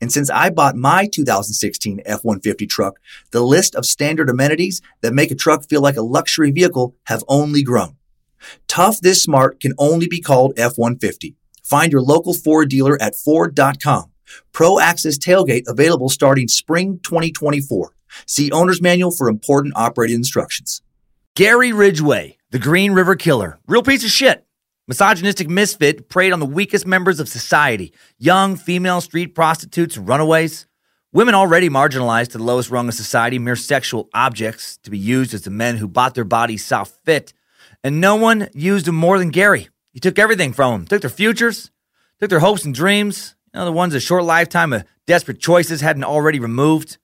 [0.00, 2.98] and since I bought my 2016 F-150 truck,
[3.30, 7.24] the list of standard amenities that make a truck feel like a luxury vehicle have
[7.28, 7.96] only grown.
[8.68, 11.34] Tough this smart can only be called F-150.
[11.64, 14.12] Find your local Ford dealer at Ford.com.
[14.52, 17.92] Pro Access Tailgate available starting spring 2024.
[18.26, 20.82] See Owner's Manual for important operating instructions.
[21.34, 23.58] Gary Ridgway, the Green River Killer.
[23.66, 24.45] Real piece of shit.
[24.88, 30.68] Misogynistic misfit preyed on the weakest members of society young female street prostitutes runaways.
[31.12, 35.34] Women already marginalized to the lowest rung of society, mere sexual objects to be used
[35.34, 37.32] as the men who bought their bodies saw fit.
[37.82, 39.68] And no one used them more than Gary.
[39.92, 41.72] He took everything from them, took their futures,
[42.20, 45.80] took their hopes and dreams, you know, the ones a short lifetime of desperate choices
[45.80, 46.98] hadn't already removed.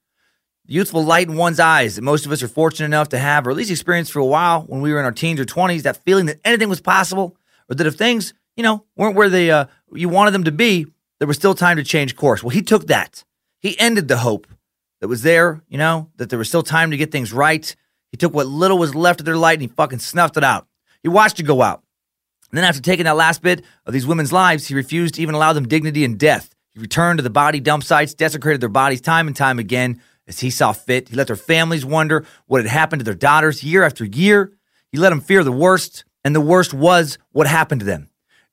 [0.66, 3.44] The youthful light in one's eyes that most of us are fortunate enough to have,
[3.44, 5.82] or at least experience for a while when we were in our teens or 20s,
[5.82, 7.36] that feeling that anything was possible
[7.68, 10.86] or that if things, you know, weren't where they uh, you wanted them to be,
[11.18, 12.42] there was still time to change course.
[12.42, 13.24] Well, he took that.
[13.60, 14.46] He ended the hope
[15.00, 17.74] that was there, you know, that there was still time to get things right.
[18.10, 20.66] He took what little was left of their light and he fucking snuffed it out.
[21.02, 21.82] He watched it go out.
[22.50, 25.34] And then after taking that last bit of these women's lives, he refused to even
[25.34, 26.54] allow them dignity in death.
[26.74, 30.40] He returned to the body dump sites, desecrated their bodies time and time again as
[30.40, 31.08] he saw fit.
[31.08, 34.52] He let their families wonder what had happened to their daughters year after year.
[34.90, 36.04] He let them fear the worst.
[36.24, 38.08] And the worst was what happened to them.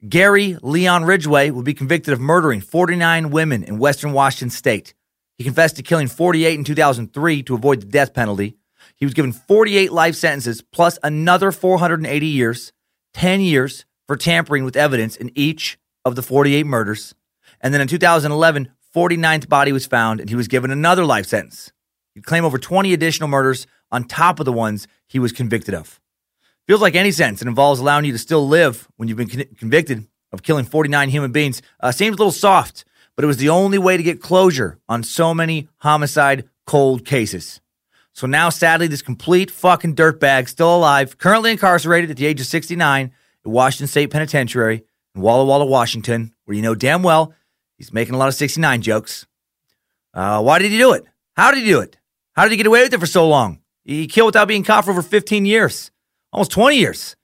[0.08, 4.94] Gary Leon Ridgway will be convicted of murdering 49 women in Western Washington state.
[5.38, 8.58] He confessed to killing 48 in 2003 to avoid the death penalty.
[8.96, 12.72] He was given 48 life sentences plus another 480 years,
[13.14, 17.14] 10 years for tampering with evidence in each of the 48 murders.
[17.62, 21.72] And then in 2011, 49th body was found and he was given another life sentence.
[22.16, 26.00] He'd claim over 20 additional murders on top of the ones he was convicted of.
[26.70, 27.42] Feels like any sentence.
[27.42, 31.10] It involves allowing you to still live when you've been con- convicted of killing 49
[31.10, 31.64] human beings.
[31.80, 32.86] Uh, seems a little soft,
[33.16, 37.60] but it was the only way to get closure on so many homicide cold cases.
[38.14, 42.46] So now, sadly, this complete fucking dirtbag, still alive, currently incarcerated at the age of
[42.46, 43.06] 69
[43.46, 44.84] at Washington State Penitentiary
[45.16, 47.34] in Walla Walla, Washington, where you know damn well
[47.80, 49.26] he's making a lot of 69 jokes.
[50.14, 51.04] Uh, why did he do it?
[51.36, 51.98] How did he do it?
[52.34, 53.60] How did he get away with it for so long?
[53.84, 55.90] He killed without being caught for over 15 years
[56.32, 57.16] almost 20 years.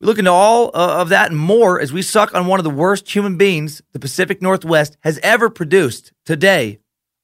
[0.00, 2.64] We look into all uh, of that and more as we suck on one of
[2.64, 6.78] the worst human beings the Pacific Northwest has ever produced today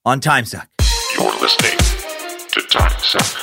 [0.04, 0.66] on TimeSuck.
[1.16, 1.78] You're listening
[2.48, 3.42] to TimeSuck.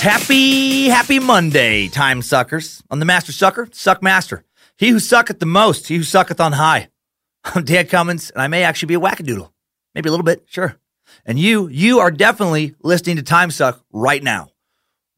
[0.00, 2.82] Happy, happy Monday, time suckers.
[2.90, 4.44] On the Master Sucker, Suck Master.
[4.78, 6.88] He who sucketh the most, he who sucketh on high.
[7.44, 9.50] I'm Dan Cummins, and I may actually be a wackadoodle.
[9.94, 10.78] Maybe a little bit, sure.
[11.24, 14.48] And you, you are definitely listening to Time Suck right now.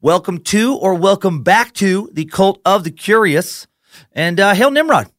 [0.01, 3.67] Welcome to or welcome back to the cult of the curious.
[4.11, 5.11] And uh, hail Nimrod.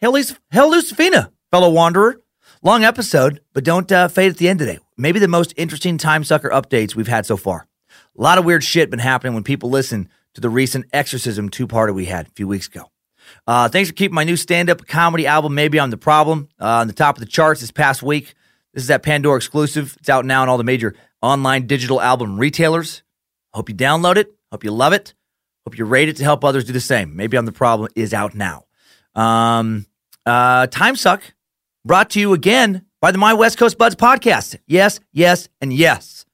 [0.00, 2.20] Hail, Lisa, hail Lucifina, fellow wanderer.
[2.62, 4.78] Long episode, but don't uh, fade at the end today.
[4.96, 7.66] Maybe the most interesting Time Sucker updates we've had so far.
[8.18, 11.66] A lot of weird shit been happening when people listen to the recent Exorcism two
[11.66, 12.90] parter we had a few weeks ago.
[13.46, 16.66] Uh, thanks for keeping my new stand up comedy album, Maybe I'm the Problem, uh,
[16.66, 18.34] on the top of the charts this past week.
[18.76, 19.96] This is that Pandora exclusive.
[19.98, 23.02] It's out now on all the major online digital album retailers.
[23.54, 24.34] Hope you download it.
[24.52, 25.14] Hope you love it.
[25.64, 27.16] Hope you rate it to help others do the same.
[27.16, 28.66] Maybe I'm the problem is out now.
[29.14, 29.86] Um,
[30.26, 31.22] uh, Time Suck
[31.86, 34.58] brought to you again by the My West Coast Buds podcast.
[34.66, 36.26] Yes, yes, and yes.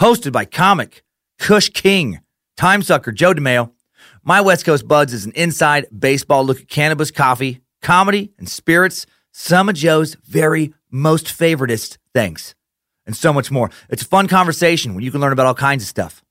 [0.00, 1.04] Hosted by comic
[1.38, 2.18] Kush King,
[2.56, 3.70] time sucker Joe DeMeo.
[4.24, 9.06] My West Coast Buds is an inside baseball look at cannabis, coffee, comedy, and spirits.
[9.36, 12.54] Some of Joe's very most favoritist things,
[13.04, 13.68] and so much more.
[13.88, 16.22] It's a fun conversation where you can learn about all kinds of stuff.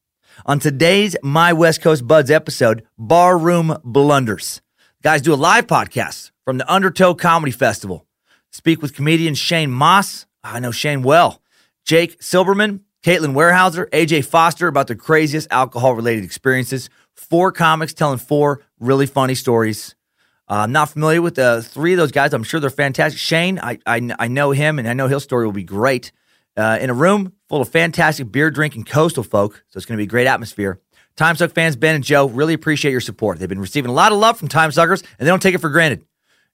[0.45, 4.61] On today's My West Coast Buds episode, Barroom Blunders.
[5.01, 8.07] Guys do a live podcast from the Undertow Comedy Festival.
[8.53, 10.25] Speak with comedian Shane Mauss.
[10.41, 11.41] I know Shane well.
[11.83, 16.89] Jake Silberman, Caitlin Warehouser, AJ Foster about their craziest alcohol related experiences.
[17.15, 19.93] Four comics telling four really funny stories.
[20.49, 22.33] Uh, I'm not familiar with the three of those guys.
[22.33, 23.19] I'm sure they're fantastic.
[23.19, 26.11] Shane, I, I, I know him and I know his story will be great.
[26.55, 30.01] Uh, in a room full of fantastic beer drinking coastal folk, so it's going to
[30.01, 30.79] be a great atmosphere.
[31.15, 33.39] Time Suck fans, Ben and Joe, really appreciate your support.
[33.39, 35.61] They've been receiving a lot of love from Time Suckers, and they don't take it
[35.61, 36.05] for granted.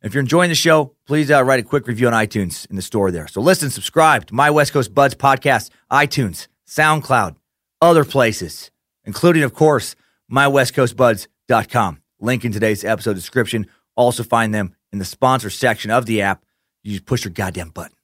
[0.01, 2.81] If you're enjoying the show, please uh, write a quick review on iTunes in the
[2.81, 3.27] store there.
[3.27, 7.36] So listen, subscribe to My West Coast Buds podcast, iTunes, SoundCloud,
[7.81, 8.71] other places,
[9.03, 9.95] including, of course,
[10.31, 12.01] mywestcoastbuds.com.
[12.21, 13.68] Link in today's episode description.
[14.00, 16.46] Also find them in the sponsor section of the app.
[16.84, 17.98] You just push your goddamn button.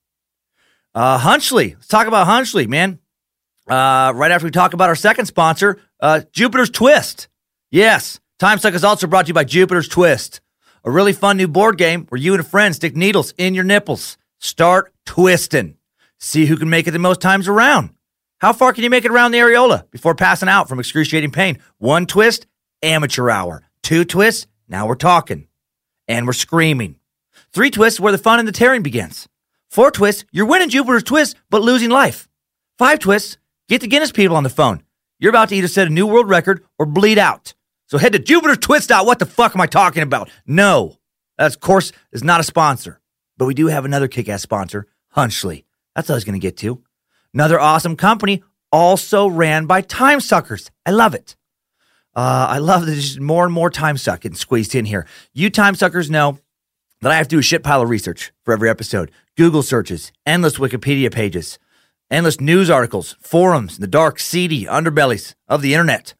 [0.94, 1.75] Uh, Hunchly.
[1.75, 3.00] Let's talk about Hunchly, man.
[3.65, 7.30] Uh, right after we talk about our second sponsor, uh, Jupiter's Twist.
[7.71, 10.42] Yes, Time Suck is also brought to you by Jupiter's Twist,
[10.83, 13.63] a really fun new board game where you and a friend stick needles in your
[13.63, 14.18] nipples.
[14.39, 15.77] Start twisting.
[16.19, 17.92] See who can make it the most times around.
[18.39, 21.59] How far can you make it around the areola before passing out from excruciating pain?
[21.77, 22.47] One twist,
[22.81, 23.63] amateur hour.
[23.81, 25.47] Two twists, now we're talking.
[26.07, 26.98] And we're screaming.
[27.54, 29.28] Three twists, where the fun and the tearing begins.
[29.69, 32.28] Four twists, you're winning Jupiter's Twist, but losing life.
[32.78, 33.38] Five twists,
[33.68, 34.84] get the Guinness people on the phone.
[35.19, 37.54] You're about to either set a new world record or bleed out.
[37.88, 38.90] So head to Jupiter's Twist.
[38.92, 40.30] What the fuck am I talking about?
[40.46, 40.98] No.
[41.38, 43.00] That, of course, is not a sponsor.
[43.38, 45.66] But we do have another kick ass sponsor, Hunchly.
[45.96, 46.84] That's what I was going to get to.
[47.34, 50.72] Another awesome company, also ran by time suckers.
[50.86, 51.36] I love it.
[52.15, 55.06] Uh, I love that there's more and more time suck getting squeezed in here.
[55.33, 56.39] You time suckers know
[57.01, 59.12] that I have to do a shit pile of research for every episode.
[59.35, 61.59] Google searches, endless Wikipedia pages,
[62.09, 66.13] endless news articles, forums, the dark, seedy underbellies of the internet.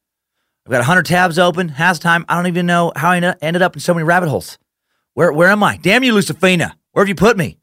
[0.66, 1.70] I've got 100 tabs open.
[1.70, 4.58] Half time, I don't even know how I ended up in so many rabbit holes.
[5.14, 5.78] Where, where am I?
[5.78, 6.74] Damn you, Lucifina.
[6.92, 7.58] Where have you put me?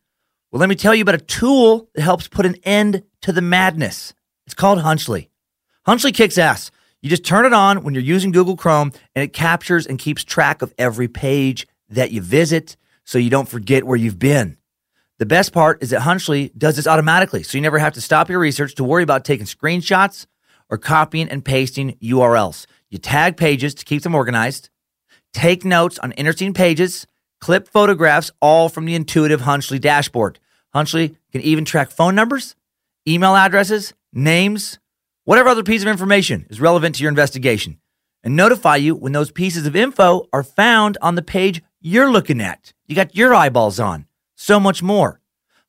[0.51, 3.43] Well, let me tell you about a tool that helps put an end to the
[3.43, 4.15] madness.
[4.47, 5.31] It's called Hunchly.
[5.85, 6.71] Hunchly kicks ass.
[7.03, 10.23] You just turn it on when you're using Google Chrome, and it captures and keeps
[10.23, 14.57] track of every page that you visit so you don't forget where you've been.
[15.19, 18.31] The best part is that Hunchly does this automatically, so you never have to stop
[18.31, 20.27] your research to worry about taking screenshots
[20.71, 22.67] or copying and pasting URLs.
[22.89, 24.71] You tag pages to keep them organized,
[25.33, 27.07] take notes on interesting pages,
[27.41, 30.39] clip photographs, all from the intuitive Hunchly dashboard.
[30.73, 32.55] Hunchly can even track phone numbers,
[33.07, 34.79] email addresses, names,
[35.25, 37.79] whatever other piece of information is relevant to your investigation,
[38.25, 42.41] and notify you when those pieces of info are found on the page you're looking
[42.41, 42.73] at.
[42.87, 44.07] You got your eyeballs on.
[44.35, 45.21] So much more.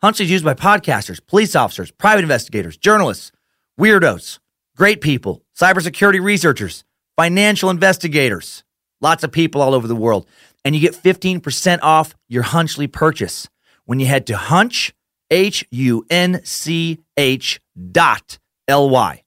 [0.01, 3.31] Hunchly is used by podcasters, police officers, private investigators, journalists,
[3.79, 4.39] weirdos,
[4.75, 6.83] great people, cybersecurity researchers,
[7.15, 8.63] financial investigators,
[9.01, 10.27] lots of people all over the world.
[10.65, 13.47] And you get 15% off your Hunchly purchase
[13.85, 14.93] when you head to hunch,
[15.29, 17.59] H U N C H
[17.91, 19.22] dot L Y.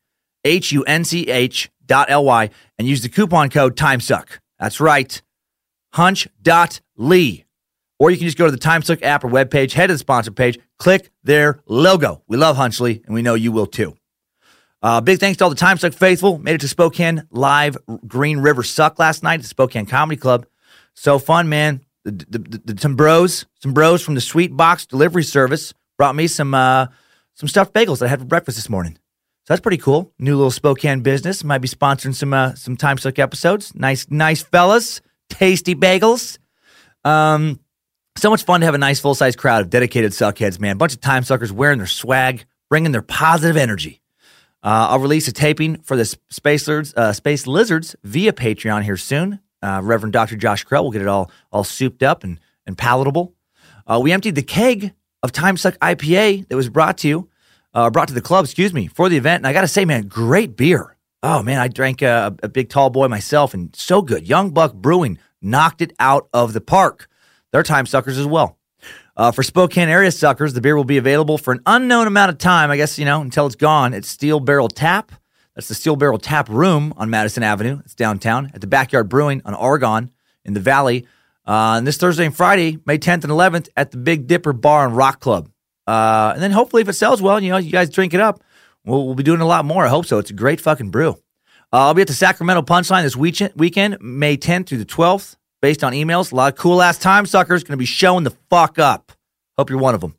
[0.46, 4.38] H U N C H dot L Y and use the coupon code TIMESUCK.
[4.58, 5.20] That's right.
[5.92, 7.44] Hunch dot Lee.
[7.98, 10.30] Or you can just go to the TimeSuck app or webpage, head to the sponsor
[10.30, 12.22] page, click their logo.
[12.28, 13.96] We love Hunchly, and we know you will too.
[14.82, 16.38] Uh, big thanks to all the TimeSuck faithful.
[16.38, 20.46] Made it to Spokane live Green River Suck last night at the Spokane Comedy Club.
[20.94, 21.80] So fun, man.
[22.04, 26.14] The, the, the, the, some bros, some bros from the Sweet Box delivery service brought
[26.14, 26.86] me some uh,
[27.34, 28.98] some stuffed bagels that I had for breakfast this morning.
[29.46, 30.12] So that's pretty cool.
[30.18, 31.44] New little Spokane business.
[31.44, 33.76] Might be sponsoring some uh, some Time Suck episodes.
[33.76, 35.00] Nice, nice fellas.
[35.30, 36.38] Tasty bagels.
[37.04, 37.60] Um,
[38.16, 40.78] so much fun to have a nice full size crowd of dedicated suckheads, man.
[40.78, 44.00] Bunch of time suckers wearing their swag, bringing their positive energy.
[44.64, 48.96] Uh, I'll release a taping for the Space Lizards, uh, Space Lizards via Patreon here
[48.96, 49.38] soon.
[49.62, 50.34] Uh, Reverend Dr.
[50.34, 53.32] Josh Krell will get it all all souped up and, and palatable.
[53.86, 57.28] Uh, we emptied the keg of Time Suck IPA that was brought to you,
[57.76, 59.40] uh, brought to the club, excuse me, for the event.
[59.40, 60.96] And I got to say, man, great beer.
[61.22, 64.26] Oh, man, I drank a, a big tall boy myself and so good.
[64.26, 67.08] Young Buck Brewing knocked it out of the park.
[67.52, 68.56] They're time suckers as well.
[69.14, 72.38] Uh, for Spokane area suckers, the beer will be available for an unknown amount of
[72.38, 73.92] time, I guess, you know, until it's gone.
[73.92, 75.12] It's Steel Barrel Tap.
[75.54, 77.80] That's the Steel Barrel Tap Room on Madison Avenue.
[77.84, 80.10] It's downtown at the Backyard Brewing on Oregon
[80.44, 81.06] in the Valley.
[81.46, 84.86] Uh, and this Thursday and Friday, May 10th and 11th, at the Big Dipper Bar
[84.86, 85.50] and Rock Club.
[85.86, 88.42] Uh, and then hopefully, if it sells well, you know, you guys drink it up,
[88.84, 89.84] we'll, we'll be doing a lot more.
[89.84, 90.18] I hope so.
[90.18, 91.10] It's a great fucking brew.
[91.72, 95.36] Uh, I'll be at the Sacramento Punchline this weekend, weekend, May 10th through the 12th,
[95.60, 96.32] based on emails.
[96.32, 99.12] A lot of cool ass time suckers going to be showing the fuck up.
[99.56, 100.16] Hope you're one of them.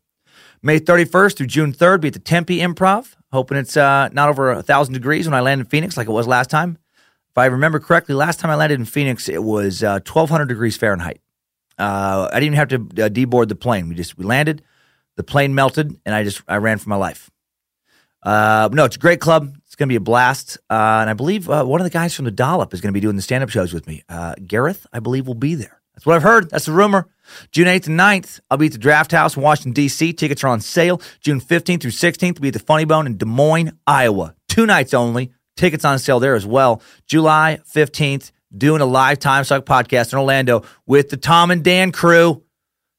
[0.62, 3.16] May 31st through June 3rd, be at the Tempe Improv.
[3.32, 6.12] Hoping it's uh, not over a thousand degrees when I land in Phoenix like it
[6.12, 6.78] was last time.
[7.30, 10.76] If I remember correctly, last time I landed in Phoenix, it was uh, 1,200 degrees
[10.76, 11.20] Fahrenheit.
[11.78, 13.90] Uh, I didn't even have to uh, deboard the plane.
[13.90, 14.64] We just we landed,
[15.18, 17.30] the plane melted, and I just I ran for my life.
[18.24, 19.54] Uh, no, it's a great club.
[19.66, 20.58] It's going to be a blast.
[20.70, 22.94] Uh, and I believe uh, one of the guys from the Dollop is going to
[22.94, 24.04] be doing the stand up shows with me.
[24.10, 25.82] Uh, Gareth, I believe, will be there.
[25.94, 26.50] That's what I've heard.
[26.50, 27.08] That's the rumor.
[27.52, 30.14] June 8th and 9th, I'll be at the Draft House in Washington, D.C.
[30.14, 31.02] Tickets are on sale.
[31.22, 34.36] June 15th through 16th, we'll be at the Funny Bone in Des Moines, Iowa.
[34.48, 35.32] Two nights only.
[35.56, 36.82] Tickets on sale there as well.
[37.08, 41.92] July 15th, doing a live Time Suck podcast in Orlando with the Tom and Dan
[41.92, 42.44] crew.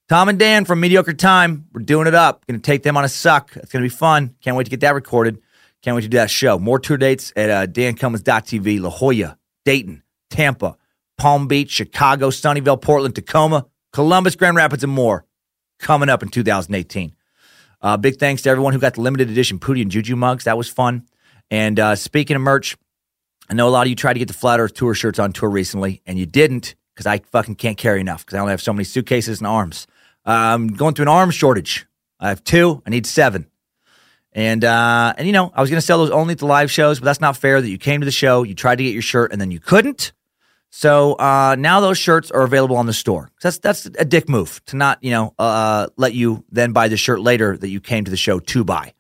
[0.09, 1.67] Tom and Dan from Mediocre Time.
[1.71, 2.47] We're doing it up.
[2.47, 3.55] Going to take them on a suck.
[3.57, 4.35] It's going to be fun.
[4.41, 5.39] Can't wait to get that recorded.
[5.83, 6.59] Can't wait to do that show.
[6.59, 9.37] More tour dates at uh, dancummins.tv, La Jolla,
[9.67, 10.79] Dayton, Tampa,
[11.19, 15.27] Palm Beach, Chicago, Sunnyvale, Portland, Tacoma, Columbus, Grand Rapids, and more
[15.79, 17.15] coming up in 2018.
[17.83, 20.45] Uh, big thanks to everyone who got the limited edition Pootie and Juju mugs.
[20.45, 21.07] That was fun.
[21.51, 22.79] And uh, speaking of merch,
[23.51, 25.35] I know a lot of you tried to get the Flat Earth Tour shirts on
[25.35, 28.63] tour recently, and you didn't because I fucking can't carry enough because I only have
[28.63, 29.87] so many suitcases and arms.
[30.29, 31.87] I'm going through an arm shortage.
[32.21, 32.83] I have two.
[32.87, 33.47] I need seven.
[34.33, 36.71] And uh, and you know, I was going to sell those only at the live
[36.71, 37.61] shows, but that's not fair.
[37.61, 39.59] That you came to the show, you tried to get your shirt, and then you
[39.59, 40.13] couldn't.
[40.71, 43.31] So uh, now those shirts are available on the store.
[43.43, 46.99] That's that's a dick move to not you know uh, let you then buy the
[46.99, 48.93] shirt later that you came to the show to buy.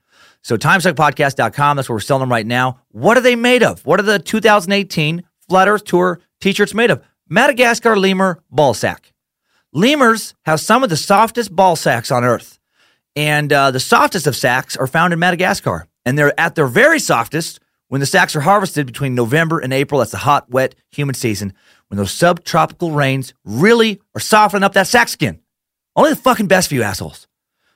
[0.43, 2.81] So timesuckpodcast.com, that's where we're selling them right now.
[2.91, 3.85] What are they made of?
[3.85, 7.05] What are the 2018 Flat Earth Tour t-shirts made of?
[7.29, 9.13] Madagascar lemur ball sack.
[9.73, 12.59] Lemurs have some of the softest ball sacks on Earth.
[13.15, 15.87] And uh, the softest of sacks are found in Madagascar.
[16.05, 19.99] And they're at their very softest when the sacks are harvested between November and April.
[19.99, 21.53] That's the hot, wet, humid season
[21.89, 25.41] when those subtropical rains really are softening up that sack skin.
[25.97, 27.27] Only the fucking best for you assholes.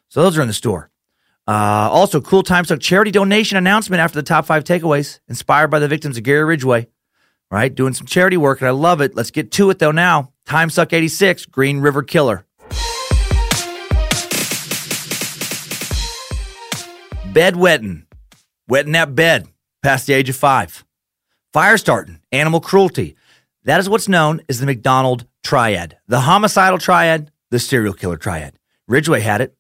[0.09, 0.91] So those are in the store.
[1.49, 5.81] Uh, also, cool time suck charity donation announcement after the top five takeaways, inspired by
[5.81, 6.87] the victims of Gary Ridgway.
[7.53, 9.15] Right, doing some charity work, and I love it.
[9.15, 10.33] Let's get to it though now.
[10.47, 12.47] Time suck 86, Green River Killer.
[17.35, 18.07] Bed wetting,
[18.69, 19.49] wetting that bed
[19.83, 20.83] past the age of five.
[21.53, 23.17] Fire starting, animal cruelty.
[23.65, 28.55] That is what's known as the McDonald triad, the homicidal triad, the serial killer triad.
[28.89, 29.55] Ridgway had it.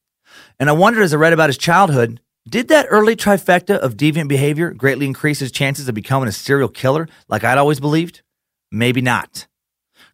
[0.58, 4.28] And I wondered as I read about his childhood, did that early trifecta of deviant
[4.28, 8.22] behavior greatly increase his chances of becoming a serial killer like I'd always believed?
[8.70, 9.46] Maybe not.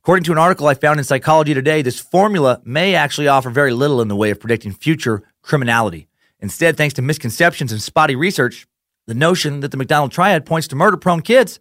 [0.00, 3.72] According to an article I found in Psychology Today, this formula may actually offer very
[3.72, 6.08] little in the way of predicting future criminality.
[6.40, 8.66] Instead, thanks to misconceptions and spotty research,
[9.06, 11.60] the notion that the McDonald triad points to murder prone kids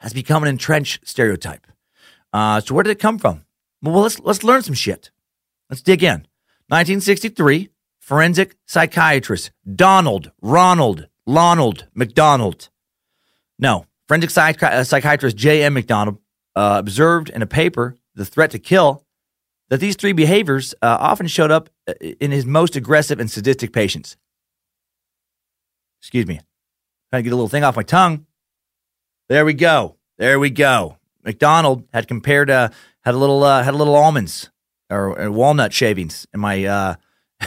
[0.00, 1.66] has become an entrenched stereotype.
[2.32, 3.44] Uh, so, where did it come from?
[3.80, 5.10] Well, let's, let's learn some shit.
[5.70, 6.26] Let's dig in.
[6.68, 7.70] 1963,
[8.04, 12.68] forensic psychiatrist Donald Ronald Lonald McDonald.
[13.58, 15.72] No, forensic psychi- uh, psychiatrist J.M.
[15.72, 16.18] McDonald
[16.54, 19.04] uh, observed in a paper the threat to kill
[19.70, 23.72] that these three behaviors uh, often showed up uh, in his most aggressive and sadistic
[23.72, 24.18] patients.
[26.02, 26.40] Excuse me.
[27.10, 28.26] Trying to get a little thing off my tongue.
[29.30, 29.96] There we go.
[30.18, 30.98] There we go.
[31.24, 32.68] McDonald had compared uh,
[33.02, 34.50] had a little uh, had a little almonds
[34.90, 36.94] or, or walnut shavings in my uh,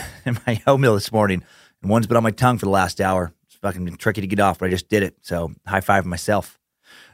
[0.26, 1.44] in my oatmeal this morning,
[1.82, 3.34] and one's been on my tongue for the last hour.
[3.46, 5.18] It's fucking tricky to get off, but I just did it.
[5.22, 6.60] So high five myself.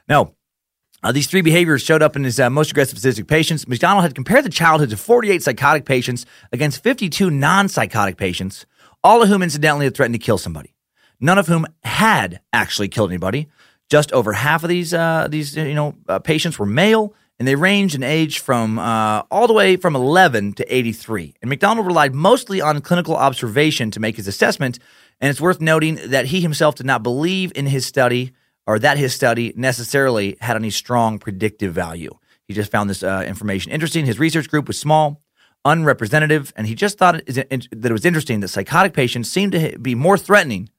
[0.08, 0.36] No,
[1.04, 3.68] uh, these three behaviors showed up in his uh, most aggressive sadistic patients.
[3.68, 8.66] McDonald had compared the childhoods of 48 psychotic patients against 52 non psychotic patients,
[9.04, 10.74] all of whom incidentally had threatened to kill somebody.
[11.20, 13.50] None of whom had actually killed anybody.
[13.90, 17.14] Just over half of these uh, these you know uh, patients were male,
[17.44, 21.36] and they ranged in age from uh, all the way from 11 to 83.
[21.42, 24.80] And McDonald relied mostly on clinical observation to make his assessment.
[25.20, 28.32] And it's worth noting that he himself did not believe in his study
[28.66, 32.18] or that his study necessarily had any strong predictive value.
[32.48, 34.06] He just found this uh, information interesting.
[34.06, 35.20] His research group was small,
[35.66, 39.52] unrepresentative, and he just thought it, it, that it was interesting that psychotic patients seemed
[39.52, 40.70] to be more threatening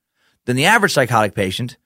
[0.47, 1.77] than the average psychotic patient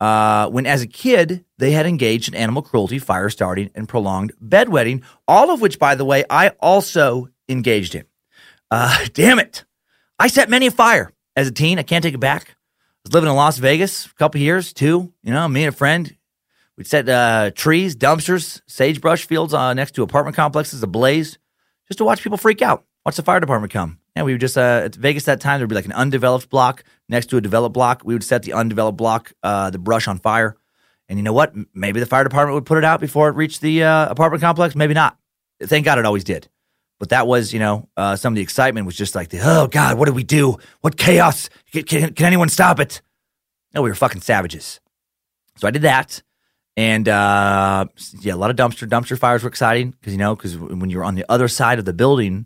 [0.00, 4.32] uh, when, as a kid, they had engaged in animal cruelty, fire starting, and prolonged
[4.42, 8.04] bedwetting, all of which, by the way, I also engaged in.
[8.70, 9.64] Uh, damn it.
[10.18, 11.78] I set many a fire as a teen.
[11.78, 15.12] I can't take it back I was living in Las Vegas a couple years, too.
[15.22, 16.16] You know, me and a friend,
[16.76, 21.38] we'd set uh, trees, dumpsters, sagebrush fields uh, next to apartment complexes ablaze
[21.86, 24.00] just to watch people freak out, Watch the fire department come.
[24.14, 26.50] And we would just, uh, at Vegas that time, there would be like an undeveloped
[26.50, 28.02] block next to a developed block.
[28.04, 30.58] We would set the undeveloped block, uh, the brush on fire.
[31.08, 31.54] And you know what?
[31.72, 34.76] Maybe the fire department would put it out before it reached the uh, apartment complex.
[34.76, 35.16] Maybe not.
[35.62, 36.50] Thank God it always did.
[36.98, 39.68] But that was, you know, uh, some of the excitement was just like, the, oh
[39.68, 40.58] God, what did we do?
[40.82, 41.48] What chaos?
[41.72, 43.00] Can, can, can anyone stop it?
[43.74, 44.80] No, we were fucking savages.
[45.56, 46.22] So I did that.
[46.76, 47.86] And uh,
[48.20, 50.98] yeah, a lot of dumpster dumpster fires were exciting because you know because when you
[50.98, 52.44] were on the other side of the building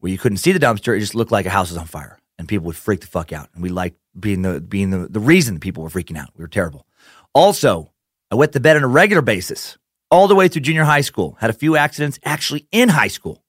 [0.00, 2.18] where you couldn't see the dumpster, it just looked like a house was on fire,
[2.38, 3.48] and people would freak the fuck out.
[3.54, 6.30] And we liked being the being the, the reason people were freaking out.
[6.36, 6.86] We were terrible.
[7.34, 7.92] Also,
[8.30, 9.78] I wet the bed on a regular basis
[10.10, 11.36] all the way through junior high school.
[11.40, 13.42] Had a few accidents actually in high school,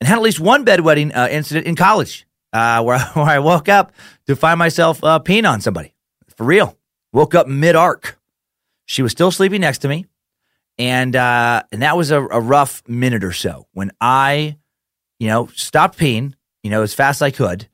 [0.00, 3.68] and had at least one bedwetting uh, incident in college uh, where where I woke
[3.68, 3.92] up
[4.26, 5.94] to find myself uh, peeing on somebody
[6.36, 6.76] for real.
[7.12, 8.18] Woke up mid arc.
[8.86, 10.06] She was still sleeping next to me,
[10.78, 14.58] and uh, and that was a, a rough minute or so when I,
[15.22, 17.68] you know, stopped peeing, you know, as fast as I could,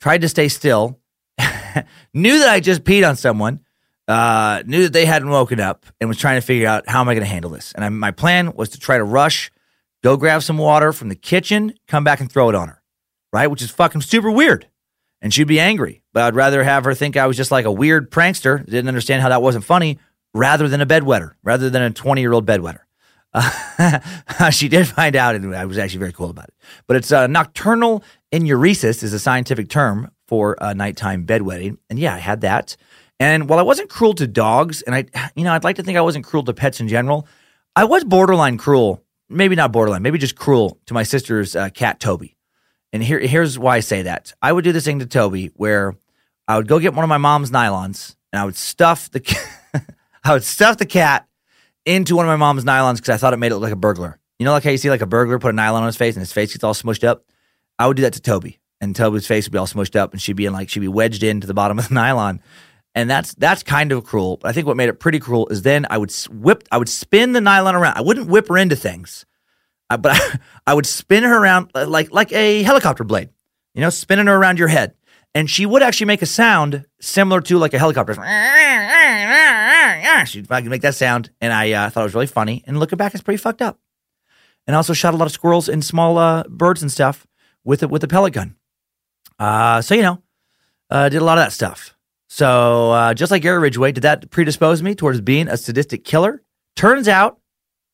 [0.00, 1.00] tried to stay still,
[2.14, 3.58] knew that I just peed on someone,
[4.06, 7.08] uh, knew that they hadn't woken up, and was trying to figure out how am
[7.08, 7.72] I going to handle this.
[7.72, 9.50] And I, my plan was to try to rush,
[10.04, 12.80] go grab some water from the kitchen, come back and throw it on her,
[13.32, 13.48] right?
[13.48, 14.68] Which is fucking super weird
[15.20, 16.04] and she'd be angry.
[16.12, 19.22] But I'd rather have her think I was just like a weird prankster, didn't understand
[19.22, 19.98] how that wasn't funny,
[20.34, 22.80] rather than a bedwetter, rather than a 20 year old bedwetter.
[23.34, 26.54] Uh, she did find out, and I was actually very cool about it.
[26.86, 31.78] But it's uh, nocturnal enuresis is a scientific term for uh, nighttime bedwetting.
[31.90, 32.76] And yeah, I had that.
[33.20, 35.96] And while I wasn't cruel to dogs, and I, you know, I'd like to think
[35.96, 37.26] I wasn't cruel to pets in general,
[37.76, 39.04] I was borderline cruel.
[39.28, 42.36] Maybe not borderline, maybe just cruel to my sister's uh, cat, Toby.
[42.92, 44.34] And here, here's why I say that.
[44.42, 45.94] I would do this thing to Toby where
[46.46, 49.22] I would go get one of my mom's nylons and I would stuff the
[50.24, 51.26] I would stuff the cat
[51.84, 53.76] into one of my mom's nylons because I thought it made it look like a
[53.76, 54.18] burglar.
[54.38, 56.14] You know, like how you see like a burglar put a nylon on his face
[56.16, 57.24] and his face gets all smushed up.
[57.78, 60.20] I would do that to Toby, and Toby's face would be all smushed up, and
[60.20, 62.40] she'd be in like she'd be wedged into the bottom of the nylon,
[62.94, 64.38] and that's that's kind of cruel.
[64.38, 66.88] But I think what made it pretty cruel is then I would whip, I would
[66.88, 67.96] spin the nylon around.
[67.96, 69.24] I wouldn't whip her into things,
[69.90, 73.30] uh, but I, I would spin her around uh, like like a helicopter blade,
[73.74, 74.94] you know, spinning her around your head,
[75.34, 78.14] and she would actually make a sound similar to like a helicopter.
[80.24, 82.64] She'd fucking make that sound, and I uh, thought it was really funny.
[82.66, 83.78] And looking back, it's pretty fucked up.
[84.66, 87.26] And I also shot a lot of squirrels and small uh, birds and stuff
[87.64, 88.56] with it with a pellet gun.
[89.38, 90.22] Uh, so you know,
[90.90, 91.96] uh, did a lot of that stuff.
[92.28, 96.42] So uh, just like Gary Ridgway, did that predispose me towards being a sadistic killer?
[96.76, 97.38] Turns out,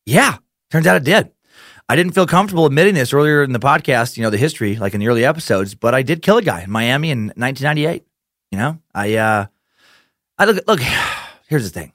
[0.06, 0.36] yeah,
[0.70, 1.32] turns out it did.
[1.88, 4.94] I didn't feel comfortable admitting this earlier in the podcast, you know, the history, like
[4.94, 8.06] in the early episodes, but I did kill a guy in Miami in 1998.
[8.52, 9.46] You know, I, uh,
[10.38, 10.80] I look, look,
[11.48, 11.92] here's the thing.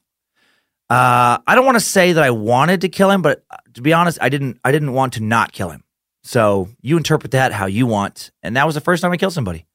[0.94, 3.82] Uh, I don't want to say that I wanted to kill him, but uh, to
[3.82, 5.84] be honest, I didn't, I didn't want to not kill him.
[6.22, 8.30] So you interpret that how you want.
[8.44, 9.66] And that was the first time I killed somebody.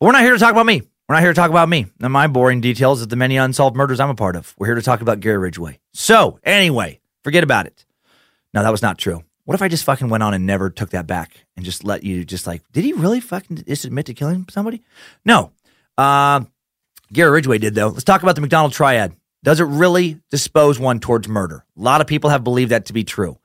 [0.00, 0.82] But we're not here to talk about me.
[1.08, 3.76] We're not here to talk about me and my boring details of the many unsolved
[3.76, 4.56] murders I'm a part of.
[4.58, 5.78] We're here to talk about Gary Ridgway.
[5.94, 7.86] So, anyway, forget about it.
[8.52, 9.22] No, that was not true.
[9.44, 12.02] What if I just fucking went on and never took that back and just let
[12.02, 14.82] you just like, did he really fucking just admit to killing somebody?
[15.24, 15.52] No.
[15.96, 16.40] Uh,
[17.12, 17.86] Gary Ridgway did, though.
[17.86, 19.14] Let's talk about the McDonald triad.
[19.46, 21.64] Does it really dispose one towards murder?
[21.78, 23.38] A lot of people have believed that to be true.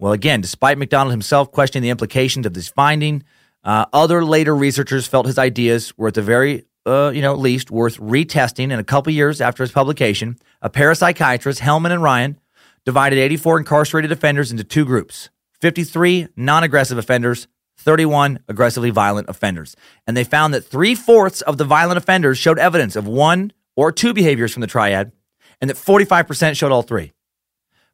[0.00, 3.22] Well, again, despite McDonald himself questioning the implications of this finding,
[3.62, 7.70] uh, other later researchers felt his ideas were at the very, uh, you know, least
[7.70, 8.72] worth retesting.
[8.72, 12.40] In a couple years after his publication, a parapsychiatrist, Hellman and Ryan,
[12.84, 17.46] divided 84 incarcerated offenders into two groups 53 non aggressive offenders,
[17.78, 19.76] 31 aggressively violent offenders.
[20.04, 23.92] And they found that three fourths of the violent offenders showed evidence of one or
[23.92, 25.12] two behaviors from the triad,
[25.60, 27.12] and that 45% showed all three.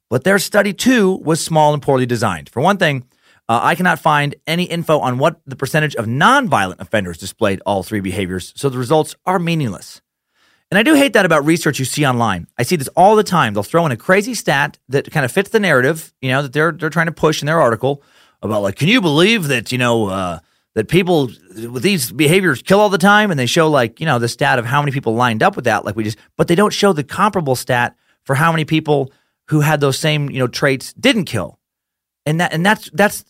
[0.08, 2.48] But their study, too, was small and poorly designed.
[2.48, 3.04] For one thing,
[3.48, 7.82] uh, I cannot find any info on what the percentage of nonviolent offenders displayed all
[7.82, 10.00] three behaviors, so the results are meaningless.
[10.70, 12.46] And I do hate that about research you see online.
[12.56, 13.54] I see this all the time.
[13.54, 16.52] They'll throw in a crazy stat that kind of fits the narrative, you know, that
[16.52, 18.04] they're they're trying to push in their article
[18.40, 20.38] about like, can you believe that you know uh,
[20.74, 21.30] that people
[21.70, 23.30] with these behaviors kill all the time?
[23.30, 25.64] And they show like you know the stat of how many people lined up with
[25.64, 29.12] that, like we just, but they don't show the comparable stat for how many people
[29.48, 31.58] who had those same you know traits didn't kill,
[32.26, 33.24] and that and that's that's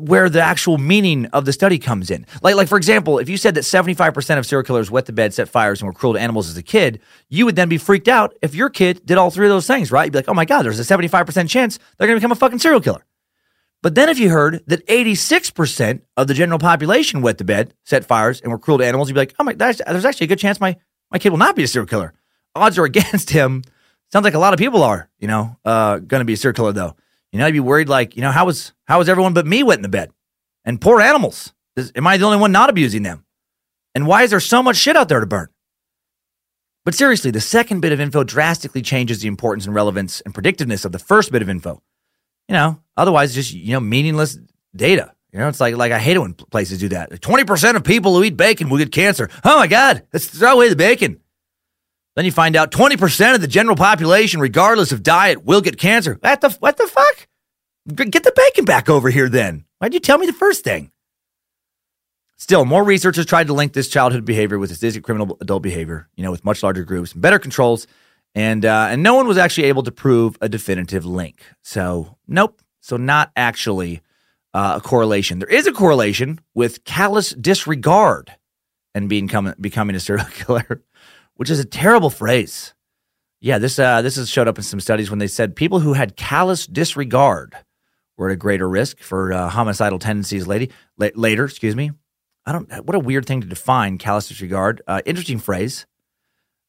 [0.00, 2.26] where the actual meaning of the study comes in.
[2.42, 5.34] Like, like for example, if you said that 75% of serial killers wet the bed,
[5.34, 8.08] set fires, and were cruel to animals as a kid, you would then be freaked
[8.08, 10.04] out if your kid did all three of those things, right?
[10.04, 12.36] You'd be like, oh my God, there's a 75% chance they're going to become a
[12.36, 13.04] fucking serial killer.
[13.82, 18.04] But then if you heard that 86% of the general population wet the bed, set
[18.04, 20.38] fires, and were cruel to animals, you'd be like, oh my, there's actually a good
[20.38, 20.76] chance my,
[21.10, 22.12] my kid will not be a serial killer.
[22.54, 23.62] Odds are against him.
[24.12, 26.54] Sounds like a lot of people are, you know, uh, going to be a serial
[26.54, 26.96] killer though.
[27.32, 29.62] You know, I'd be worried like, you know, how was how was everyone but me
[29.62, 30.10] wet in the bed?
[30.64, 31.52] And poor animals.
[31.76, 33.24] Is, am I the only one not abusing them?
[33.94, 35.48] And why is there so much shit out there to burn?
[36.84, 40.84] But seriously, the second bit of info drastically changes the importance and relevance and predictiveness
[40.84, 41.82] of the first bit of info.
[42.48, 44.38] You know, otherwise, just you know, meaningless
[44.76, 45.12] data.
[45.32, 47.20] You know, it's like like I hate it when places do that.
[47.20, 49.30] Twenty percent of people who eat bacon will get cancer.
[49.44, 51.20] Oh my God, let's throw away the bacon.
[52.16, 55.78] Then you find out twenty percent of the general population, regardless of diet, will get
[55.78, 56.18] cancer.
[56.20, 57.28] What the what the fuck?
[57.94, 59.64] Get the bacon back over here then.
[59.78, 60.90] Why'd you tell me the first thing?
[62.36, 66.24] Still, more researchers tried to link this childhood behavior with sadistic criminal adult behavior, you
[66.24, 67.86] know, with much larger groups and better controls,
[68.34, 71.42] and uh, and no one was actually able to prove a definitive link.
[71.62, 72.60] So, nope.
[72.80, 74.00] So, not actually
[74.54, 75.38] uh, a correlation.
[75.38, 78.32] There is a correlation with callous disregard
[78.94, 80.82] and being come, becoming a serial killer,
[81.34, 82.74] which is a terrible phrase.
[83.40, 85.94] Yeah, this uh, this has showed up in some studies when they said people who
[85.94, 87.56] had callous disregard
[88.18, 90.46] were at a greater risk for uh, homicidal tendencies.
[90.46, 91.90] Lady, la- later, excuse me,
[92.44, 92.84] I don't.
[92.84, 94.82] What a weird thing to define callous disregard.
[94.86, 95.86] Uh, interesting phrase.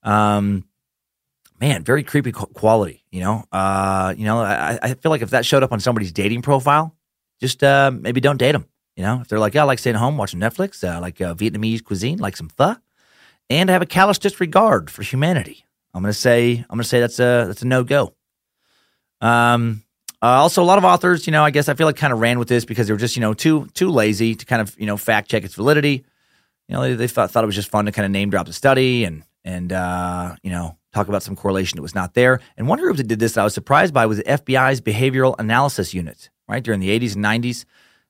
[0.03, 0.65] Um,
[1.61, 3.05] man, very creepy quality.
[3.11, 6.11] You know, uh, you know, I, I feel like if that showed up on somebody's
[6.11, 6.95] dating profile,
[7.39, 8.65] just uh, maybe don't date them.
[8.97, 11.33] You know, if they're like, yeah, I like staying home watching Netflix, uh, like uh,
[11.35, 12.75] Vietnamese cuisine, like some pho,
[13.49, 15.65] and have a callous disregard for humanity.
[15.93, 18.15] I'm gonna say, I'm gonna say that's a that's a no go.
[19.21, 19.83] Um,
[20.21, 22.19] uh, also, a lot of authors, you know, I guess I feel like kind of
[22.19, 24.75] ran with this because they were just, you know, too too lazy to kind of,
[24.79, 26.05] you know, fact check its validity.
[26.67, 28.45] You know, they, they thought, thought it was just fun to kind of name drop
[28.45, 32.39] the study and and uh, you know talk about some correlation that was not there.
[32.57, 35.35] And one group that did this that I was surprised by was the FBI's Behavioral
[35.39, 36.29] Analysis Unit.
[36.47, 37.63] Right during the 80s and 90s,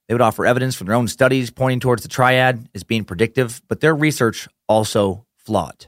[0.08, 3.62] they would offer evidence from their own studies pointing towards the triad as being predictive,
[3.68, 5.88] but their research also flawed.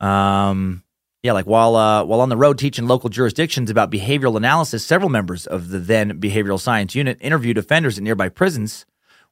[0.00, 0.82] Um,
[1.22, 5.10] yeah, like while uh, while on the road teaching local jurisdictions about behavioral analysis, several
[5.10, 8.86] members of the then behavioral science unit interviewed offenders at nearby prisons.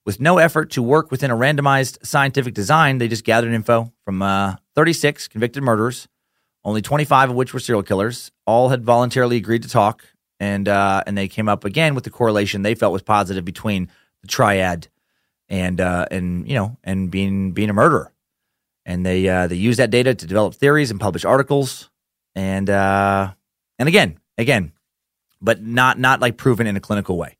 [0.07, 4.23] With no effort to work within a randomized scientific design, they just gathered info from
[4.23, 6.07] uh, 36 convicted murderers,
[6.64, 8.31] only 25 of which were serial killers.
[8.47, 10.05] All had voluntarily agreed to talk,
[10.38, 13.90] and uh, and they came up again with the correlation they felt was positive between
[14.23, 14.87] the triad
[15.49, 18.12] and uh, and you know and being being a murderer.
[18.85, 21.90] And they uh, they use that data to develop theories and publish articles.
[22.37, 23.33] And uh,
[23.77, 24.73] and again again
[25.40, 27.37] but not not like proven in a clinical way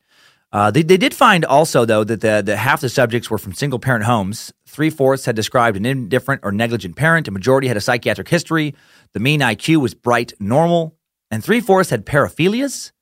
[0.52, 3.52] uh, they, they did find also though that the, the half the subjects were from
[3.52, 4.52] single parent homes.
[4.66, 7.28] Three fourths had described an indifferent or negligent parent.
[7.28, 8.74] A majority had a psychiatric history.
[9.12, 10.96] The mean iq was bright normal.
[11.30, 12.92] And three fourths had paraphilias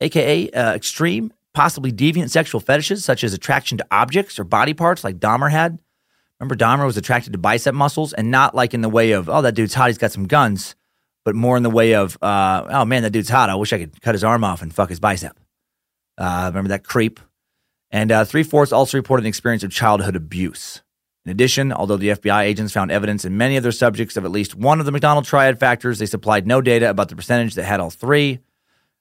[0.00, 5.04] aka uh, extreme possibly deviant sexual fetishes such as attraction to objects or body parts
[5.04, 5.78] like dahmer had.
[6.42, 9.42] Remember, Dahmer was attracted to bicep muscles, and not like in the way of, oh,
[9.42, 10.74] that dude's hot, he's got some guns,
[11.24, 13.48] but more in the way of, uh, oh man, that dude's hot.
[13.48, 15.38] I wish I could cut his arm off and fuck his bicep.
[16.22, 17.18] Uh, remember that creep?
[17.90, 20.80] And uh, three fourths also reported an experience of childhood abuse.
[21.24, 24.30] In addition, although the FBI agents found evidence in many of their subjects of at
[24.30, 27.64] least one of the McDonald triad factors, they supplied no data about the percentage that
[27.64, 28.38] had all three.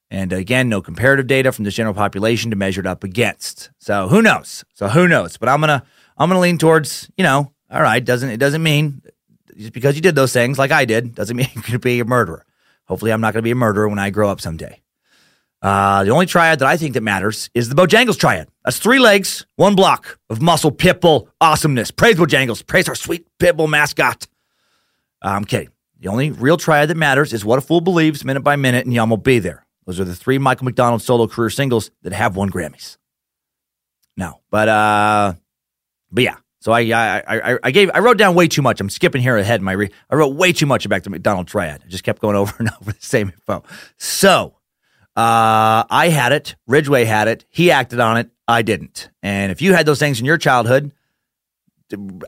[0.10, 3.70] And again, no comparative data from the general population to measure it up against.
[3.78, 4.66] So who knows?
[4.74, 5.38] So who knows?
[5.38, 5.84] But I'm gonna
[6.18, 9.04] I'm to lean towards, you know, all right, doesn't it doesn't mean
[9.56, 12.06] just because you did those things like I did doesn't mean you're to be a
[12.06, 12.46] murderer.
[12.86, 14.82] Hopefully, I'm not to be a murderer when I grow up someday.
[15.62, 18.48] Uh, the only triad that I think that matters is the Bojangles triad.
[18.66, 21.92] That's three legs, one block of muscle pitbull awesomeness.
[21.92, 22.66] Praise Bojangles.
[22.66, 24.28] Praise our sweet pitbull mascot.
[25.24, 25.70] Uh, I'm kidding.
[26.00, 28.94] The only real triad that matters is what a fool believes minute by minute, and
[28.94, 29.66] Yah Mo B There.
[29.86, 32.98] Those are the three Michael McDonald solo career singles that have won Grammys.
[34.18, 35.34] No, but uh,
[36.12, 38.80] but yeah, so I, I, I, I gave, I wrote down way too much.
[38.80, 39.60] I'm skipping here ahead.
[39.60, 41.82] In My, re, I wrote way too much about the McDonald triad.
[41.84, 43.64] I just kept going over and over the same info.
[43.98, 44.56] So,
[45.16, 46.56] uh, I had it.
[46.68, 47.46] Ridgway had it.
[47.50, 48.30] He acted on it.
[48.48, 49.10] I didn't.
[49.22, 50.92] And if you had those things in your childhood,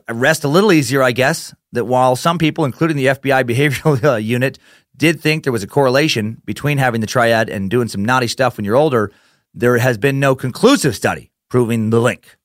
[0.08, 1.54] rest a little easier, I guess.
[1.72, 4.58] That while some people, including the FBI behavioral uh, unit,
[4.96, 8.56] did think there was a correlation between having the triad and doing some naughty stuff
[8.56, 9.10] when you're older,
[9.54, 12.36] there has been no conclusive study proving the link.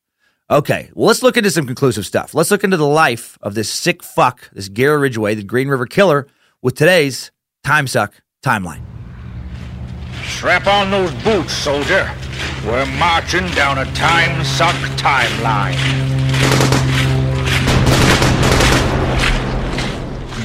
[0.52, 2.34] Okay, well, let's look into some conclusive stuff.
[2.34, 5.86] Let's look into the life of this sick fuck, this Gary Ridgway, the Green River
[5.86, 6.28] Killer,
[6.62, 7.32] with today's
[7.63, 8.99] Time Suck timeline.
[10.39, 12.10] Strap on those boots, soldier.
[12.65, 15.75] We're marching down a time suck timeline.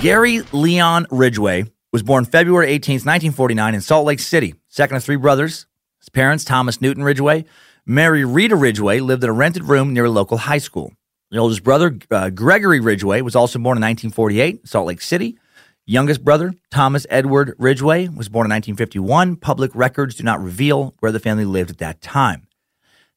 [0.02, 5.14] Gary Leon Ridgway was born February 18, 1949, in Salt Lake City, second of three
[5.14, 5.66] brothers.
[6.00, 7.44] His parents, Thomas Newton Ridgway
[7.86, 10.92] Mary Rita Ridgway lived in a rented room near a local high school.
[11.30, 15.38] The oldest brother, uh, Gregory Ridgway, was also born in 1948, Salt Lake City.
[15.86, 19.36] Youngest brother, Thomas Edward Ridgway, was born in 1951.
[19.36, 22.46] Public records do not reveal where the family lived at that time.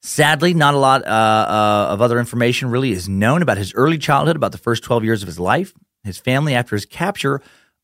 [0.01, 3.97] Sadly, not a lot uh, uh, of other information really is known about his early
[3.97, 5.73] childhood, about the first 12 years of his life.
[6.03, 7.41] His family, after his capture,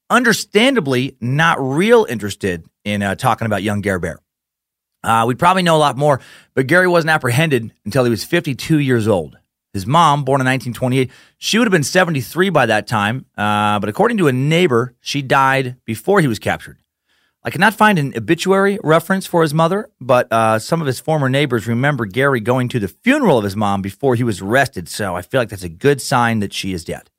[0.09, 4.19] understandably not real interested in uh, talking about young Gary Bear.
[5.01, 6.19] Uh, we'd probably know a lot more,
[6.55, 9.37] but Gary wasn't apprehended until he was 52 years old.
[9.73, 11.09] His mom, born in 1928,
[11.39, 15.23] she would have been 73 by that time, uh, but according to a neighbor, she
[15.23, 16.77] died before he was captured.
[17.43, 21.27] I cannot find an obituary reference for his mother, but uh, some of his former
[21.27, 25.15] neighbors remember Gary going to the funeral of his mom before he was arrested, so
[25.15, 27.09] I feel like that's a good sign that she is dead.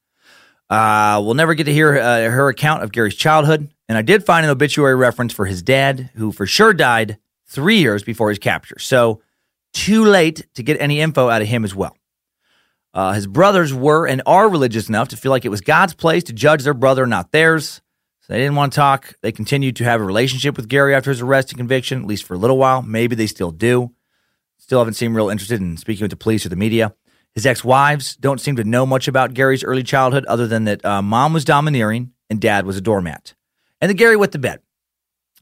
[0.70, 4.24] Uh, we'll never get to hear uh, her account of Gary's childhood, and I did
[4.24, 8.38] find an obituary reference for his dad, who for sure died three years before his
[8.38, 8.78] capture.
[8.78, 9.20] So,
[9.72, 11.96] too late to get any info out of him as well.
[12.94, 16.22] Uh, his brothers were and are religious enough to feel like it was God's place
[16.24, 17.82] to judge their brother, not theirs.
[18.20, 19.14] So they didn't want to talk.
[19.20, 22.24] They continued to have a relationship with Gary after his arrest and conviction, at least
[22.24, 22.80] for a little while.
[22.80, 23.90] Maybe they still do.
[24.58, 26.94] Still haven't seemed real interested in speaking with the police or the media.
[27.34, 30.84] His ex wives don't seem to know much about Gary's early childhood other than that
[30.84, 33.34] uh, mom was domineering and dad was a doormat.
[33.80, 34.60] And the Gary went to bed.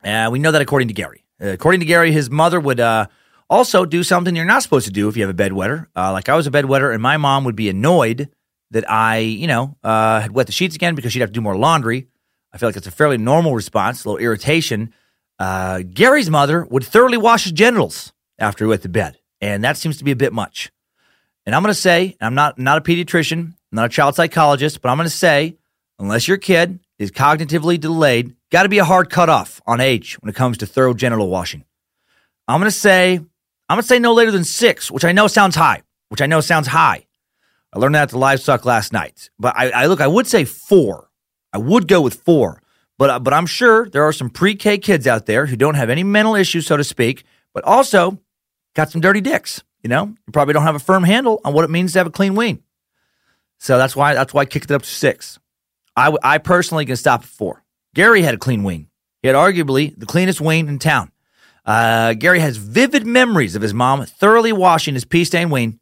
[0.03, 1.25] Uh, we know that according to Gary.
[1.41, 3.07] Uh, according to Gary, his mother would uh,
[3.53, 5.87] also do something you're not supposed to do if you have a bedwetter.
[5.95, 8.31] Uh, like I was a bedwetter, and my mom would be annoyed
[8.71, 11.43] that I, you know, uh, had wet the sheets again because she'd have to do
[11.43, 12.09] more laundry.
[12.53, 14.95] I feel like it's a fairly normal response, a little irritation.
[15.39, 19.77] Uh, Gary's mother would thoroughly wash his genitals after he went to bed, and that
[19.77, 20.73] seems to be a bit much.
[21.45, 24.89] And I'm going to say, I'm not not a pediatrician, not a child psychologist, but
[24.89, 25.57] I'm going to say,
[25.99, 30.31] unless your kid is cognitively delayed, got to be a hard cutoff on age when
[30.31, 31.65] it comes to thorough genital washing.
[32.49, 33.21] I'm going to say,
[33.73, 36.27] I'm going to say no later than six, which I know sounds high, which I
[36.27, 37.07] know sounds high.
[37.73, 40.45] I learned that at the livestock last night, but I, I look, I would say
[40.45, 41.09] four.
[41.55, 42.63] I would go with four,
[42.99, 45.89] but uh, but I'm sure there are some pre-K kids out there who don't have
[45.89, 48.21] any mental issues, so to speak, but also
[48.75, 49.63] got some dirty dicks.
[49.83, 52.07] You know, you probably don't have a firm handle on what it means to have
[52.07, 52.63] a clean ween.
[53.59, 55.39] So that's why that's why I kicked it up to six.
[55.97, 57.65] I, I personally can stop at four.
[57.95, 58.89] Gary had a clean ween.
[59.23, 61.11] He had arguably the cleanest ween in town.
[61.65, 65.79] Uh, Gary has vivid memories of his mom thoroughly washing his pea stained ween,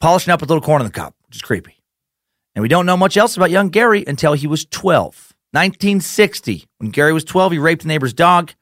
[0.00, 1.82] polishing up a little corn on the cob, which is creepy.
[2.54, 5.34] And we don't know much else about young Gary until he was 12.
[5.52, 8.52] 1960, when Gary was 12, he raped a neighbor's dog,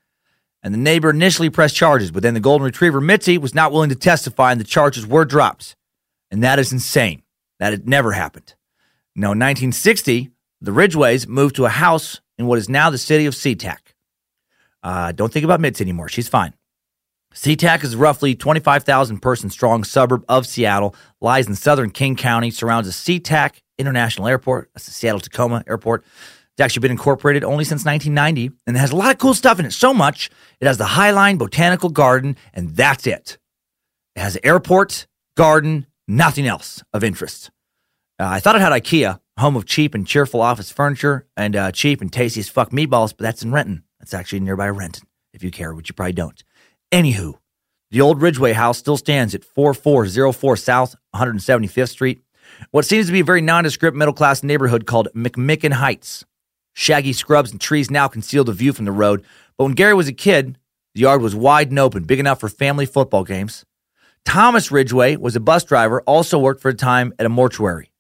[0.63, 3.91] and the neighbor initially pressed charges, but then the golden retriever Mitzi was not willing
[3.91, 5.77] to testify, and the charges were dropped.
[6.31, 7.23] And that is insane.
[7.59, 8.55] That had never happened.
[9.15, 13.35] No, 1960, the Ridgways moved to a house in what is now the city of
[13.35, 13.84] SeaTac.
[14.85, 16.09] Uh, don't think about Mitzi anymore.
[16.09, 16.55] She's fine.
[17.35, 22.87] SeaTac is roughly 25,000 person strong suburb of Seattle, lies in southern King County, surrounds
[22.87, 24.71] the SeaTac International Airport.
[24.73, 26.05] That's the Seattle Tacoma Airport.
[26.53, 29.59] It's actually been incorporated only since 1990 and it has a lot of cool stuff
[29.59, 29.73] in it.
[29.73, 30.31] So much.
[30.61, 33.39] It has the Highline Botanical Garden, and that's it.
[34.15, 37.51] It has an airport, garden, nothing else of interest.
[38.21, 41.73] Uh, I thought it had IKEA, home of cheap and cheerful office furniture and uh,
[41.73, 43.83] cheap and tasty as fuck meatballs, but that's in Renton.
[44.05, 46.45] That's actually nearby Renton, if you care, which you probably don't.
[46.93, 47.39] Anywho,
[47.91, 52.23] the old Ridgway house still stands at 4404 South 175th Street,
[52.71, 56.23] what seems to be a very nondescript middle class neighborhood called McMicken Heights.
[56.75, 59.25] Shaggy scrubs and trees now conceal the view from the road,
[59.57, 60.59] but when Gary was a kid,
[60.95, 63.65] the yard was wide and open, big enough for family football games.
[64.27, 67.91] Thomas Ridgway was a bus driver, also worked for a time at a mortuary.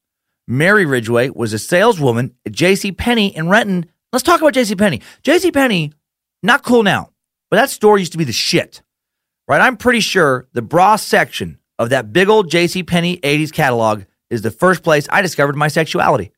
[0.46, 2.92] Mary Ridgway was a saleswoman at J.C.
[2.92, 3.86] Penney in Renton.
[4.14, 4.76] Let's talk about J.C.
[4.76, 5.02] Penney.
[5.24, 5.50] J.C.
[5.50, 5.92] Penney,
[6.40, 7.10] not cool now,
[7.50, 8.80] but that store used to be the shit.
[9.48, 9.60] Right?
[9.60, 12.84] I'm pretty sure the bra section of that big old J.C.
[12.84, 16.30] Penney 80s catalog is the first place I discovered my sexuality.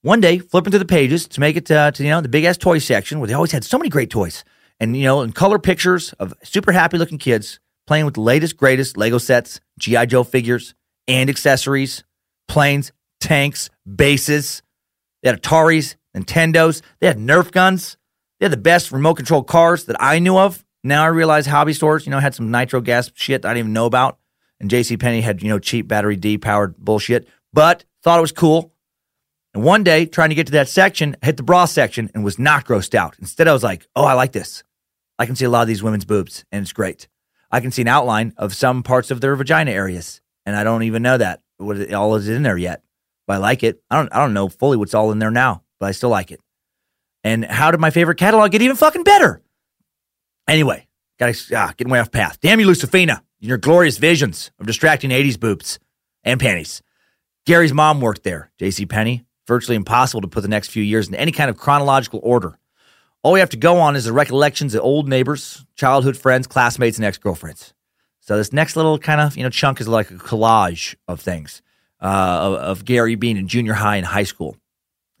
[0.00, 2.44] One day, flipping through the pages to make it to, to you know the big
[2.44, 4.42] ass toy section where they always had so many great toys,
[4.80, 8.56] and you know, and color pictures of super happy looking kids playing with the latest
[8.56, 10.74] greatest Lego sets, GI Joe figures,
[11.06, 12.02] and accessories,
[12.48, 14.62] planes, tanks, bases.
[15.22, 16.82] They had Ataris, Nintendos.
[17.00, 17.96] They had Nerf guns.
[18.38, 20.64] They had the best remote control cars that I knew of.
[20.82, 23.72] Now I realize hobby stores, you know, had some nitro gas shit I didn't even
[23.72, 24.18] know about.
[24.60, 28.32] And JC Penney had, you know, cheap battery D powered bullshit, but thought it was
[28.32, 28.72] cool.
[29.54, 32.24] And one day, trying to get to that section, I hit the bra section and
[32.24, 33.16] was not grossed out.
[33.20, 34.64] Instead, I was like, oh, I like this.
[35.18, 37.08] I can see a lot of these women's boobs, and it's great.
[37.50, 40.82] I can see an outline of some parts of their vagina areas, and I don't
[40.82, 42.82] even know that what all is in there yet.
[43.26, 43.80] But I like it.
[43.90, 46.30] I don't I don't know fully what's all in there now, but I still like
[46.30, 46.40] it.
[47.24, 49.42] And how did my favorite catalog get even fucking better?
[50.48, 52.40] Anyway, gotta ah, getting way off path.
[52.40, 55.78] Damn you, Lucifina, your glorious visions of distracting 80s boobs
[56.22, 56.80] and panties.
[57.44, 58.86] Gary's mom worked there, J.C.
[58.86, 59.26] Penney.
[59.46, 62.58] Virtually impossible to put the next few years in any kind of chronological order.
[63.22, 66.96] All we have to go on is the recollections of old neighbors, childhood friends, classmates,
[66.96, 67.74] and ex girlfriends.
[68.20, 71.60] So this next little kind of you know chunk is like a collage of things
[72.00, 74.56] uh, of, of Gary being in junior high and high school.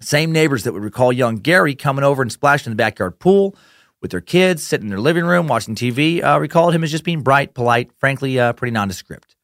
[0.04, 3.56] Same neighbors that would recall young Gary coming over and splashing in the backyard pool
[4.02, 7.04] with their kids, sitting in their living room watching TV, uh, recalled him as just
[7.04, 9.34] being bright, polite, frankly, uh, pretty nondescript.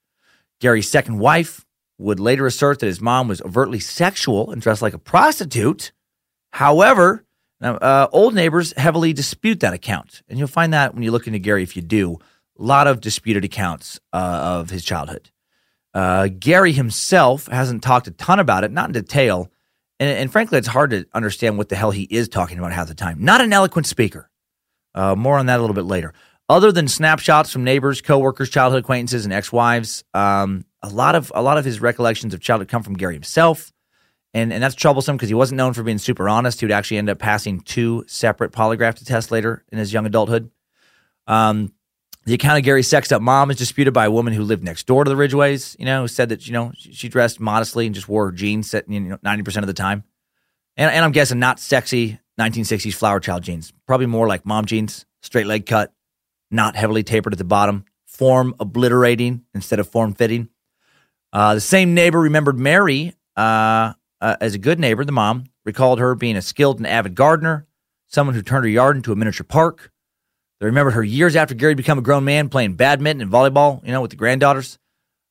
[0.61, 1.65] Gary's second wife
[1.97, 5.93] would later assert that his mom was overtly sexual and dressed like a prostitute.
[6.53, 7.25] However,
[7.63, 10.23] uh, old neighbors heavily dispute that account.
[10.29, 12.19] And you'll find that when you look into Gary, if you do,
[12.59, 14.17] a lot of disputed accounts uh,
[14.61, 15.31] of his childhood.
[15.93, 19.51] Uh, Gary himself hasn't talked a ton about it, not in detail.
[20.01, 22.89] And, and, frankly, it's hard to understand what the hell he is talking about half
[22.89, 23.23] the time.
[23.23, 24.31] Not an eloquent speaker.
[24.95, 26.15] Uh, more on that a little bit later.
[26.49, 31.43] Other than snapshots from neighbors, coworkers, childhood acquaintances, and ex-wives, um, a lot of a
[31.43, 33.73] lot of his recollections of childhood come from Gary himself,
[34.35, 36.59] and and that's troublesome because he wasn't known for being super honest.
[36.59, 40.51] He would actually end up passing two separate polygraph tests later in his young adulthood.
[41.29, 41.73] Um,
[42.27, 44.87] the account of Gary's sexed up mom is disputed by a woman who lived next
[44.87, 47.95] door to the Ridgways, you know, who said that, you know, she dressed modestly and
[47.95, 50.05] just wore her jeans you know, 90% of the time.
[50.77, 55.07] And, and I'm guessing not sexy 1960s flower child jeans, probably more like mom jeans,
[55.23, 55.93] straight leg cut,
[56.51, 60.49] not heavily tapered at the bottom, form obliterating instead of form fitting.
[61.33, 65.99] Uh, the same neighbor remembered Mary uh, uh, as a good neighbor, the mom, recalled
[65.99, 67.67] her being a skilled and avid gardener,
[68.09, 69.93] someone who turned her yard into a miniature park.
[70.61, 73.93] They remembered her years after Gary became a grown man playing badminton and volleyball, you
[73.93, 74.79] know, with the granddaughters.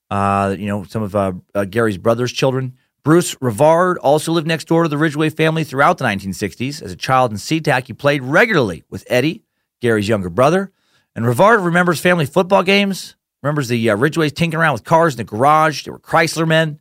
[0.10, 2.76] Uh, you know, some of uh, uh, Gary's brother's children.
[3.04, 6.82] Bruce Rivard also lived next door to the Ridgway family throughout the 1960s.
[6.82, 9.44] As a child in SeaTac, he played regularly with Eddie,
[9.82, 10.72] Gary's younger brother.
[11.16, 15.18] And Rivard remembers family football games, remembers the uh, Ridgways tinkering around with cars in
[15.18, 15.84] the garage.
[15.84, 16.80] They were Chrysler men.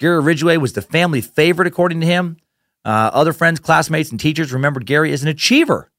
[0.00, 2.38] Gary Ridgway was the family favorite, according to him.
[2.84, 5.90] Uh, other friends, classmates, and teachers remembered Gary as an achiever.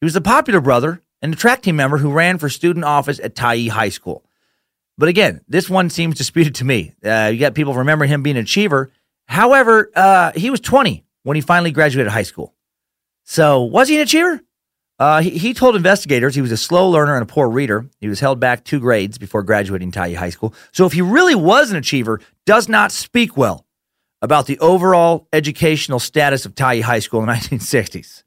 [0.00, 3.20] He was the popular brother and a track team member who ran for student office
[3.20, 4.24] at Tyee High School.
[4.98, 6.92] But again, this one seems disputed to me.
[7.04, 8.90] Uh, you got people remembering him being an achiever.
[9.26, 12.54] However, uh, he was 20 when he finally graduated high school.
[13.24, 14.40] So was he an achiever?
[14.98, 17.86] Uh, he, he, told investigators he was a slow learner and a poor reader.
[17.98, 20.54] He was held back two grades before graduating Tyee High School.
[20.70, 23.66] So if he really was an achiever, does not speak well
[24.20, 28.22] about the overall educational status of Tyee High School in the 1960s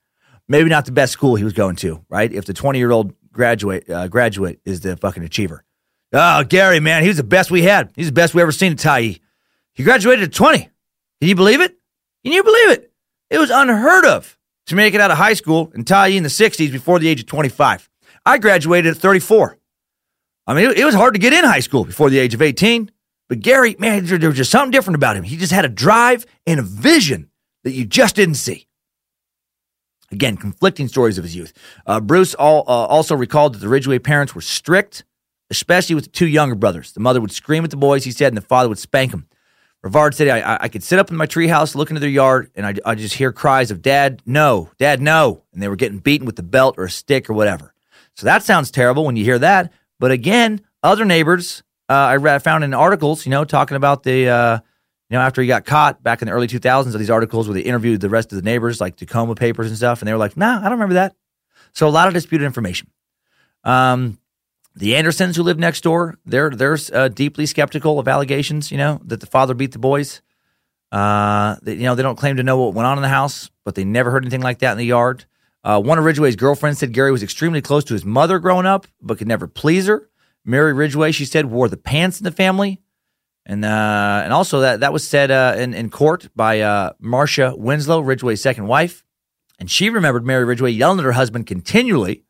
[0.47, 2.31] maybe not the best school he was going to, right?
[2.31, 5.63] If the 20 year old graduate uh, graduate is the fucking achiever.
[6.13, 7.91] Oh, Gary, man, he was the best we had.
[7.95, 9.19] He's the best we ever seen at Tyee.
[9.73, 10.59] He graduated at 20.
[10.59, 11.77] Can you believe it?
[12.23, 12.91] Can you believe it?
[13.29, 16.29] It was unheard of to make it out of high school in Tyee in the
[16.29, 17.89] 60s before the age of 25.
[18.25, 19.57] I graduated at 34.
[20.47, 22.91] I mean, it, was hard to get in high school before the age of 18.
[23.27, 25.23] But Gary, man, there was just something different about him.
[25.23, 27.29] He just had a drive and a vision
[27.63, 28.67] that you just didn't see.
[30.11, 31.53] Again, conflicting stories of his youth.
[31.85, 35.03] Uh, Bruce all, uh, also recalled that the Ridgway parents were strict,
[35.49, 36.91] especially with the two younger brothers.
[36.93, 39.27] The mother would scream at the boys, he said, and the father would spank them.
[39.83, 42.65] Rivard said, I, I could sit up in my treehouse, look into their yard, and
[42.65, 45.43] I, I just hear cries of, Dad, no, Dad, no.
[45.53, 47.73] And they were getting beaten with a belt or a stick or whatever.
[48.15, 49.71] So that sounds terrible when you hear that.
[49.99, 54.27] But again, other neighbors, uh, I read, found in articles, you know, talking about the,
[54.27, 54.59] uh,
[55.09, 57.53] you know, after he got caught back in the early 2000s, of these articles where
[57.53, 60.19] they interviewed the rest of the neighbors, like Tacoma papers and stuff, and they were
[60.19, 61.15] like, "Nah, I don't remember that."
[61.73, 62.89] So a lot of disputed information.
[63.63, 64.17] Um,
[64.75, 68.71] the Andersons who live next door, they're they're uh, deeply skeptical of allegations.
[68.71, 70.21] You know that the father beat the boys.
[70.91, 73.51] Uh, they, you know they don't claim to know what went on in the house,
[73.63, 75.25] but they never heard anything like that in the yard.
[75.63, 78.85] Uh, one of Ridgway's girlfriends said Gary was extremely close to his mother growing up,
[79.01, 80.07] but could never please her.
[80.45, 82.83] Mary Ridgway, she said, wore the pants in the family.
[83.45, 87.53] And uh, and also that that was said uh, in in court by uh, Marcia
[87.55, 89.03] Winslow, Ridgway's second wife,
[89.59, 92.23] and she remembered Mary Ridgway yelling at her husband continually.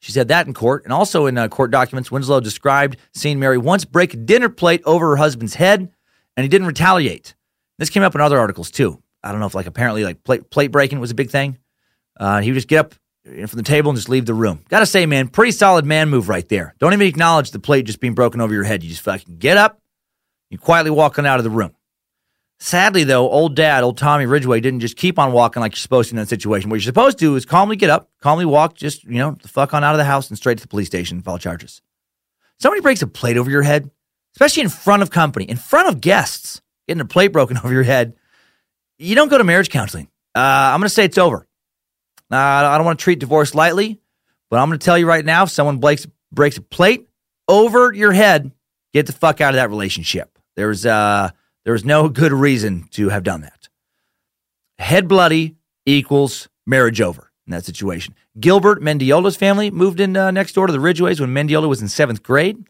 [0.00, 3.58] She said that in court, and also in uh, court documents, Winslow described seeing Mary
[3.58, 5.90] once break a dinner plate over her husband's head,
[6.36, 7.34] and he didn't retaliate.
[7.78, 9.02] This came up in other articles too.
[9.22, 11.58] I don't know if like apparently like plate plate breaking was a big thing.
[12.18, 12.94] Uh, he would just get up
[13.24, 14.60] from the table and just leave the room.
[14.68, 16.74] Got to say, man, pretty solid man move right there.
[16.78, 18.82] Don't even acknowledge the plate just being broken over your head.
[18.82, 19.80] You just fucking get up,
[20.50, 21.74] you quietly walking out of the room.
[22.60, 26.08] Sadly, though, old dad, old Tommy Ridgway, didn't just keep on walking like you're supposed
[26.08, 26.70] to in that situation.
[26.70, 29.48] What you're supposed to do is calmly get up, calmly walk, just, you know, the
[29.48, 31.82] fuck on out of the house and straight to the police station and file charges.
[32.58, 33.88] Somebody breaks a plate over your head,
[34.34, 37.84] especially in front of company, in front of guests, getting a plate broken over your
[37.84, 38.14] head.
[38.98, 40.08] You don't go to marriage counseling.
[40.34, 41.46] Uh, I'm going to say it's over.
[42.30, 44.00] Uh, I don't want to treat divorce lightly,
[44.50, 47.08] but I'm going to tell you right now if someone breaks, breaks a plate
[47.46, 48.50] over your head,
[48.92, 50.37] get the fuck out of that relationship.
[50.58, 51.30] There's uh
[51.64, 53.68] there's no good reason to have done that.
[54.80, 55.54] Head bloody
[55.86, 58.16] equals marriage over in that situation.
[58.40, 61.86] Gilbert Mendiola's family moved in uh, next door to the Ridgways when Mendiola was in
[61.86, 62.64] seventh grade.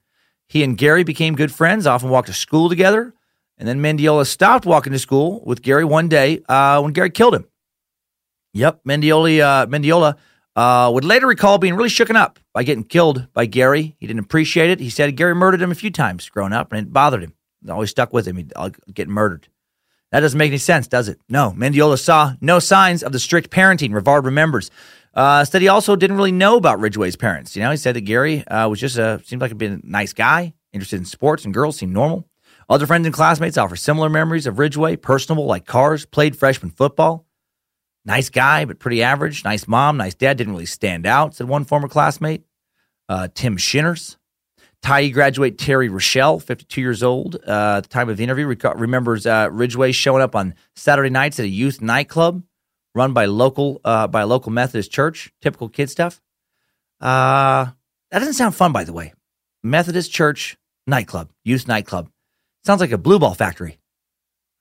[0.49, 3.15] He and Gary became good friends, often walked to school together.
[3.57, 7.37] And then Mendiola stopped walking to school with Gary one day uh, when Gary killed
[7.37, 7.47] him.
[8.53, 10.19] Yep, Mendiola, uh, Mendiola
[10.57, 13.97] uh, would later recall being really shooken up by getting killed by Gary.
[13.99, 14.79] He didn't appreciate it.
[14.79, 17.33] He said Gary murdered him a few times growing up, and it bothered him.
[17.69, 18.37] Always stuck with him.
[18.37, 19.49] He'd uh, get murdered.
[20.11, 21.21] That doesn't make any sense, does it?
[21.29, 21.53] No.
[21.57, 24.71] Mendiola saw no signs of the strict parenting Rivard remembers.
[25.15, 27.57] Uh, said he also didn't really know about Ridgway's parents.
[27.57, 29.87] You know, he said that Gary uh, was just a seemed like a been a
[29.87, 32.29] nice guy, interested in sports and girls, seemed normal.
[32.69, 37.27] Other friends and classmates offer similar memories of Ridgway, personable like cars, played freshman football.
[38.05, 39.43] Nice guy, but pretty average.
[39.45, 40.37] Nice mom, nice dad.
[40.37, 42.45] Didn't really stand out, said one former classmate.
[43.09, 44.18] Uh, Tim Shinners.
[44.83, 48.77] Tyee graduate Terry Rochelle, 52 years old, uh, at the time of the interview, rec-
[48.77, 52.43] remembers uh, Ridgway showing up on Saturday nights at a youth nightclub
[52.95, 55.33] run by local uh, by a local Methodist church.
[55.41, 56.21] Typical kid stuff.
[57.01, 57.67] Uh,
[58.11, 59.13] that doesn't sound fun, by the way.
[59.63, 60.57] Methodist church
[60.87, 62.11] nightclub, youth nightclub.
[62.65, 63.79] Sounds like a blue ball factory.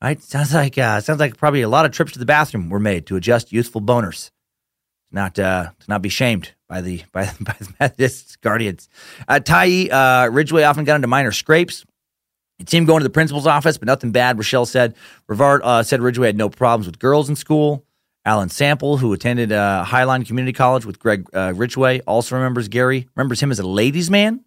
[0.02, 0.22] Right?
[0.22, 3.08] Sounds like uh, sounds like probably a lot of trips to the bathroom were made
[3.08, 4.32] to adjust youthful boners.
[5.12, 8.90] Not uh, to not be shamed by the by, by the Methodist guardians.
[9.28, 11.86] Uh, Tyee uh, Ridgway often got into minor scrapes.
[12.60, 14.38] It seemed going to the principal's office, but nothing bad.
[14.38, 14.96] Rochelle said.
[15.30, 17.86] Rivard uh, said Ridgway had no problems with girls in school.
[18.26, 23.08] Alan Sample, who attended uh, Highline Community College with Greg uh, Ridgway, also remembers Gary.
[23.16, 24.44] Remembers him as a ladies' man.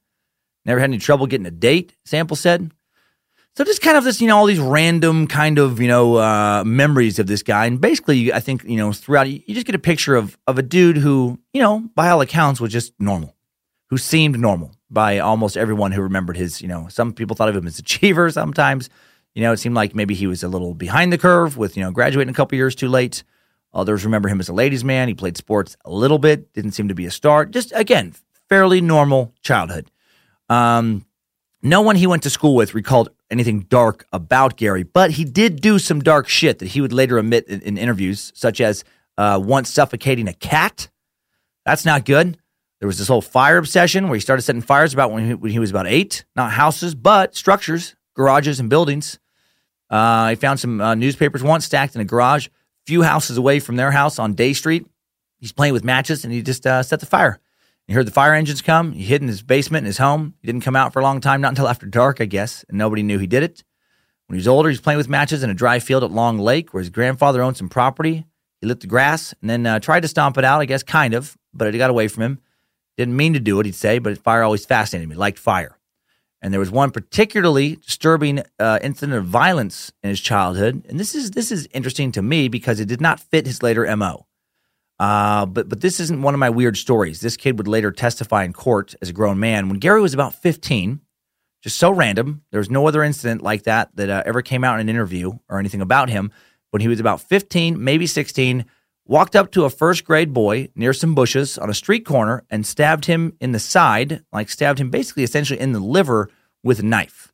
[0.67, 1.97] Never had any trouble getting a date.
[2.05, 2.73] Sample said.
[3.57, 6.63] So just kind of this, you know, all these random kind of, you know, uh,
[6.65, 9.79] memories of this guy, and basically, I think, you know, throughout, you just get a
[9.81, 13.35] picture of of a dude who, you know, by all accounts, was just normal,
[13.89, 17.57] who seemed normal by almost everyone who remembered his, you know, some people thought of
[17.57, 18.31] him as achiever.
[18.41, 18.89] Sometimes,
[19.35, 21.83] you know, it seemed like maybe he was a little behind the curve with, you
[21.83, 23.25] know, graduating a couple years too late.
[23.73, 25.09] Others remember him as a ladies' man.
[25.09, 27.47] He played sports a little bit, didn't seem to be a star.
[27.47, 28.15] Just again,
[28.49, 29.91] fairly normal childhood.
[30.49, 31.05] Um,
[31.63, 35.61] no one he went to school with recalled anything dark about Gary, but he did
[35.61, 38.85] do some dark shit that he would later admit in, in interviews, such as
[39.19, 40.89] uh, once suffocating a cat.
[41.65, 42.39] That's not good.
[42.81, 45.53] There was this whole fire obsession where he started setting fires about when he, when
[45.53, 49.19] he was about eight, not houses, but structures, garages, and buildings.
[49.91, 52.51] Uh, he found some uh, newspapers once stacked in a garage, a
[52.87, 54.87] few houses away from their house on Day Street.
[55.37, 57.39] He's playing with matches and he just uh, set the fire.
[57.91, 58.93] He heard the fire engines come.
[58.93, 60.35] He hid in his basement in his home.
[60.41, 62.79] He didn't come out for a long time, not until after dark, I guess, and
[62.79, 63.65] nobody knew he did it.
[64.29, 66.39] When he was older, he was playing with matches in a dry field at Long
[66.39, 68.27] Lake where his grandfather owned some property.
[68.61, 71.15] He lit the grass and then uh, tried to stomp it out, I guess, kind
[71.15, 72.39] of, but it got away from him.
[72.97, 75.77] Didn't mean to do it, he'd say, but fire always fascinated me, liked fire.
[76.41, 81.17] And there was one particularly disturbing uh, incident of violence in his childhood, and this
[81.17, 84.27] is this is interesting to me because it did not fit his later mo.
[85.01, 87.21] Uh, but but this isn't one of my weird stories.
[87.21, 90.35] This kid would later testify in court as a grown man when Gary was about
[90.35, 91.01] 15.
[91.63, 92.43] Just so random.
[92.51, 95.33] There was no other incident like that that uh, ever came out in an interview
[95.49, 96.31] or anything about him.
[96.71, 98.65] When he was about 15, maybe 16,
[99.07, 102.65] walked up to a first grade boy near some bushes on a street corner and
[102.65, 106.31] stabbed him in the side, like stabbed him basically essentially in the liver
[106.63, 107.33] with a knife.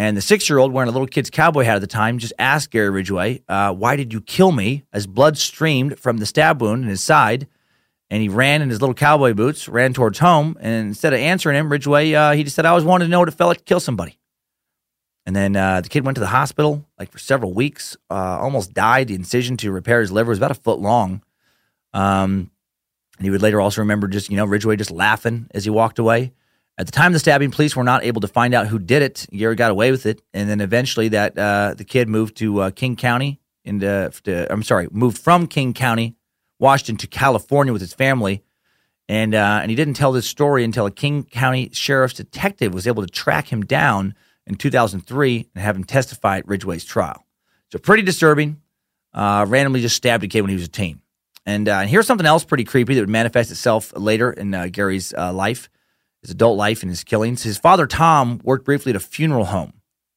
[0.00, 2.32] And the six year old, wearing a little kid's cowboy hat at the time, just
[2.38, 4.82] asked Gary Ridgway, uh, Why did you kill me?
[4.94, 7.46] As blood streamed from the stab wound in his side.
[8.08, 10.56] And he ran in his little cowboy boots, ran towards home.
[10.58, 13.18] And instead of answering him, Ridgway, uh, he just said, I always wanted to know
[13.18, 14.18] what it felt like to kill somebody.
[15.26, 18.72] And then uh, the kid went to the hospital like for several weeks, uh, almost
[18.72, 19.08] died.
[19.08, 21.22] The incision to repair his liver was about a foot long.
[21.92, 22.50] Um,
[23.18, 25.98] and he would later also remember just, you know, Ridgway just laughing as he walked
[25.98, 26.32] away.
[26.80, 29.02] At the time of the stabbing, police were not able to find out who did
[29.02, 29.26] it.
[29.30, 32.70] Gary got away with it, and then eventually that uh, the kid moved to uh,
[32.70, 33.38] King County.
[33.66, 36.16] And I'm sorry, moved from King County,
[36.58, 38.42] Washington, to California with his family.
[39.10, 42.86] And uh, and he didn't tell this story until a King County sheriff's detective was
[42.86, 44.14] able to track him down
[44.46, 47.26] in 2003 and have him testify at Ridgway's trial.
[47.70, 48.58] So pretty disturbing.
[49.12, 51.02] Uh, randomly just stabbed a kid when he was a teen.
[51.44, 54.68] And, uh, and here's something else pretty creepy that would manifest itself later in uh,
[54.68, 55.68] Gary's uh, life
[56.22, 57.42] his adult life and his killings.
[57.42, 59.74] His father, Tom, worked briefly at a funeral home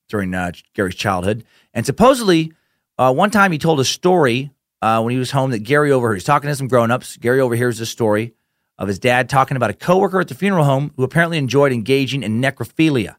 [0.09, 1.45] during uh, Gary's childhood.
[1.73, 2.53] And supposedly,
[2.97, 4.51] uh, one time he told a story
[4.81, 6.15] uh, when he was home that Gary overheard.
[6.15, 7.17] He's talking to some grown-ups.
[7.17, 8.33] Gary overhears the story
[8.77, 12.21] of his dad talking about a coworker at the funeral home who apparently enjoyed engaging
[12.21, 13.15] in necrophilia.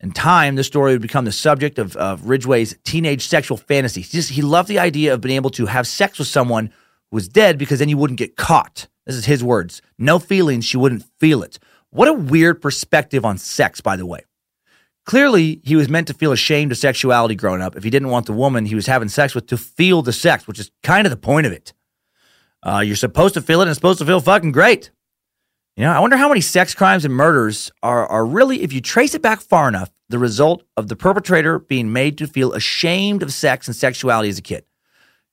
[0.00, 4.10] In time, the story would become the subject of, of Ridgway's teenage sexual fantasies.
[4.10, 7.16] He, just, he loved the idea of being able to have sex with someone who
[7.16, 8.88] was dead because then you wouldn't get caught.
[9.06, 9.82] This is his words.
[9.98, 11.60] No feelings, she wouldn't feel it.
[11.92, 14.24] What a weird perspective on sex, by the way.
[15.04, 18.26] Clearly, he was meant to feel ashamed of sexuality growing up if he didn't want
[18.26, 21.10] the woman he was having sex with to feel the sex, which is kind of
[21.10, 21.74] the point of it.
[22.62, 24.90] Uh, you're supposed to feel it and it's supposed to feel fucking great.
[25.76, 28.80] You know, I wonder how many sex crimes and murders are, are really, if you
[28.80, 33.22] trace it back far enough, the result of the perpetrator being made to feel ashamed
[33.22, 34.64] of sex and sexuality as a kid.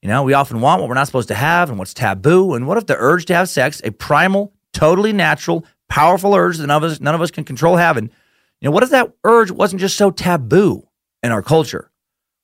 [0.01, 2.53] You know, we often want what we're not supposed to have and what's taboo.
[2.53, 6.67] And what if the urge to have sex, a primal, totally natural, powerful urge that
[6.67, 9.51] none of us, none of us can control having, you know, what if that urge
[9.51, 10.87] wasn't just so taboo
[11.23, 11.91] in our culture?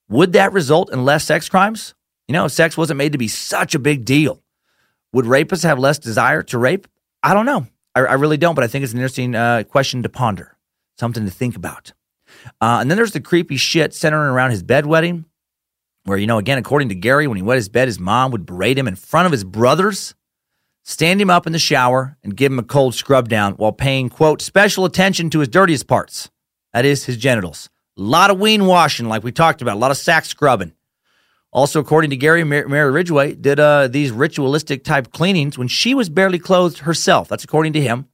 [0.09, 1.93] Would that result in less sex crimes?
[2.27, 4.41] You know, sex wasn't made to be such a big deal,
[5.13, 6.87] would rapists have less desire to rape?
[7.23, 7.67] I don't know.
[7.95, 10.57] I, I really don't, but I think it's an interesting uh, question to ponder,
[10.97, 11.93] something to think about.
[12.61, 15.25] Uh, and then there's the creepy shit centering around his bedwetting,
[16.03, 18.45] where, you know, again, according to Gary, when he wet his bed, his mom would
[18.45, 20.13] berate him in front of his brothers,
[20.85, 24.07] stand him up in the shower, and give him a cold scrub down while paying,
[24.07, 26.29] quote, special attention to his dirtiest parts.
[26.73, 27.69] That is his genitals.
[27.97, 30.73] A lot of ween washing, like we talked about, a lot of sack scrubbing.
[31.51, 36.09] Also, according to Gary, Mary Ridgway did uh, these ritualistic type cleanings when she was
[36.09, 37.29] barely clothed herself.
[37.29, 38.09] That's according to him.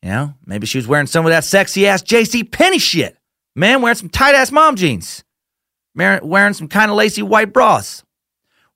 [0.00, 2.44] You know, maybe she was wearing some of that sexy ass J.C.
[2.44, 3.18] Penney shit.
[3.54, 5.24] Man, wearing some tight ass mom jeans,
[5.94, 8.02] wearing some kind of lacy white bras.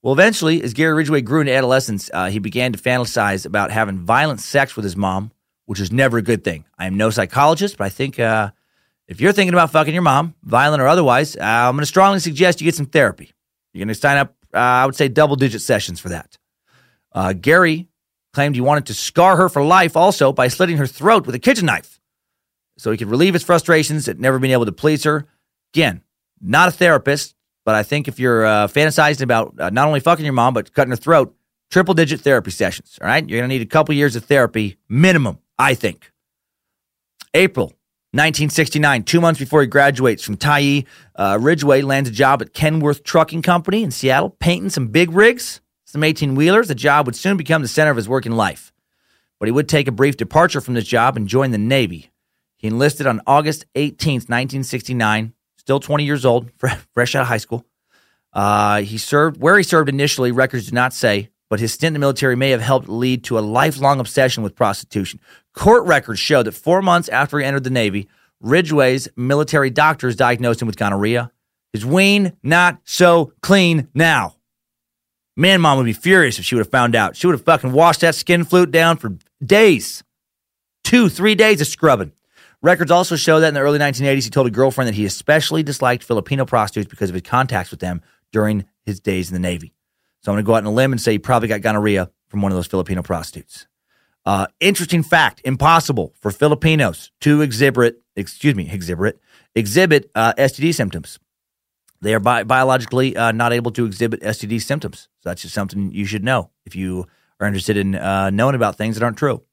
[0.07, 3.99] Well, eventually, as Gary Ridgway grew into adolescence, uh, he began to fantasize about having
[3.99, 5.33] violent sex with his mom,
[5.65, 6.65] which is never a good thing.
[6.79, 8.53] I am no psychologist, but I think uh,
[9.09, 12.21] if you're thinking about fucking your mom, violent or otherwise, uh, I'm going to strongly
[12.21, 13.33] suggest you get some therapy.
[13.73, 16.39] You're going to sign up, uh, I would say, double digit sessions for that.
[17.11, 17.89] Uh, Gary
[18.33, 21.41] claimed he wanted to scar her for life also by slitting her throat with a
[21.41, 21.99] kitchen knife
[22.79, 25.27] so he could relieve his frustrations at never being able to please her.
[25.75, 26.05] Again,
[26.41, 27.35] not a therapist,
[27.67, 30.73] but I think if you're uh, fantasizing about uh, not only fucking your mom, but
[30.73, 31.35] cutting her throat,
[31.69, 32.97] triple digit therapy sessions.
[33.03, 33.29] All right.
[33.29, 36.13] You're going to need a couple years of therapy minimum, I think.
[37.35, 37.67] April
[38.13, 40.87] 1969, two months before he graduates from Tyee,
[41.17, 45.61] uh, Ridgway lands a job at Kenworth Trucking Company in Seattle, painting some big rigs,
[45.85, 46.69] some 18 wheelers.
[46.69, 48.73] The job would soon become the center of his working life.
[49.41, 52.13] But he would take a brief departure from this job and join the Navy.
[52.57, 55.35] He enlisted on August 18th, 1969,
[55.67, 56.49] still 20 years old,
[56.95, 57.67] fresh out of high school.
[58.33, 61.93] Uh, he served where he served initially, records do not say, but his stint in
[61.95, 65.19] the military may have helped lead to a lifelong obsession with prostitution.
[65.55, 68.07] Court records show that four months after he entered the Navy,
[68.41, 71.33] Ridgway's military doctors diagnosed him with gonorrhea.
[71.73, 74.37] His ween not so clean now.
[75.37, 77.17] Man, mom would be furious if she would have found out.
[77.17, 80.05] She would have fucking washed that skin flute down for days.
[80.85, 82.13] Two, three days of scrubbing.
[82.67, 85.63] Records also show that in the early 1980s, he told a girlfriend that he especially
[85.63, 88.03] disliked Filipino prostitutes because of his contacts with them
[88.33, 89.73] during his days in the Navy.
[90.21, 92.11] So I'm going to go out on a limb and say he probably got gonorrhea
[92.27, 93.69] from one of those Filipino prostitutes.
[94.25, 99.21] Uh, interesting fact: impossible for Filipinos to exhibit, excuse me, exhibit
[99.55, 101.21] exhibit uh, STD symptoms.
[102.01, 105.09] They are bi- biologically uh, not able to exhibit STD symptoms.
[105.21, 107.07] So that's just something you should know if you
[107.39, 109.45] are interested in uh, knowing about things that aren't true.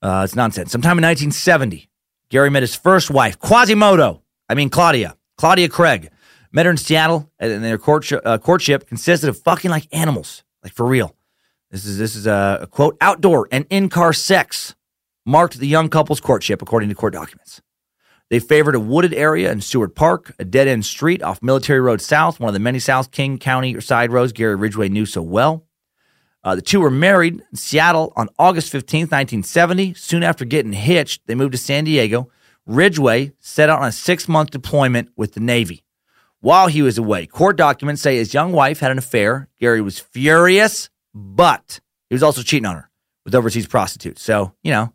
[0.00, 0.70] Uh, it's nonsense.
[0.70, 1.88] Sometime in 1970,
[2.32, 4.22] Gary met his first wife, Quasimodo.
[4.48, 5.18] I mean, Claudia.
[5.36, 6.08] Claudia Craig.
[6.50, 10.72] Met her in Seattle, and their courtship, uh, courtship consisted of fucking like animals, like
[10.72, 11.14] for real.
[11.70, 14.74] This is this is a, a quote outdoor and in car sex
[15.26, 17.60] marked the young couple's courtship, according to court documents.
[18.30, 22.00] They favored a wooded area in Seward Park, a dead end street off Military Road
[22.00, 25.66] South, one of the many South King County side roads Gary Ridgway knew so well.
[26.44, 29.94] Uh, the two were married in Seattle on August 15th, 1970.
[29.94, 32.30] Soon after getting hitched, they moved to San Diego.
[32.66, 35.84] Ridgway set out on a six month deployment with the Navy.
[36.40, 39.48] While he was away, court documents say his young wife had an affair.
[39.60, 41.78] Gary was furious, but
[42.08, 42.90] he was also cheating on her
[43.24, 44.22] with overseas prostitutes.
[44.22, 44.92] So, you know, a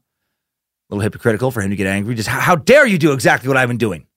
[0.89, 2.15] little hypocritical for him to get angry.
[2.15, 4.07] Just how, how dare you do exactly what I've been doing?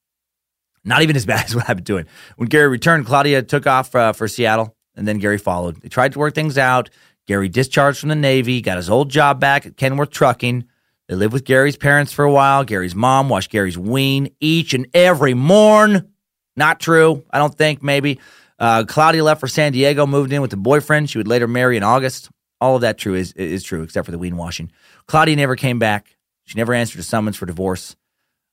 [0.84, 2.06] Not even as bad as what I've been doing.
[2.36, 5.80] When Gary returned, Claudia took off uh, for Seattle, and then Gary followed.
[5.82, 6.90] They tried to work things out.
[7.26, 10.64] Gary discharged from the Navy, got his old job back at Kenworth Trucking.
[11.08, 12.64] They lived with Gary's parents for a while.
[12.64, 16.12] Gary's mom washed Gary's ween each and every morn.
[16.56, 17.24] Not true.
[17.30, 18.20] I don't think, maybe.
[18.58, 21.76] Uh, Claudia left for San Diego, moved in with a boyfriend she would later marry
[21.76, 22.30] in August.
[22.60, 24.70] All of that true is, is true, except for the ween washing.
[25.06, 26.16] Claudia never came back.
[26.44, 27.96] She never answered a summons for divorce.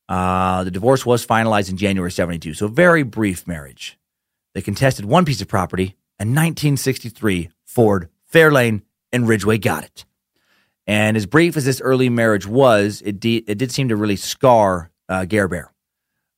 [0.07, 3.99] Uh, the divorce was finalized in January 72, so a very brief marriage.
[4.53, 10.05] They contested one piece of property, a 1963 Ford Fairlane and Ridgway got it.
[10.85, 14.15] And as brief as this early marriage was, it, de- it did seem to really
[14.15, 15.73] scar uh, Gare Bear.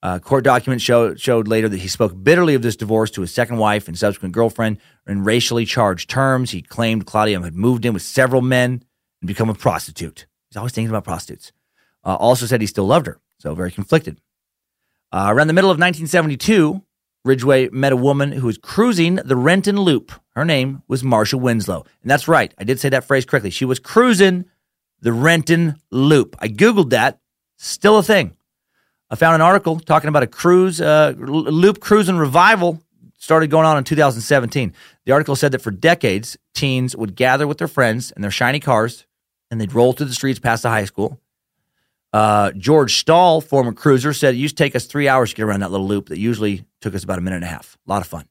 [0.02, 3.34] Uh, court documents show, showed later that he spoke bitterly of this divorce to his
[3.34, 4.78] second wife and subsequent girlfriend
[5.08, 6.52] in racially charged terms.
[6.52, 8.84] He claimed Claudia had moved in with several men
[9.22, 10.26] and become a prostitute.
[10.50, 11.52] He's always thinking about prostitutes.
[12.06, 14.22] Uh, also said he still loved her, so very conflicted.
[15.12, 16.82] Uh, around the middle of 1972,
[17.26, 20.14] Ridgway met a woman who was cruising the Renton Loop.
[20.40, 21.86] Her name was Marcia Winslow.
[22.02, 23.50] And that's right, I did say that phrase correctly.
[23.50, 24.46] She was cruising
[25.02, 26.38] the Renton Loop.
[26.40, 27.20] I Googled that,
[27.58, 28.38] still a thing.
[29.10, 32.82] I found an article talking about a cruise, uh, loop cruising revival
[33.18, 34.74] started going on in 2017.
[35.04, 38.62] The article said that for decades, teens would gather with their friends in their shiny
[38.62, 39.06] cars
[39.52, 41.20] and they'd roll through the streets past the high school.
[42.14, 45.44] Uh, George Stahl, former cruiser, said it used to take us three hours to get
[45.44, 47.78] around that little loop that usually took us about a minute and a half.
[47.86, 48.26] A lot of fun.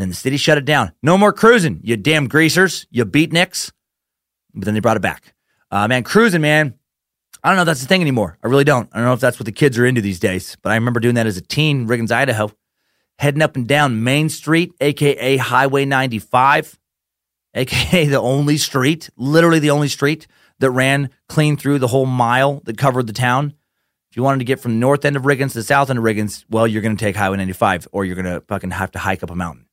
[0.00, 0.92] Then the city shut it down.
[1.02, 3.70] No more cruising, you damn greasers, you beatniks.
[4.54, 5.34] But then they brought it back.
[5.70, 6.74] Uh, man, cruising, man.
[7.44, 8.38] I don't know if that's the thing anymore.
[8.42, 8.88] I really don't.
[8.92, 10.56] I don't know if that's what the kids are into these days.
[10.62, 12.50] But I remember doing that as a teen, Riggins, Idaho,
[13.18, 16.78] heading up and down Main Street, aka Highway 95,
[17.54, 20.26] aka the only street, literally the only street
[20.60, 23.52] that ran clean through the whole mile that covered the town.
[24.10, 25.98] If you wanted to get from the north end of Riggins to the south end
[25.98, 28.92] of Riggins, well, you're going to take Highway 95 or you're going to fucking have
[28.92, 29.66] to hike up a mountain.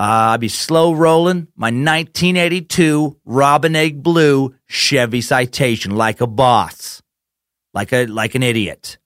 [0.00, 7.02] Uh, I'd be slow rolling my 1982 Robin Egg Blue Chevy Citation like a boss,
[7.74, 8.96] like a like an idiot,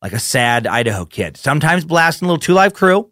[0.00, 1.36] like a sad Idaho kid.
[1.36, 3.10] Sometimes blasting a little two live crew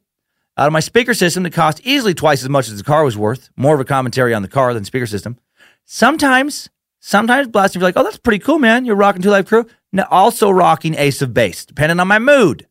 [0.57, 3.19] out of my speaker system that cost easily twice as much as the car was
[3.19, 3.51] worth.
[3.55, 5.39] More of a commentary on the car than speaker system.
[5.85, 6.71] Sometimes
[7.01, 8.85] Sometimes blasting, you're like, oh, that's pretty cool, man.
[8.85, 9.67] You're rocking Two Live Crew.
[9.93, 12.67] Now, also rocking Ace of Base, depending on my mood.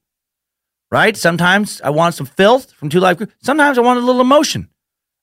[0.91, 1.17] Right?
[1.17, 3.27] Sometimes I want some filth from Two Live Crew.
[3.41, 4.69] Sometimes I want a little emotion.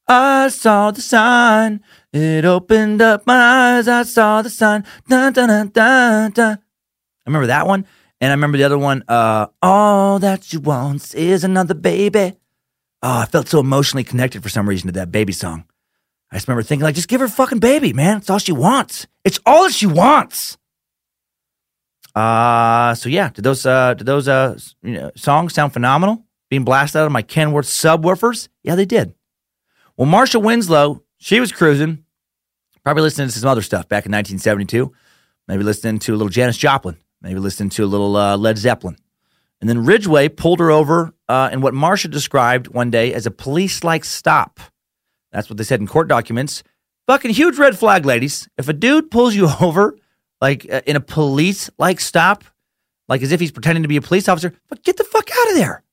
[0.09, 1.81] I saw the sign.
[2.13, 3.89] It opened up my eyes.
[3.89, 4.85] I saw the sign.
[5.09, 6.33] Dun, dun, dun.
[6.39, 6.59] I
[7.27, 7.87] remember that one.
[8.21, 9.05] And I remember the other one.
[9.09, 12.35] Uh, All that she wants is another baby.
[13.03, 15.65] Oh, I felt so emotionally connected for some reason to that baby song.
[16.31, 18.19] I just remember thinking, like, just give her a fucking baby, man.
[18.19, 19.07] It's all she wants.
[19.25, 20.57] It's all that she wants.
[22.15, 26.25] Uh, so yeah, did those uh did those uh you know, songs sound phenomenal?
[26.51, 28.49] Being blasted out of my Kenworth subwoofers?
[28.63, 29.15] Yeah, they did.
[29.97, 32.05] Well, Marcia Winslow, she was cruising,
[32.85, 34.93] probably listening to some other stuff back in 1972.
[35.49, 38.97] Maybe listening to a little Janis Joplin, maybe listening to a little uh, Led Zeppelin.
[39.61, 43.31] And then Ridgway pulled her over uh, in what Marcia described one day as a
[43.31, 44.61] police like stop.
[45.31, 46.63] That's what they said in court documents.
[47.07, 48.49] Fucking huge red flag, ladies.
[48.59, 49.97] If a dude pulls you over,
[50.43, 52.45] like uh, in a police like stop,
[53.09, 55.49] like as if he's pretending to be a police officer, but get the fuck out
[55.51, 55.85] of there.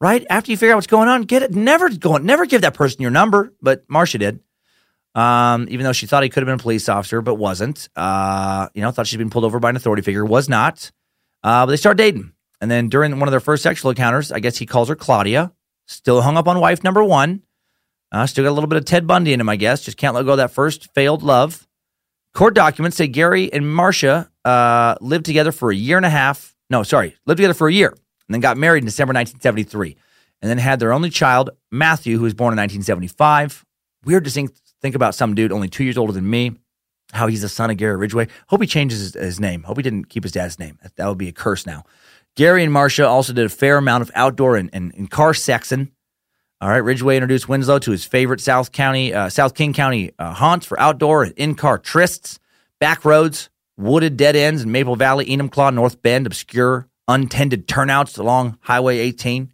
[0.00, 1.52] Right after you figure out what's going on, get it.
[1.52, 2.16] Never go.
[2.16, 3.52] Never give that person your number.
[3.60, 4.40] But Marcia did,
[5.14, 7.88] um, even though she thought he could have been a police officer, but wasn't.
[7.94, 10.90] Uh, you know, thought she'd been pulled over by an authority figure, was not.
[11.42, 14.38] Uh, but they start dating, and then during one of their first sexual encounters, I
[14.38, 15.52] guess he calls her Claudia.
[15.86, 17.42] Still hung up on wife number one.
[18.12, 19.82] Uh, still got a little bit of Ted Bundy in him, I guess.
[19.82, 21.66] Just can't let go of that first failed love.
[22.34, 26.54] Court documents say Gary and Marcia uh, lived together for a year and a half.
[26.70, 29.96] No, sorry, lived together for a year and then got married in December 1973
[30.40, 33.64] and then had their only child, Matthew, who was born in 1975.
[34.04, 36.52] Weird to think, think about some dude only two years older than me,
[37.12, 38.28] how he's the son of Gary Ridgway.
[38.48, 39.64] Hope he changes his, his name.
[39.64, 40.78] Hope he didn't keep his dad's name.
[40.82, 41.84] That, that would be a curse now.
[42.34, 45.90] Gary and Marcia also did a fair amount of outdoor and, and, and car sexing
[46.62, 50.32] all right, Ridgway introduced Winslow to his favorite South County, uh, South King County uh,
[50.32, 52.38] haunts for outdoor and in-car trysts,
[52.78, 58.58] back roads, wooded dead ends in Maple Valley, Enumclaw, North Bend, obscure, untended turnouts along
[58.60, 59.52] Highway 18.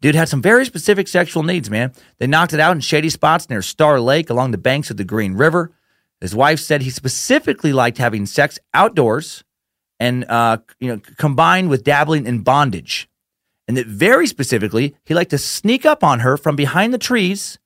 [0.00, 1.92] Dude had some very specific sexual needs, man.
[2.18, 5.04] They knocked it out in shady spots near Star Lake along the banks of the
[5.04, 5.70] Green River.
[6.20, 9.44] His wife said he specifically liked having sex outdoors
[10.00, 13.08] and uh, you know combined with dabbling in bondage
[13.70, 17.60] and that very specifically, he liked to sneak up on her from behind the trees.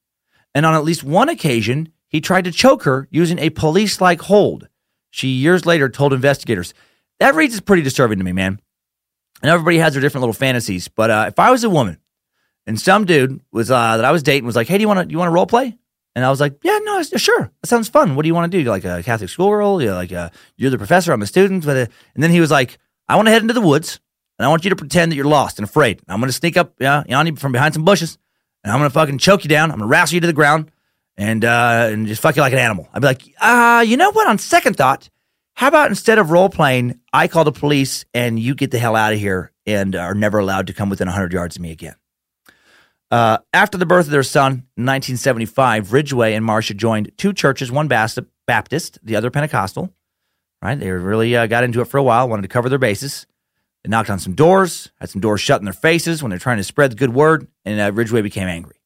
[0.55, 4.21] And on at least one occasion, he tried to choke her using a police like
[4.21, 4.69] hold.
[5.09, 6.75] She years later told investigators.
[7.21, 8.61] That reads is pretty disturbing to me, man.
[9.41, 10.89] And everybody has their different little fantasies.
[10.89, 11.97] But uh, if I was a woman
[12.67, 15.09] and some dude was uh, that I was dating was like, "Hey, do you want
[15.09, 15.75] to you want to role play?"
[16.15, 18.15] And I was like, "Yeah, no, sure, that sounds fun.
[18.15, 18.63] What do you want to do?
[18.63, 19.81] You're like a Catholic schoolgirl?
[19.81, 21.15] You're like a, you're the professor.
[21.15, 22.77] I'm a student." Uh, and then he was like,
[23.09, 24.01] "I want to head into the woods
[24.39, 26.01] and I want you to pretend that you're lost and afraid.
[26.09, 28.18] I'm going to sneak up uh, on you from behind some bushes,
[28.62, 29.70] and I'm going to fucking choke you down.
[29.70, 30.70] I'm going to wrestle you to the ground,
[31.16, 32.89] and uh, and just fuck you like an animal.
[32.93, 34.28] I'd be like, uh, you know what?
[34.28, 35.09] On second thought,
[35.55, 38.97] how about instead of role playing, I call the police and you get the hell
[38.97, 41.95] out of here and are never allowed to come within 100 yards of me again.
[43.11, 47.70] Uh, after the birth of their son in 1975, Ridgway and Marcia joined two churches,
[47.70, 49.95] one Baptist, the other Pentecostal.
[50.61, 50.78] Right?
[50.78, 53.26] They really uh, got into it for a while, wanted to cover their bases.
[53.85, 56.57] They knocked on some doors, had some doors shut in their faces when they're trying
[56.57, 58.76] to spread the good word, and uh, Ridgway became angry.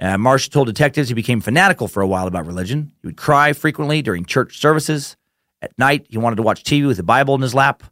[0.00, 2.92] Uh, Marshall told detectives he became fanatical for a while about religion.
[3.02, 5.16] He would cry frequently during church services.
[5.60, 7.84] At night, he wanted to watch TV with the Bible in his lap.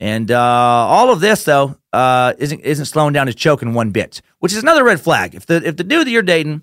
[0.00, 4.20] And uh, all of this, though, uh, isn't isn't slowing down his choking one bit,
[4.40, 5.34] which is another red flag.
[5.34, 6.62] If the if the dude that you're dating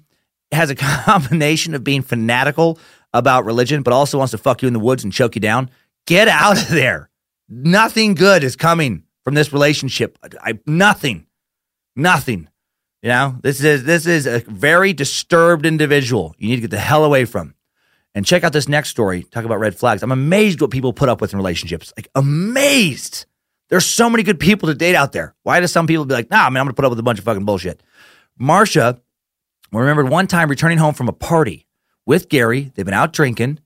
[0.51, 2.77] has a combination of being fanatical
[3.13, 5.69] about religion, but also wants to fuck you in the woods and choke you down,
[6.07, 7.09] Get out of there.
[7.47, 10.17] Nothing good is coming from this relationship.
[10.41, 11.27] I, nothing.
[11.95, 12.47] Nothing.
[13.01, 16.35] You know, this is this is a very disturbed individual.
[16.37, 17.55] You need to get the hell away from.
[18.13, 19.23] And check out this next story.
[19.23, 20.03] Talk about red flags.
[20.03, 21.93] I'm amazed what people put up with in relationships.
[21.97, 23.25] Like amazed.
[23.69, 25.33] There's so many good people to date out there.
[25.43, 27.03] Why do some people be like, nah, I man, I'm gonna put up with a
[27.03, 27.81] bunch of fucking bullshit?
[28.37, 29.01] Marcia
[29.71, 31.65] remembered one time returning home from a party
[32.05, 32.71] with Gary.
[32.75, 33.59] They've been out drinking.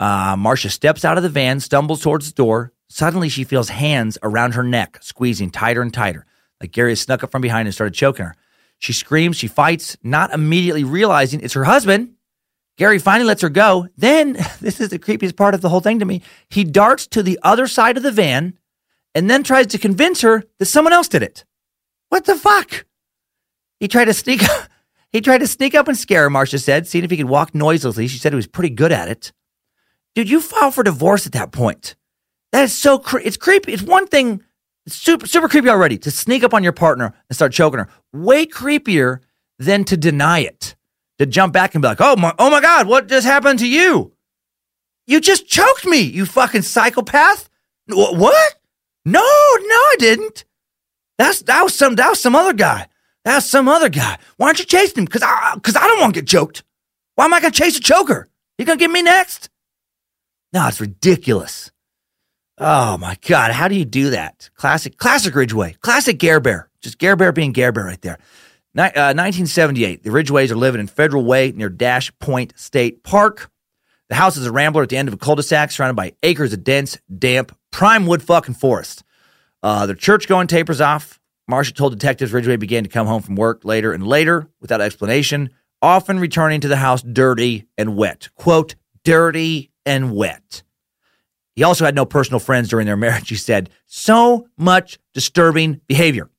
[0.00, 2.72] Uh, Marcia steps out of the van, stumbles towards the door.
[2.88, 6.26] Suddenly, she feels hands around her neck, squeezing tighter and tighter.
[6.60, 8.36] Like Gary has snuck up from behind and started choking her.
[8.78, 12.14] She screams, she fights, not immediately realizing it's her husband.
[12.76, 13.88] Gary finally lets her go.
[13.96, 16.22] Then, this is the creepiest part of the whole thing to me.
[16.48, 18.58] He darts to the other side of the van
[19.14, 21.44] and then tries to convince her that someone else did it.
[22.08, 22.84] What the fuck?
[23.80, 24.68] He tried to sneak up.
[25.12, 27.54] he tried to sneak up and scare her, Marcia said, seeing if he could walk
[27.54, 28.08] noiselessly.
[28.08, 29.32] She said he was pretty good at it.
[30.14, 31.96] Dude, you file for divorce at that point.
[32.54, 33.72] That is so it's creepy.
[33.72, 34.40] It's one thing
[34.86, 37.88] super super creepy already to sneak up on your partner and start choking her.
[38.12, 39.18] Way creepier
[39.58, 40.76] than to deny it.
[41.18, 43.66] To jump back and be like, "Oh my oh my god, what just happened to
[43.66, 44.12] you?"
[45.04, 47.50] You just choked me, you fucking psychopath.
[47.88, 48.54] What?
[49.04, 50.44] No, no, I didn't.
[51.18, 52.86] That's that was some that was some other guy.
[53.24, 54.18] That's some other guy.
[54.36, 55.04] Why aren't you chasing him?
[55.06, 56.62] Because I because I don't want to get choked.
[57.16, 58.28] Why am I gonna chase a choker?
[58.58, 59.50] You gonna get me next?
[60.52, 61.72] No, it's ridiculous.
[62.58, 64.48] Oh my God, how do you do that?
[64.54, 66.70] Classic, classic Ridgway, classic Gare Bear.
[66.80, 68.18] Just Gare Bear being Gare Bear right there.
[68.76, 73.50] uh, 1978, the Ridgways are living in Federal Way near Dash Point State Park.
[74.08, 76.62] The house is a rambler at the end of a cul-de-sac surrounded by acres of
[76.62, 79.02] dense, damp, prime wood fucking forest.
[79.62, 81.18] Uh, church going tapers off.
[81.48, 85.50] Marcia told detectives Ridgway began to come home from work later and later without explanation,
[85.82, 88.28] often returning to the house dirty and wet.
[88.36, 90.62] Quote, dirty and wet.
[91.56, 93.70] He also had no personal friends during their marriage, he said.
[93.86, 96.30] So much disturbing behavior.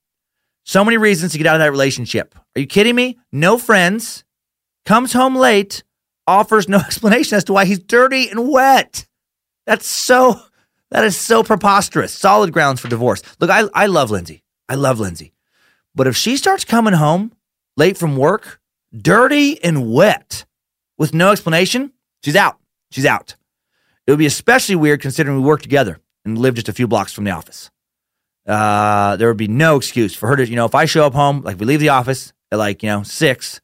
[0.64, 2.36] So many reasons to get out of that relationship.
[2.56, 3.18] Are you kidding me?
[3.32, 4.24] No friends,
[4.86, 5.84] comes home late,
[6.28, 9.06] offers no explanation as to why he's dirty and wet.
[9.66, 10.40] That's so
[10.92, 12.14] that is so preposterous.
[12.14, 13.22] Solid grounds for divorce.
[13.40, 14.44] Look, I, I love Lindsay.
[14.70, 15.34] I love Lindsay.
[15.94, 17.32] But if she starts coming home
[17.78, 18.60] late from work,
[18.96, 20.46] dirty and wet,
[20.98, 21.92] with no explanation,
[22.24, 22.60] she's out.
[22.92, 23.36] She's out.
[24.08, 27.14] It would be especially weird considering we work together and live just a few blocks
[27.14, 27.72] from the office.
[28.48, 31.14] Uh, there would be no excuse for her to, you know, if I show up
[31.14, 33.60] home, like we leave the office at like, you know, six,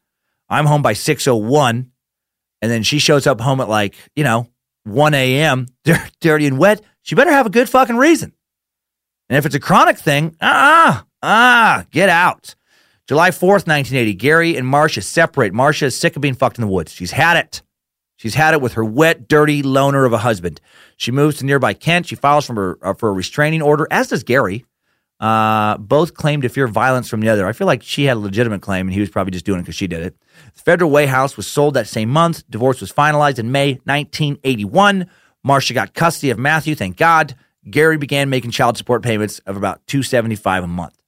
[0.50, 1.88] I'm home by 6.01,
[2.62, 4.48] and then she shows up home at like, you know,
[4.86, 5.68] 1 a.m.,
[6.22, 8.34] dirty and wet, she better have a good fucking reason.
[9.30, 12.56] And if it's a chronic thing, ah, ah, get out.
[13.08, 15.54] July 4th, 1980, Gary and Marcia separate.
[15.54, 16.92] Marcia is sick of being fucked in the woods.
[16.92, 17.62] She's had it.
[18.22, 20.62] She's had it with her wet, dirty loner of a husband.
[20.96, 22.06] She moves to nearby Kent.
[22.06, 24.64] She files for, her, uh, for a restraining order, as does Gary.
[25.20, 27.48] Uh, both claim to fear violence from the other.
[27.48, 29.64] I feel like she had a legitimate claim and he was probably just doing it
[29.64, 30.16] because she did it.
[30.54, 32.44] The Federal Way House was sold that same month.
[32.48, 35.08] Divorce was finalized in May 1981.
[35.44, 37.34] Marcia got custody of Matthew, thank God.
[37.72, 41.01] Gary began making child support payments of about 275 a month.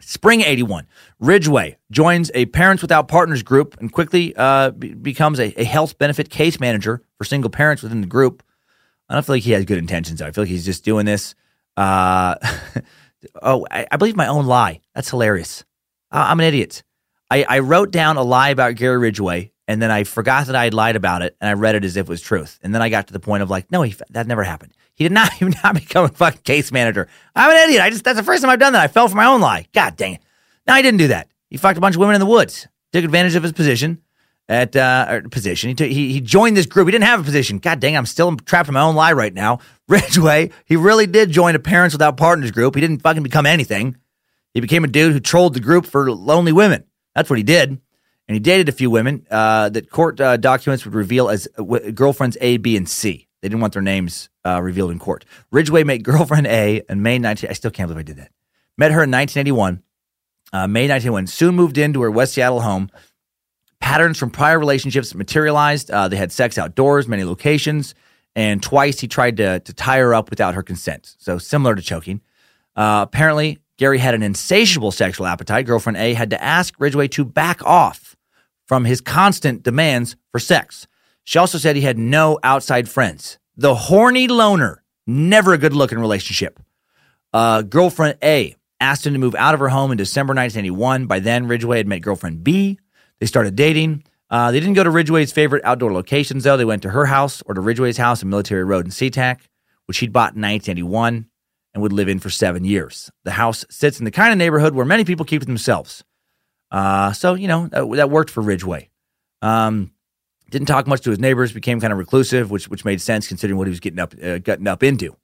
[0.00, 0.86] Spring 81,
[1.18, 5.98] Ridgway joins a Parents Without Partners group and quickly uh, be- becomes a, a, health
[5.98, 8.42] benefit case manager for single parents within the group.
[9.08, 10.20] I don't feel like he has good intentions.
[10.20, 10.26] Though.
[10.26, 11.34] I feel like he's just doing this.
[11.76, 12.36] Uh,
[13.42, 14.80] oh, I, I, believe my own lie.
[14.94, 15.64] That's hilarious.
[16.10, 16.82] Uh, I'm an idiot.
[17.30, 20.64] I, I, wrote down a lie about Gary Ridgway, and then I forgot that I
[20.64, 22.58] had lied about it, and I read it as if it was truth.
[22.60, 24.72] And then I got to the point of like, no, he, that never happened.
[24.94, 27.06] He did not, did not become a fucking case manager.
[27.36, 27.80] I'm an idiot.
[27.80, 28.82] I just that's the first time I've done that.
[28.82, 29.66] I fell for my own lie.
[29.72, 30.22] God dang it.
[30.66, 31.28] No, he didn't do that.
[31.50, 32.66] He fucked a bunch of women in the woods.
[32.92, 34.02] Took advantage of his position
[34.48, 35.68] at uh position.
[35.68, 36.88] He, took, he he joined this group.
[36.88, 37.58] He didn't have a position.
[37.58, 39.60] God dang, I'm still trapped in my own lie right now.
[39.88, 42.74] Ridgway, he really did join a Parents Without Partners group.
[42.74, 43.96] He didn't fucking become anything.
[44.52, 46.82] He became a dude who trolled the group for lonely women.
[47.14, 47.80] That's what he did.
[48.30, 51.64] And he dated a few women uh, that court uh, documents would reveal as uh,
[51.92, 53.26] girlfriends A, B, and C.
[53.42, 55.24] They didn't want their names uh, revealed in court.
[55.50, 57.50] Ridgway met girlfriend A in May 19.
[57.50, 58.30] I still can't believe I did that.
[58.78, 59.82] Met her in 1981.
[60.52, 61.26] Uh, May 1981.
[61.26, 62.88] Soon moved into her West Seattle home.
[63.80, 65.90] Patterns from prior relationships materialized.
[65.90, 67.96] Uh, they had sex outdoors, many locations,
[68.36, 71.16] and twice he tried to, to tie her up without her consent.
[71.18, 72.20] So similar to choking.
[72.76, 75.66] Apparently, Gary had an insatiable sexual appetite.
[75.66, 78.09] Girlfriend A had to ask Ridgway to back off
[78.70, 80.86] from his constant demands for sex.
[81.24, 83.36] She also said he had no outside friends.
[83.56, 86.60] The horny loner, never a good looking relationship.
[87.32, 91.06] Uh, girlfriend A asked him to move out of her home in December 1981.
[91.06, 92.78] By then, Ridgway had met girlfriend B.
[93.18, 94.04] They started dating.
[94.30, 96.56] Uh, they didn't go to Ridgway's favorite outdoor locations, though.
[96.56, 99.40] They went to her house or to Ridgway's house in Military Road in SeaTac.
[99.86, 101.26] which he'd bought in 1981
[101.74, 103.10] and would live in for seven years.
[103.24, 106.04] The house sits in the kind of neighborhood where many people keep themselves.
[106.70, 108.90] Uh, so, you know, that, that worked for Ridgway.
[109.42, 109.92] Um,
[110.50, 113.58] didn't talk much to his neighbors, became kind of reclusive, which, which made sense considering
[113.58, 115.16] what he was getting up, uh, getting up into.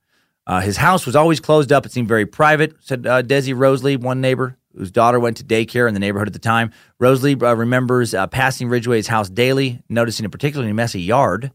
[0.47, 1.85] Uh, his house was always closed up.
[1.85, 5.89] It seemed very private, said uh, Desi Rosalie, one neighbor whose daughter went to daycare
[5.89, 6.71] in the neighborhood at the time.
[7.01, 11.51] Rosalie uh, remembers uh, passing Ridgway's house daily, noticing a particularly messy yard.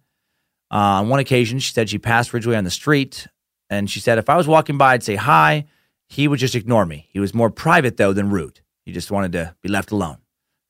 [0.72, 3.28] On one occasion, she said she passed Ridgway on the street,
[3.70, 5.66] and she said, if I was walking by, I'd say hi.
[6.08, 7.08] He would just ignore me.
[7.12, 8.62] He was more private, though, than rude.
[8.86, 10.18] He just wanted to be left alone.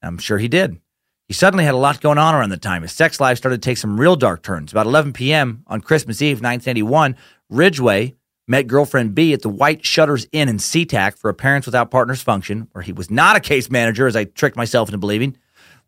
[0.01, 0.79] I'm sure he did.
[1.27, 2.81] He suddenly had a lot going on around the time.
[2.81, 4.71] His sex life started to take some real dark turns.
[4.71, 5.63] About 11 p.m.
[5.67, 7.15] on Christmas Eve, 1981,
[7.49, 8.15] Ridgway
[8.47, 12.21] met girlfriend B at the White Shutters Inn in SeaTac for a Parents Without Partners
[12.21, 15.37] function, where he was not a case manager, as I tricked myself into believing.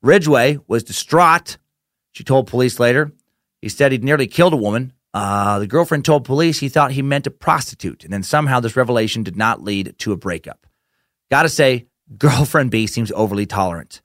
[0.01, 1.57] Ridgway was distraught.
[2.13, 3.11] She told police later.
[3.61, 4.93] He said he'd nearly killed a woman.
[5.13, 8.75] Uh, the girlfriend told police he thought he meant a prostitute, and then somehow this
[8.75, 10.65] revelation did not lead to a breakup.
[11.29, 11.87] Gotta say,
[12.17, 14.01] girlfriend B seems overly tolerant.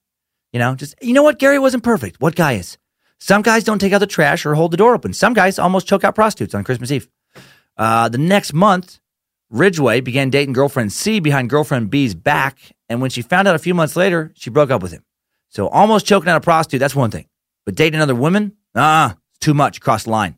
[0.52, 1.38] You know, just, you know what?
[1.38, 2.20] Gary wasn't perfect.
[2.20, 2.78] What guy is?
[3.18, 5.12] Some guys don't take out the trash or hold the door open.
[5.12, 7.08] Some guys almost choke out prostitutes on Christmas Eve.
[7.76, 9.00] Uh, the next month,
[9.50, 13.58] Ridgway began dating girlfriend C behind girlfriend B's back, and when she found out a
[13.58, 15.04] few months later, she broke up with him.
[15.48, 17.26] So almost choking out a prostitute, that's one thing.
[17.64, 20.36] But dating another woman, ah, too much, cross the line.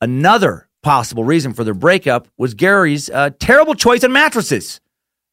[0.00, 4.80] Another possible reason for their breakup was Gary's uh, terrible choice on mattresses.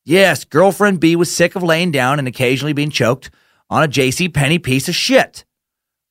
[0.07, 3.31] Yes, girlfriend B was sick of laying down and occasionally being choked
[3.71, 4.29] on a J.C.
[4.29, 5.45] Penney piece of shit.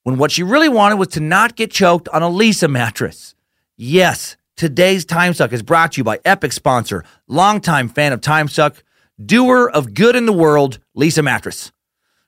[0.02, 3.36] When what she really wanted was to not get choked on a Leesa mattress.
[3.76, 8.48] Yes, today's Time Suck is brought to you by Epic sponsor, longtime fan of Time
[8.48, 8.82] Suck,
[9.24, 11.70] doer of good in the world, Leesa Mattress.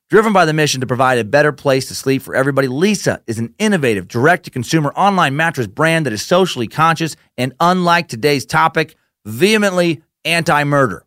[0.08, 3.40] Driven by the mission to provide a better place to sleep for everybody, Leesa is
[3.40, 8.46] an innovative, direct to consumer online mattress brand that is socially conscious and, unlike today's
[8.46, 8.94] topic,
[9.24, 11.05] vehemently anti murder.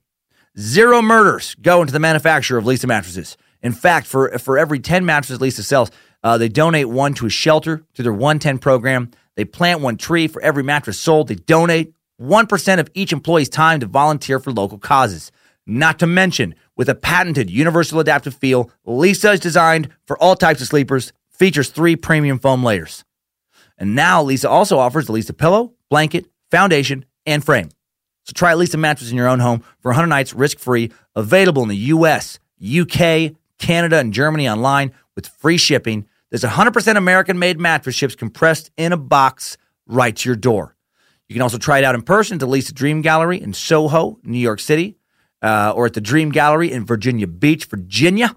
[0.59, 3.37] Zero murders go into the manufacture of Leesa mattresses.
[3.61, 5.89] In fact, for, for every 10 mattresses Leesa sells,
[6.21, 9.09] uh, they donate one to a shelter through their 110 program.
[9.35, 11.29] They plant one tree for every mattress sold.
[11.29, 15.31] They donate 1% of each employee's time to volunteer for local causes.
[15.65, 20.59] Not to mention, with a patented universal adaptive feel, Leesa is designed for all types
[20.59, 23.05] of sleepers, features three premium foam layers.
[23.77, 27.69] And now Leesa also offers the Leesa pillow, blanket, foundation, and frame.
[28.29, 31.75] So try Leesa mattress in your own home for 100 nights risk-free, available in the
[31.77, 36.07] US, UK, Canada, and Germany online with free shipping.
[36.29, 39.57] There's 100% American-made mattress ships compressed in a box
[39.87, 40.75] right to your door.
[41.27, 44.19] You can also try it out in person at the Leesa Dream Gallery in Soho,
[44.21, 44.99] New York City
[45.41, 48.35] uh, or at the Dream Gallery in Virginia Beach, Virginia,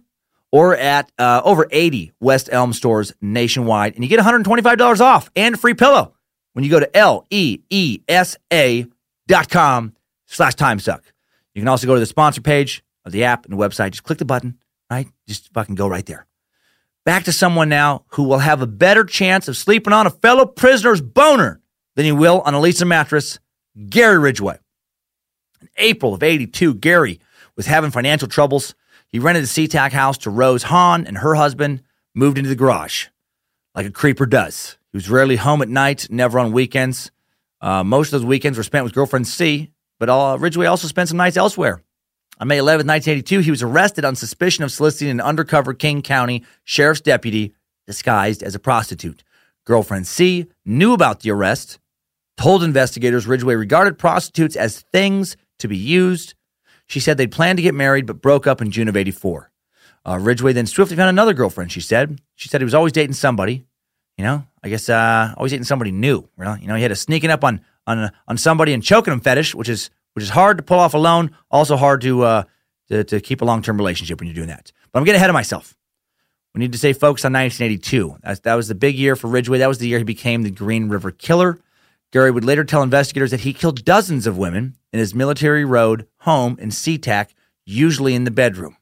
[0.50, 3.94] or at uh, over 80 West Elm stores nationwide.
[3.94, 6.14] And you get $125 off and free pillow
[6.54, 8.88] when you go to L-E-E-S-A dot
[9.48, 9.94] com
[10.26, 11.00] slash timesuck.
[11.54, 13.90] You can also go to the sponsor page of the app and the website.
[13.90, 14.58] Just click the button,
[14.90, 15.08] right?
[15.28, 16.26] Just fucking go right there.
[17.04, 20.46] Back to someone now who will have a better chance of sleeping on a fellow
[20.46, 21.60] prisoner's boner
[21.96, 23.40] than he will on a Leesa mattress,
[23.88, 24.58] Gary Ridgway.
[25.60, 27.20] In April of 82, Gary
[27.56, 28.74] was having financial troubles.
[29.08, 31.82] He rented a SeaTac house to Rose Hahn and her husband
[32.14, 33.08] moved into the garage,
[33.74, 34.78] like a creeper does.
[34.92, 37.10] He was rarely home at night, never on weekends.
[37.62, 41.08] Uh, most of those weekends were spent with girlfriend C, but uh, Ridgway also spent
[41.08, 41.80] some nights elsewhere.
[42.40, 46.44] On May 11, 1982, he was arrested on suspicion of soliciting an undercover King County
[46.64, 47.54] sheriff's deputy
[47.86, 49.22] disguised as a prostitute.
[49.64, 51.78] Girlfriend C knew about the arrest,
[52.36, 56.34] told investigators Ridgway regarded prostitutes as things to be used.
[56.88, 59.52] She said they'd planned to get married but broke up in June of 84.
[60.04, 62.20] Uh, Ridgway then swiftly found another girlfriend, she said.
[62.34, 63.64] She said he was always dating somebody,
[64.18, 66.28] you know, I guess uh, always hitting somebody new.
[66.36, 66.60] Really.
[66.60, 69.54] You know, he had a sneaking up on on on somebody and choking him fetish,
[69.54, 72.44] which is which is hard to pull off alone, also hard to uh,
[72.88, 74.72] to, to keep a long term relationship when you're doing that.
[74.92, 75.76] But I'm getting ahead of myself.
[76.54, 78.18] We need to stay focused on 1982.
[78.22, 79.58] That's, that was the big year for Ridgway.
[79.58, 81.58] That was the year he became the Green River Killer.
[82.12, 86.06] Gary would later tell investigators that he killed dozens of women in his Military Road
[86.18, 87.30] home in SeaTac,
[87.64, 88.76] usually in the bedroom.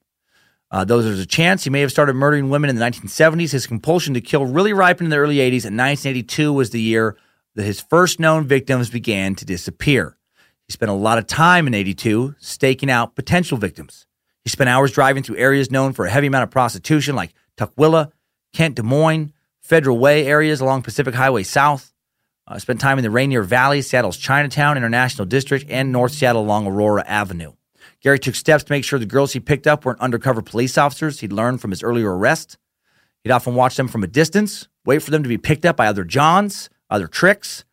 [0.70, 3.66] Uh, though there's a chance he may have started murdering women in the 1970s, his
[3.66, 7.16] compulsion to kill really ripened in the early 80s, and 1982 was the year
[7.56, 10.16] that his first known victims began to disappear.
[10.66, 14.06] He spent a lot of time in 82 staking out potential victims.
[14.44, 18.12] He spent hours driving through areas known for a heavy amount of prostitution like Tukwila,
[18.52, 21.92] Kent Des Moines, Federal Way areas along Pacific Highway South.
[22.46, 26.66] Uh, spent time in the Rainier Valley, Seattle's Chinatown International District, and North Seattle along
[26.66, 27.52] Aurora Avenue.
[28.02, 31.20] Gary took steps to make sure the girls he picked up weren't undercover police officers
[31.20, 32.56] he'd learned from his earlier arrest.
[33.24, 35.86] He'd often watch them from a distance, wait for them to be picked up by
[35.86, 37.64] other Johns, other tricks.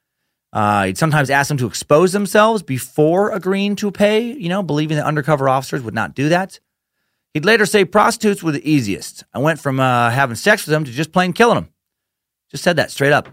[0.52, 4.98] Uh, he'd sometimes ask them to expose themselves before agreeing to pay, you know, believing
[4.98, 6.60] that undercover officers would not do that.
[7.34, 9.24] He'd later say prostitutes were the easiest.
[9.34, 11.70] I went from uh, having sex with them to just plain killing them.
[12.50, 13.30] Just said that straight up.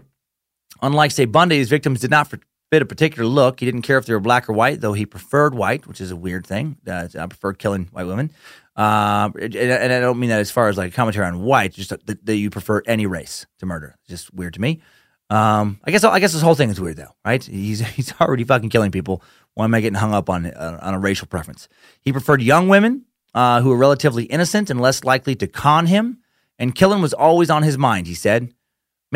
[0.81, 2.31] Unlike, say, Bundy, his victims did not
[2.75, 3.61] fit a particular look.
[3.61, 6.11] He didn't care if they were black or white, though he preferred white, which is
[6.11, 6.75] a weird thing.
[6.85, 8.31] Uh, I prefer killing white women.
[8.75, 11.91] Uh, and, I don't mean that as far as like a commentary on white, just
[11.91, 13.95] that, that you prefer any race to murder.
[14.09, 14.81] Just weird to me.
[15.29, 17.41] Um, I guess I guess this whole thing is weird though, right?
[17.41, 19.23] He's he's already fucking killing people.
[19.53, 21.69] Why am I getting hung up on uh, on a racial preference?
[22.01, 26.19] He preferred young women uh, who were relatively innocent and less likely to con him.
[26.59, 28.07] And killing was always on his mind.
[28.07, 28.53] He said,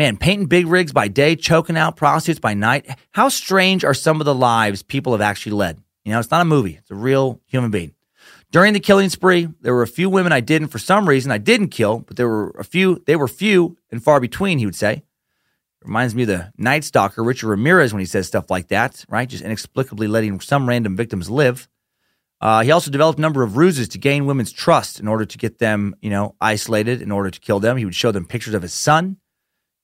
[0.00, 2.88] "Man, painting big rigs by day, choking out prostitutes by night.
[3.10, 5.78] How strange are some of the lives people have actually led?
[6.06, 7.92] You know, it's not a movie; it's a real human being."
[8.50, 11.36] During the killing spree, there were a few women I didn't, for some reason, I
[11.36, 14.74] didn't kill, but there were a few, they were few and far between, he would
[14.74, 15.02] say.
[15.84, 19.28] Reminds me of the Night Stalker, Richard Ramirez, when he says stuff like that, right?
[19.28, 21.68] Just inexplicably letting some random victims live.
[22.40, 25.36] Uh, he also developed a number of ruses to gain women's trust in order to
[25.36, 27.76] get them, you know, isolated in order to kill them.
[27.76, 29.18] He would show them pictures of his son.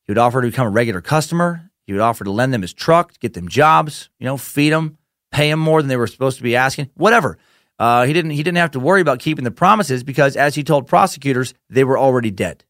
[0.06, 1.70] He would offer to become a regular customer.
[1.86, 4.70] He would offer to lend them his truck, to get them jobs, you know, feed
[4.70, 4.98] them,
[5.30, 7.38] pay them more than they were supposed to be asking, whatever.
[7.78, 8.30] Uh, he didn't.
[8.30, 11.84] He didn't have to worry about keeping the promises because, as he told prosecutors, they
[11.84, 12.64] were already dead.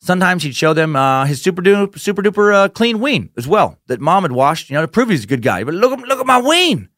[0.00, 3.78] Sometimes he'd show them uh, his super duper, super duper uh, clean ween as well
[3.86, 5.62] that mom had washed, you know, to prove he's a good guy.
[5.62, 6.88] But look, look at my ween.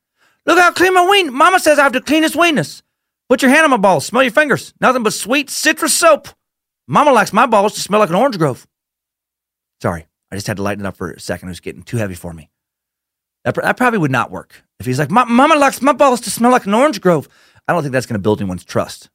[0.46, 1.32] Look how clean my ween.
[1.32, 2.82] Mama says I have the cleanest weenness.
[3.28, 4.06] Put your hand on my balls.
[4.06, 4.72] Smell your fingers.
[4.80, 6.28] Nothing but sweet citrus soap.
[6.86, 8.66] Mama likes my balls to smell like an orange grove.
[9.80, 11.48] Sorry, I just had to lighten it up for a second.
[11.48, 12.50] It was getting too heavy for me.
[13.44, 14.62] That, that probably would not work.
[14.80, 17.28] If he's like, Mama likes my balls to smell like an orange grove,
[17.66, 19.10] I don't think that's going to build anyone's trust.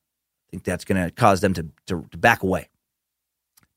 [0.47, 2.69] I think that's going to cause them to, to, to back away.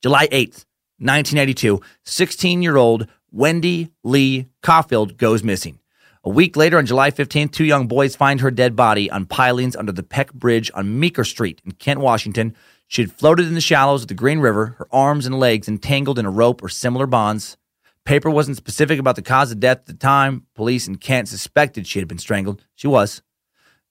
[0.02, 0.64] July 8th,
[0.98, 5.78] 1982, 16 year old Wendy Lee Coffield goes missing.
[6.24, 9.76] A week later, on July 15th, two young boys find her dead body on pilings
[9.76, 12.56] under the Peck Bridge on Meeker Street in Kent, Washington.
[12.88, 16.18] She had floated in the shallows of the Green River, her arms and legs entangled
[16.18, 17.56] in a rope or similar bonds.
[18.04, 20.46] Paper wasn't specific about the cause of death at the time.
[20.54, 22.64] Police in Kent suspected she had been strangled.
[22.76, 23.22] She was.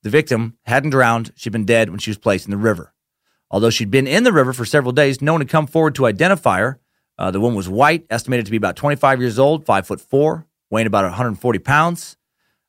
[0.03, 1.33] The victim hadn't drowned.
[1.35, 2.93] She'd been dead when she was placed in the river.
[3.51, 6.05] Although she'd been in the river for several days, no one had come forward to
[6.05, 6.79] identify her.
[7.17, 10.45] Uh, the woman was white, estimated to be about 25 years old, 5 foot 4,
[10.69, 12.17] weighing about 140 pounds.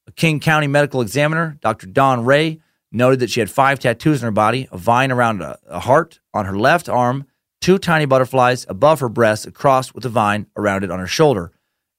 [0.08, 1.86] A King County medical examiner, Dr.
[1.86, 2.60] Don Reay,
[2.96, 6.20] noted that she had five tattoos on her body a vine around a, a heart
[6.34, 7.26] on her left arm,
[7.60, 11.52] two tiny butterflies above her breast, crossed with a vine around it on her shoulder,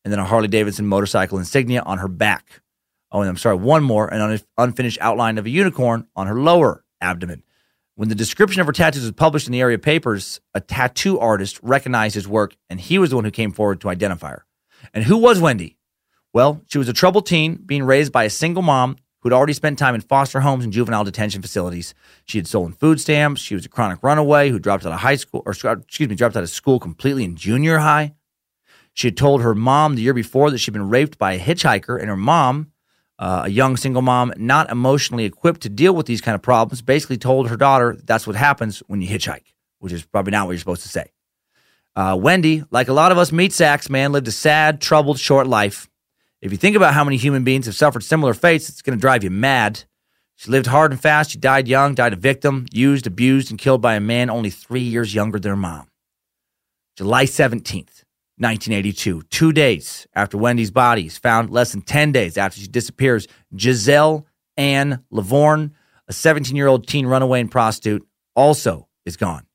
[0.04, 2.62] and then a Harley Davidson motorcycle insignia on her back.
[3.12, 6.84] Oh, and I'm sorry, one more, an unfinished outline of a unicorn on her lower
[7.00, 7.44] abdomen.
[7.96, 11.60] When the description of her tattoos was published in the area papers, a tattoo artist
[11.64, 14.46] recognized his work, and he was the one who came forward to identify her.
[14.94, 15.78] And who was Wendy?
[16.34, 19.80] Well, she was a troubled teen being raised by a single mom who'd already spent
[19.80, 21.94] time in foster homes and juvenile detention facilities.
[22.26, 23.42] She had stolen food stamps.
[23.42, 26.36] She was a chronic runaway who dropped out of high school, or excuse me, dropped
[26.36, 28.14] out of school completely in junior high.
[28.94, 32.00] She had told her mom the year before that she'd been raped by a hitchhiker,
[32.00, 32.72] and her mom
[33.20, 36.82] uh, a young single mom, not emotionally equipped to deal with these kind of problems,
[36.82, 40.52] basically told her daughter that's what happens when you hitchhike, which is probably not what
[40.52, 41.12] you're supposed to say.
[41.96, 45.48] Uh, Wendy, like a lot of us meat sacks, man, lived a sad, troubled, short
[45.48, 45.90] life.
[46.42, 49.02] If you think about how many human beings have suffered similar fates, it's going to
[49.02, 49.84] drive you mad.
[50.36, 51.32] She lived hard and fast.
[51.32, 54.82] She died young, died a victim, used, abused, and killed by a man only three
[54.82, 55.90] years younger than her mom.
[56.96, 58.04] July 17th,
[58.38, 63.28] 1982, two days after Wendy's body is found, less than 10 days after she disappears,
[63.56, 64.28] Gisele
[64.58, 65.72] Ann Lovvorn,
[66.08, 69.48] a 17 year old teen runaway and prostitute, also is gone.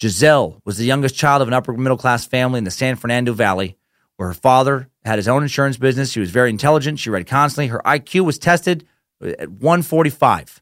[0.00, 3.32] Gisele was the youngest child of an upper middle class family in the San Fernando
[3.32, 3.76] Valley,
[4.16, 6.10] where her father had his own insurance business.
[6.10, 6.98] She was very intelligent.
[6.98, 7.68] She read constantly.
[7.68, 8.86] Her IQ was tested
[9.20, 10.60] at 145.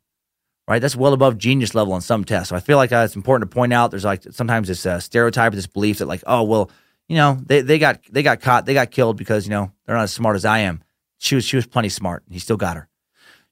[0.69, 2.51] Right, that's well above genius level on some tests.
[2.51, 3.91] So I feel like uh, it's important to point out.
[3.91, 6.71] There's like sometimes this uh, stereotype, this belief that like, oh well,
[7.09, 9.97] you know, they, they got they got caught, they got killed because, you know, they're
[9.97, 10.83] not as smart as I am.
[11.19, 12.23] She was she was plenty smart.
[12.31, 12.89] He still got her.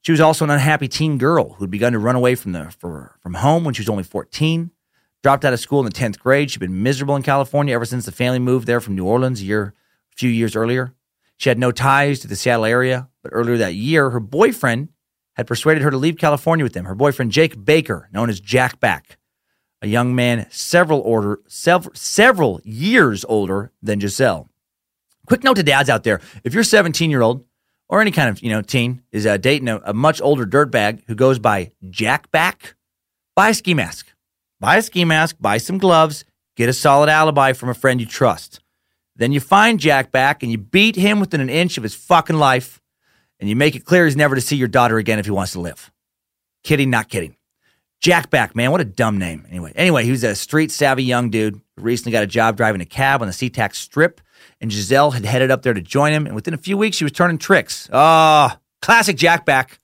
[0.03, 3.17] She was also an unhappy teen girl who'd begun to run away from the for,
[3.21, 4.71] from home when she was only 14.
[5.23, 6.51] Dropped out of school in the 10th grade.
[6.51, 9.45] She'd been miserable in California ever since the family moved there from New Orleans a
[9.45, 9.75] year
[10.21, 10.95] few years earlier.
[11.37, 14.91] She had no ties to the Seattle area, but earlier that year, her boyfriend
[15.37, 16.85] had persuaded her to leave California with him.
[16.85, 19.17] Her boyfriend Jake Baker, known as Jack Back,
[19.81, 24.51] a young man several order several several years older than Gisele.
[25.27, 27.45] Quick note to dads out there: if you're 17 year old
[27.89, 31.03] or any kind of you know teen is uh, dating a, a, much older dirtbag
[31.07, 32.75] who goes by Jack Back,
[33.35, 34.13] buy a ski mask,
[34.61, 38.07] buy a ski mask, buy some gloves, get a solid alibi from a friend you
[38.07, 38.61] trust.
[39.21, 42.39] Then you find Jack back and you beat him within an inch of his fucking
[42.39, 42.81] life,
[43.39, 45.53] and you make it clear he's never to see your daughter again if he wants
[45.53, 45.93] to live.
[46.65, 47.37] Kidding, not kidding.
[48.01, 49.45] Jack back, man, what a dumb name.
[49.51, 52.87] Anyway, anyway, he was a street savvy young dude recently got a job driving a
[52.87, 54.23] cab on the SeaTac Strip,
[54.59, 56.25] and Gisele had headed up there to join him.
[56.25, 57.91] And within a few weeks, she was turning tricks.
[57.93, 59.81] Oh, classic Jack back.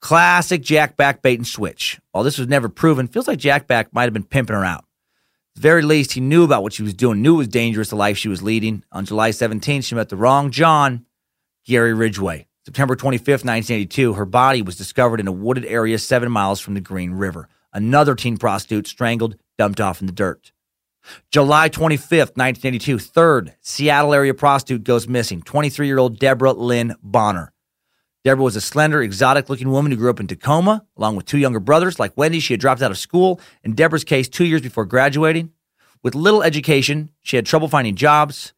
[0.00, 2.00] Classic Jack back bait and switch.
[2.10, 4.85] While this was never proven, feels like Jack back might have been pimping her out.
[5.56, 8.18] Very least, he knew about what she was doing, knew it was dangerous, the life
[8.18, 8.84] she was leading.
[8.92, 11.06] On July 17th, she met the wrong John,
[11.64, 12.46] Gary Ridgway.
[12.66, 16.80] September 25th, 1982, her body was discovered in a wooded area seven miles from the
[16.80, 17.48] Green River.
[17.72, 20.52] Another teen prostitute strangled, dumped off in the dirt.
[21.30, 25.40] July 25th, 1982, third Seattle area prostitute goes missing.
[25.40, 27.52] 23 year old Deborah Lynn Bonner.
[28.26, 31.38] Deborah was a slender, exotic looking woman who grew up in Tacoma, along with two
[31.38, 32.00] younger brothers.
[32.00, 33.40] Like Wendy, she had dropped out of school.
[33.62, 35.52] In Deborah's case, two years before graduating.
[36.02, 38.52] With little education, she had trouble finding jobs.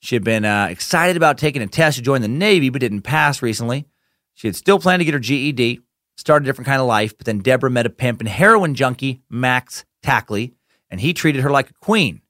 [0.00, 3.00] She had been uh, excited about taking a test to join the Navy, but didn't
[3.00, 3.86] pass recently.
[4.34, 5.80] She had still planned to get her GED,
[6.18, 9.22] start a different kind of life, but then Deborah met a pimp and heroin junkie,
[9.30, 10.52] Max Tackley,
[10.90, 12.20] and he treated her like a queen.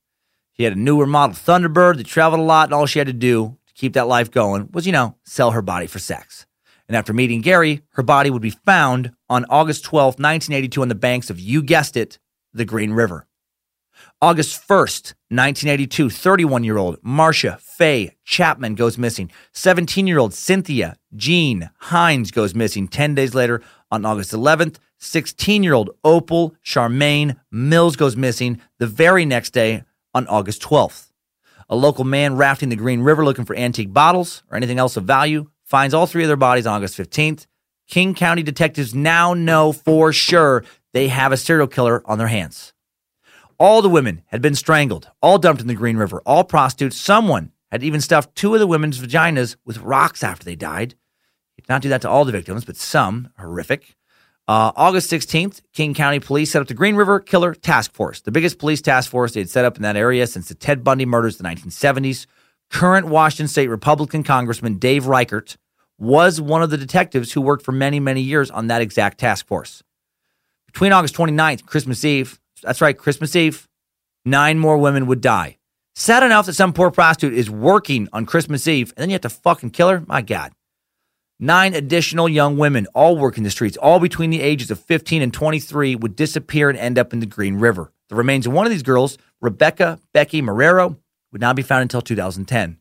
[0.52, 3.12] He had a newer model Thunderbird that traveled a lot, and all she had to
[3.12, 6.46] do to keep that life going was, you know, sell her body for sex.
[6.88, 10.94] And after meeting Gary, her body would be found on August 12, 1982, on the
[10.94, 12.18] banks of, you guessed it,
[12.52, 13.26] the Green River.
[14.20, 19.30] August 1st, 1982, 31 year old Marcia Faye Chapman goes missing.
[19.52, 22.88] 17 year old Cynthia Jean Hinds goes missing.
[22.88, 28.60] 10 days later, on August 11th, 16 year old Opal Charmaine Mills goes missing.
[28.78, 31.10] The very next day, on August 12th.
[31.68, 35.04] A local man rafting the Green River looking for antique bottles or anything else of
[35.04, 37.46] value finds all three of their bodies on August 15th.
[37.88, 42.72] King County detectives now know for sure they have a serial killer on their hands.
[43.58, 46.96] All the women had been strangled, all dumped in the Green River, all prostitutes.
[46.96, 50.94] Someone had even stuffed two of the women's vaginas with rocks after they died.
[51.56, 53.30] Did not do that to all the victims, but some.
[53.38, 53.96] Horrific.
[54.46, 58.30] Uh, August 16th, King County Police set up the Green River Killer Task Force, the
[58.30, 61.06] biggest police task force they had set up in that area since the Ted Bundy
[61.06, 62.26] murders in the 1970s.
[62.74, 65.56] Current Washington State Republican Congressman Dave Reichert
[65.96, 69.46] was one of the detectives who worked for many, many years on that exact task
[69.46, 69.84] force.
[70.66, 73.68] Between August 29th, Christmas Eve, that's right, Christmas Eve,
[74.24, 75.56] nine more women would die.
[75.94, 79.20] Sad enough that some poor prostitute is working on Christmas Eve and then you have
[79.20, 80.02] to fucking kill her?
[80.08, 80.52] My God.
[81.38, 85.32] Nine additional young women, all working the streets, all between the ages of 15 and
[85.32, 87.92] 23, would disappear and end up in the Green River.
[88.08, 90.96] The remains of one of these girls, Rebecca Becky Marrero,
[91.34, 92.78] would not be found until 2010.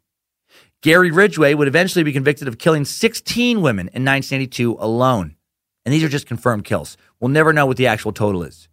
[0.82, 5.36] Gary Ridgway would eventually be convicted of killing 16 women in 1982 alone.
[5.86, 6.96] And these are just confirmed kills.
[7.20, 8.70] We'll never know what the actual total is.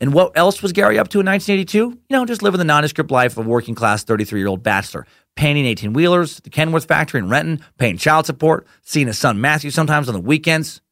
[0.00, 1.78] And what else was Gary up to in 1982?
[1.78, 5.06] You know, just living the nondescript life of a working class 33 year old bachelor,
[5.34, 9.70] painting 18 wheelers, the Kenworth factory in Renton, paying child support, seeing his son Matthew
[9.70, 10.82] sometimes on the weekends.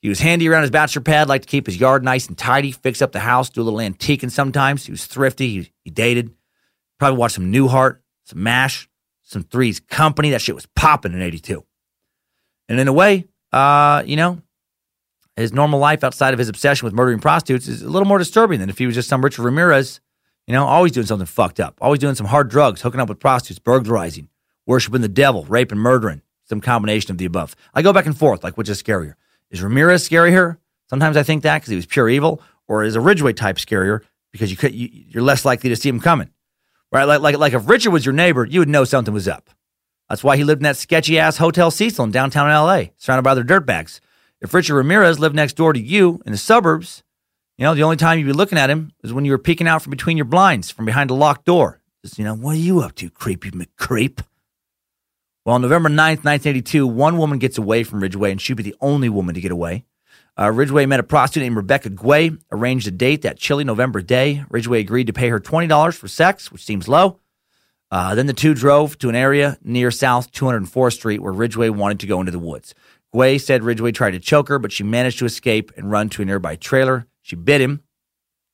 [0.00, 2.70] He was handy around his bachelor pad, liked to keep his yard nice and tidy,
[2.70, 4.86] fix up the house, do a little antiquing sometimes.
[4.86, 5.48] He was thrifty.
[5.48, 6.32] He, he dated.
[6.98, 8.88] Probably watched some Newhart, some MASH,
[9.22, 10.30] some Three's Company.
[10.30, 11.64] That shit was popping in 82.
[12.68, 14.42] And in a way, uh, you know,
[15.36, 18.60] his normal life outside of his obsession with murdering prostitutes is a little more disturbing
[18.60, 20.00] than if he was just some Richard Ramirez,
[20.46, 23.20] you know, always doing something fucked up, always doing some hard drugs, hooking up with
[23.20, 24.28] prostitutes, burglarizing,
[24.66, 27.54] worshiping the devil, raping, murdering, some combination of the above.
[27.72, 29.14] I go back and forth, like which is scarier?
[29.50, 30.58] Is Ramirez scarier?
[30.90, 34.00] Sometimes I think that because he was pure evil, or is a Ridgway type scarier
[34.32, 36.30] because you could you, you're less likely to see him coming,
[36.92, 37.04] right?
[37.04, 39.50] Like like like if Richard was your neighbor, you would know something was up.
[40.08, 43.32] That's why he lived in that sketchy ass Hotel Cecil in downtown LA, surrounded by
[43.32, 44.00] other dirtbags.
[44.40, 47.02] If Richard Ramirez lived next door to you in the suburbs,
[47.58, 49.66] you know, the only time you'd be looking at him is when you were peeking
[49.66, 51.80] out from between your blinds from behind a locked door.
[52.04, 54.22] Just, you know, what are you up to, creepy McCreep?
[55.44, 58.76] Well, on November 9th, 1982, one woman gets away from Ridgway, and she'd be the
[58.80, 59.84] only woman to get away.
[60.38, 64.44] Uh, Ridgway met a prostitute named Rebecca Guay, arranged a date that chilly November day.
[64.50, 67.18] Ridgway agreed to pay her $20 for sex, which seems low.
[67.90, 71.98] Uh, then the two drove to an area near South 204th Street where Ridgway wanted
[72.00, 72.74] to go into the woods.
[73.12, 76.22] Guay said Ridgway tried to choke her, but she managed to escape and run to
[76.22, 77.06] a nearby trailer.
[77.22, 77.82] She bit him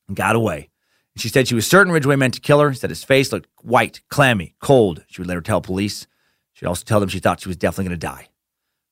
[0.06, 0.70] and got away.
[1.16, 2.72] She said she was certain Ridgway meant to kill her.
[2.72, 5.04] Said his face looked white, clammy, cold.
[5.08, 6.06] She would later tell police.
[6.54, 8.28] She'd also tell them she thought she was definitely going to die.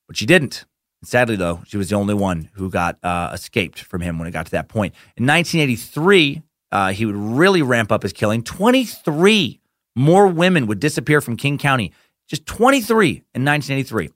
[0.07, 0.65] But she didn't.
[1.03, 4.31] Sadly, though, she was the only one who got uh, escaped from him when it
[4.31, 4.93] got to that point.
[5.17, 8.43] In 1983, uh, he would really ramp up his killing.
[8.43, 9.59] 23
[9.95, 11.91] more women would disappear from King County.
[12.27, 14.09] Just 23 in 1983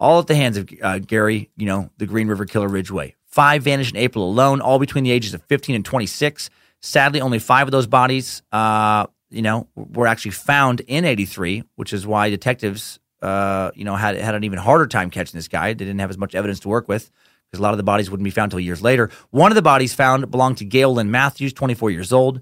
[0.00, 3.14] all at the hands of uh, Gary, you know, the Green River Killer Ridgway.
[3.26, 6.48] Five vanished in April alone, all between the ages of 15 and 26.
[6.80, 11.92] Sadly, only five of those bodies uh, you know, were actually found in 83, which
[11.92, 15.68] is why detectives, uh, you know, had, had an even harder time catching this guy.
[15.68, 17.10] They didn't have as much evidence to work with
[17.50, 19.10] because a lot of the bodies wouldn't be found until years later.
[19.30, 22.40] One of the bodies found belonged to Gail Lynn Matthews, 24 years old,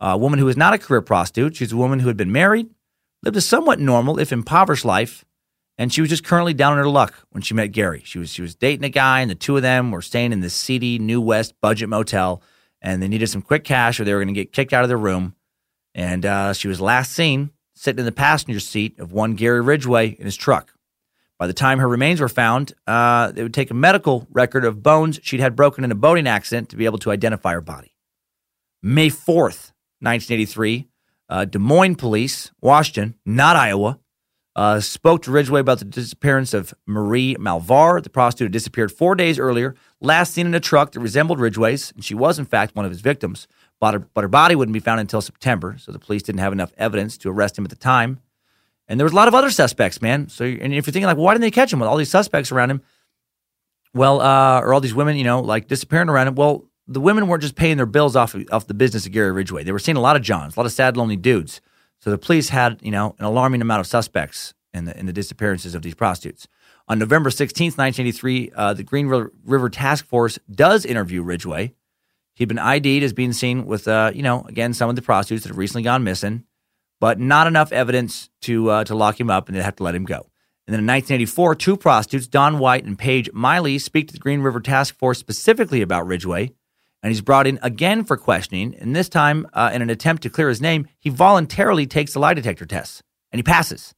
[0.00, 1.56] a woman who was not a career prostitute.
[1.56, 2.68] She's a woman who had been married,
[3.22, 5.24] lived a somewhat normal, if impoverished life,
[5.78, 8.02] and she was just currently down on her luck when she met Gary.
[8.04, 10.40] She was she was dating a guy, and the two of them were staying in
[10.40, 12.42] this seedy New West budget motel,
[12.80, 14.88] and they needed some quick cash, or they were going to get kicked out of
[14.88, 15.34] their room.
[15.94, 20.16] And uh, she was last seen sitting in the passenger seat of one Gary Ridgway
[20.18, 20.72] in his truck.
[21.38, 24.82] By the time her remains were found, uh, it would take a medical record of
[24.82, 27.94] bones she'd had broken in a boating accident to be able to identify her body.
[28.82, 30.88] May 4th, 1983,
[31.28, 33.98] uh, Des Moines police, Washington, not Iowa,
[34.54, 38.02] uh, spoke to Ridgway about the disappearance of Marie Malvar.
[38.02, 41.92] The prostitute had disappeared four days earlier, last seen in a truck that resembled Ridgway's,
[41.94, 43.46] and she was, in fact, one of his victims.
[43.78, 46.52] But her, but her body wouldn't be found until September, so the police didn't have
[46.52, 48.20] enough evidence to arrest him at the time.
[48.88, 50.28] And there was a lot of other suspects, man.
[50.28, 52.52] So, and if you're thinking like, why didn't they catch him with all these suspects
[52.52, 52.82] around him?
[53.92, 56.34] Well, uh, or all these women, you know, like disappearing around him.
[56.34, 59.32] Well, the women weren't just paying their bills off of, off the business of Gary
[59.32, 59.64] Ridgway.
[59.64, 61.60] They were seeing a lot of Johns, a lot of sad, lonely dudes.
[61.98, 65.12] So the police had, you know, an alarming amount of suspects in the in the
[65.12, 66.46] disappearances of these prostitutes.
[66.88, 71.74] On November 16th, 1983, uh, the Green River Task Force does interview Ridgway.
[72.36, 75.42] He'd been ID'd as being seen with, uh, you know, again, some of the prostitutes
[75.42, 76.44] that have recently gone missing,
[77.00, 79.94] but not enough evidence to uh, to lock him up, and they have to let
[79.94, 80.30] him go.
[80.66, 84.40] And then in 1984, two prostitutes, Don White and Paige Miley, speak to the Green
[84.40, 86.52] River Task Force specifically about Ridgway
[87.06, 88.74] and he's brought in again for questioning.
[88.80, 92.18] And this time, uh, in an attempt to clear his name, he voluntarily takes the
[92.18, 93.94] lie detector test and he passes.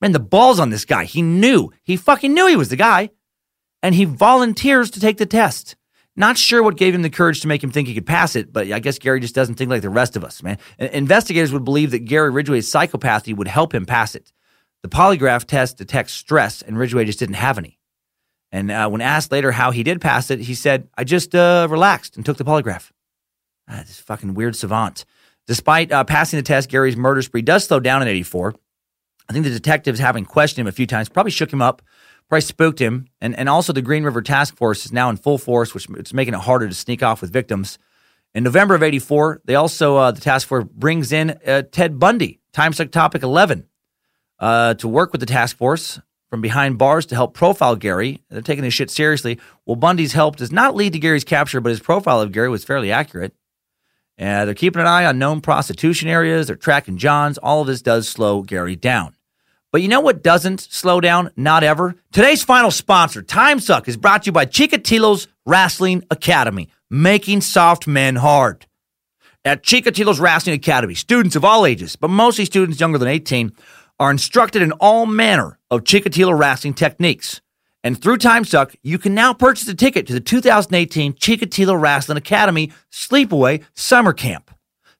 [0.00, 1.04] Man, the balls on this guy.
[1.04, 1.72] He knew.
[1.82, 3.10] He fucking knew he was the guy.
[3.82, 5.74] And he volunteers to take the test.
[6.18, 8.52] Not sure what gave him the courage to make him think he could pass it,
[8.52, 10.58] but I guess Gary just doesn't think like the rest of us, man.
[10.80, 14.32] Investigators would believe that Gary Ridgway's psychopathy would help him pass it.
[14.82, 17.78] The polygraph test detects stress, and Ridgway just didn't have any.
[18.50, 21.68] And uh, when asked later how he did pass it, he said, I just uh,
[21.70, 22.90] relaxed and took the polygraph.
[23.68, 25.04] Ah, this fucking weird savant.
[25.46, 28.56] Despite uh, passing the test, Gary's murder spree does slow down in 84.
[29.28, 31.80] I think the detectives, having questioned him a few times, probably shook him up,
[32.28, 33.06] probably spooked him.
[33.20, 36.14] And, and also, the Green River Task Force is now in full force, which is
[36.14, 37.78] making it harder to sneak off with victims.
[38.34, 42.40] In November of 84, they also, uh, the task force brings in uh, Ted Bundy,
[42.52, 43.66] Time Suck Topic 11,
[44.38, 45.98] uh, to work with the task force
[46.28, 48.22] from behind bars to help profile Gary.
[48.28, 49.38] They're taking this shit seriously.
[49.64, 52.64] Well, Bundy's help does not lead to Gary's capture, but his profile of Gary was
[52.64, 53.34] fairly accurate.
[54.18, 56.48] And they're keeping an eye on known prostitution areas.
[56.48, 57.38] They're tracking Johns.
[57.38, 59.14] All of this does slow Gary down.
[59.70, 61.30] But you know what doesn't slow down?
[61.36, 61.94] Not ever.
[62.10, 67.86] Today's final sponsor, Time Suck, is brought to you by Chikatilo's Wrestling Academy, making soft
[67.86, 68.66] men hard.
[69.44, 73.52] At Chikatilo's Wrestling Academy, students of all ages, but mostly students younger than 18,
[74.00, 77.42] are instructed in all manner of Chikatilo wrestling techniques.
[77.84, 82.72] And through TimeSuck, you can now purchase a ticket to the 2018 Chikatilo Wrestling Academy
[82.90, 84.50] Sleepaway Summer Camp.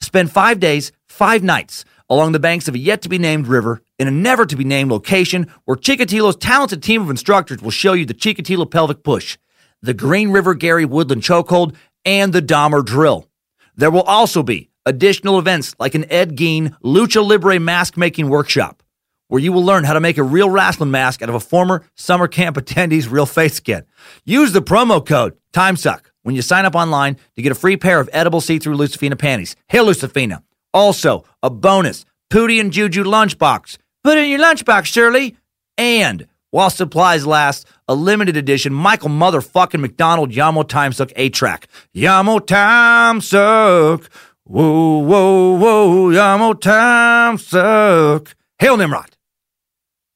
[0.01, 3.83] Spend five days, five nights along the banks of a yet to be named river
[3.99, 7.93] in a never to be named location where Chikatilo's talented team of instructors will show
[7.93, 9.39] you the Chikatilo pelvic push,
[9.83, 11.75] the Green River Gary Woodland chokehold,
[12.05, 13.29] and the Dahmer drill.
[13.77, 18.83] There will also be additional events like an Ed Gein Lucha Libre mask making workshop
[19.29, 21.85] where you will learn how to make a real wrestling mask out of a former
[21.95, 23.85] summer camp attendee's real face skin.
[24.25, 28.01] Use the promo code TIMESUCK when you sign up online to get a free pair
[28.01, 29.55] of edible see-through Lucifina panties.
[29.69, 30.43] Hey, Lucifina.
[30.75, 33.79] Also, a bonus Pootie and Juju lunchbox.
[34.05, 35.37] Put it in your lunchbox, Shirley.
[35.77, 41.33] And while supplies last, a limited edition Michael motherfucking McDonald Yah Mo Time Suck 8
[41.33, 41.69] track.
[41.93, 44.11] Yah Mo Time Suck.
[44.45, 48.35] Whoa, whoa, whoa, Yah Mo Time Suck.
[48.59, 49.17] Hail Nimrod.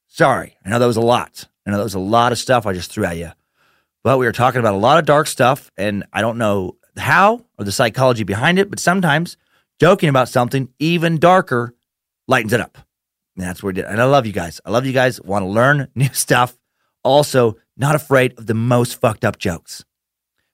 [0.09, 1.49] Sorry, I know that was a lot.
[1.67, 3.31] I know that was a lot of stuff I just threw at you.
[4.05, 7.45] But we were talking about a lot of dark stuff, and I don't know how
[7.59, 9.37] or the psychology behind it, but sometimes
[9.83, 11.75] joking about something even darker
[12.29, 12.79] lightens it up.
[13.35, 13.87] And that's where we did.
[13.87, 14.61] And I love you guys.
[14.65, 15.21] I love you guys.
[15.21, 16.57] Want to learn new stuff.
[17.03, 19.85] Also, not afraid of the most fucked up jokes.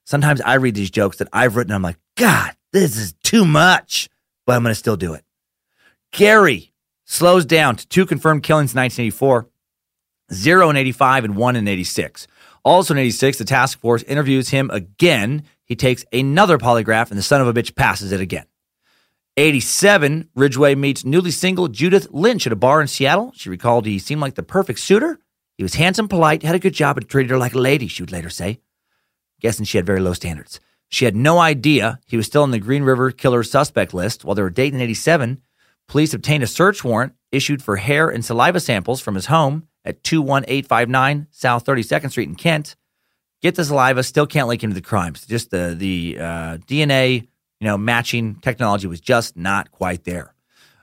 [0.06, 1.74] Sometimes I read these jokes that I've written.
[1.74, 4.08] I'm like, God, this is too much,
[4.46, 5.24] but I'm going to still do it.
[6.10, 6.72] Gary
[7.04, 9.46] slows down to two confirmed killings in 1984,
[10.32, 12.26] zero in 85, and one in 86.
[12.64, 15.42] Also in 86, the task force interviews him again.
[15.66, 18.46] He takes another polygraph, and the son of a bitch passes it again.
[19.38, 23.32] 87, Ridgway meets newly single Judith Lynch at a bar in Seattle.
[23.34, 25.18] She recalled he seemed like the perfect suitor.
[25.56, 28.02] He was handsome, polite, had a good job, and treated her like a lady, she
[28.02, 28.60] would later say.
[29.40, 30.60] Guessing she had very low standards.
[30.88, 34.34] She had no idea he was still on the Green River killer suspect list while
[34.34, 35.40] they were dating in 87
[35.88, 40.04] Police obtained a search warrant issued for hair and saliva samples from his home at
[40.04, 42.76] 21859 South 32nd Street in Kent.
[43.40, 45.26] Get the saliva, still can't link him to the crimes.
[45.26, 47.28] Just the the uh, DNA,
[47.60, 50.34] you know, matching technology was just not quite there.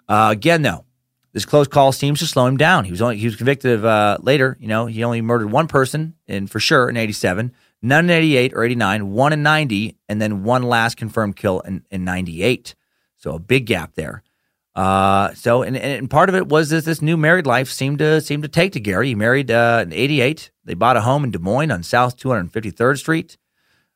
[0.08, 0.86] Uh, again, though,
[1.34, 2.86] this close call seems to slow him down.
[2.86, 4.58] He was only he was convicted of uh, later.
[4.60, 8.54] You know, he only murdered one person, and for sure in '87, none in '88
[8.54, 12.76] or '89, one in '90, and then one last confirmed kill in '98.
[13.18, 14.24] So a big gap there.
[14.76, 18.44] Uh, so and, and part of it was this new married life seemed to seemed
[18.44, 19.08] to take to Gary.
[19.08, 20.52] He married uh, in '88.
[20.66, 23.38] They bought a home in Des Moines on South 253rd Street.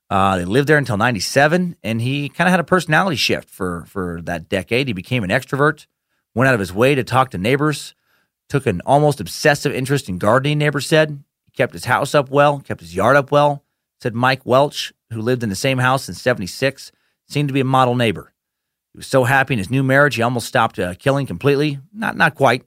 [0.09, 3.85] Uh, they lived there until '97, and he kind of had a personality shift for
[3.87, 4.87] for that decade.
[4.87, 5.85] He became an extrovert
[6.33, 7.95] went out of his way to talk to neighbors,
[8.47, 11.23] took an almost obsessive interest in gardening, neighbors said.
[11.45, 13.63] He kept his house up well, kept his yard up well,
[14.01, 16.91] said Mike Welch, who lived in the same house since 76,
[17.27, 18.33] seemed to be a model neighbor.
[18.93, 21.79] He was so happy in his new marriage, he almost stopped uh, killing completely.
[21.93, 22.63] Not, not quite.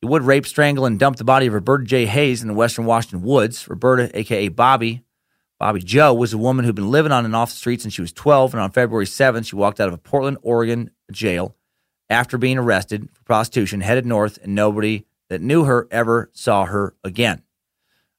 [0.00, 2.06] He would rape, strangle, and dump the body of Roberta J.
[2.06, 3.66] Hayes in the Western Washington woods.
[3.68, 5.02] Roberta, aka Bobby,
[5.58, 8.00] Bobby Joe, was a woman who'd been living on and off the street since she
[8.00, 11.56] was 12, and on February 7th, she walked out of a Portland, Oregon jail
[12.08, 16.94] after being arrested for prostitution, headed north, and nobody that knew her ever saw her
[17.04, 17.42] again.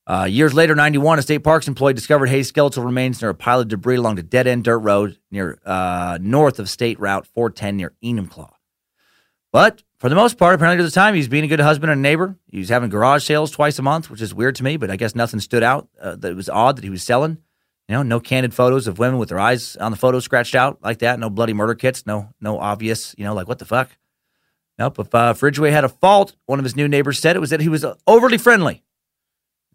[0.05, 3.59] Uh, years later, 91, a state parks employee discovered Hayes' skeletal remains near a pile
[3.59, 7.77] of debris along the dead end dirt road near uh, north of State Route 410
[7.77, 8.51] near Enumclaw.
[9.51, 12.01] But for the most part, apparently at the time, he's being a good husband and
[12.01, 12.37] neighbor.
[12.47, 14.95] He was having garage sales twice a month, which is weird to me, but I
[14.95, 17.37] guess nothing stood out uh, that was odd that he was selling.
[17.89, 20.77] You know, no candid photos of women with their eyes on the photo scratched out
[20.81, 21.19] like that.
[21.19, 22.05] No bloody murder kits.
[22.05, 23.15] No, no obvious.
[23.17, 23.89] You know, like what the fuck.
[24.77, 24.99] Nope.
[24.99, 27.49] If, uh, if Ridgway had a fault, one of his new neighbors said it was
[27.49, 28.83] that he was uh, overly friendly.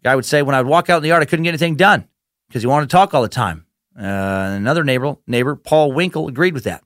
[0.03, 1.75] Guy would say when I would walk out in the yard, I couldn't get anything
[1.75, 2.07] done
[2.47, 3.65] because he wanted to talk all the time.
[3.97, 6.83] Uh, another neighbor, neighbor Paul Winkle, agreed with that.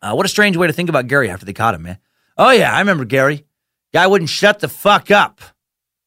[0.00, 1.98] Uh, what a strange way to think about Gary after they caught him, man.
[2.38, 3.44] Oh yeah, I remember Gary.
[3.92, 5.40] Guy wouldn't shut the fuck up.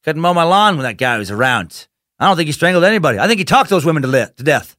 [0.02, 1.86] Couldn't mow my lawn when that guy was around.
[2.18, 3.18] I don't think he strangled anybody.
[3.18, 4.76] I think he talked those women to, to death.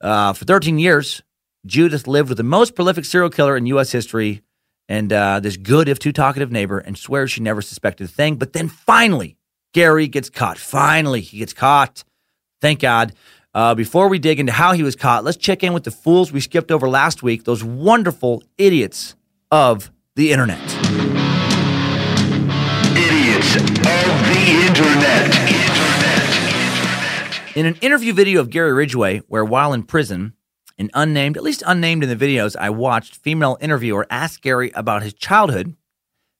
[0.00, 1.22] Uh, for 13 years,
[1.64, 3.92] Judith lived with the most prolific serial killer in U.S.
[3.92, 4.42] history
[4.88, 8.36] and uh, this good, if too talkative neighbor, and swears she never suspected a thing.
[8.36, 9.36] But then finally,
[9.72, 10.58] Gary gets caught.
[10.58, 12.04] Finally, he gets caught.
[12.60, 13.14] Thank God.
[13.54, 16.32] Uh, before we dig into how he was caught, let's check in with the fools
[16.32, 19.14] we skipped over last week, those wonderful idiots
[19.50, 20.60] of the internet.
[22.94, 23.66] Idiots of
[24.28, 25.32] the internet.
[27.56, 30.34] In an interview video of Gary Ridgway, where while in prison,
[30.78, 35.02] an unnamed, at least unnamed in the videos I watched, female interviewer asked Gary about
[35.02, 35.76] his childhood,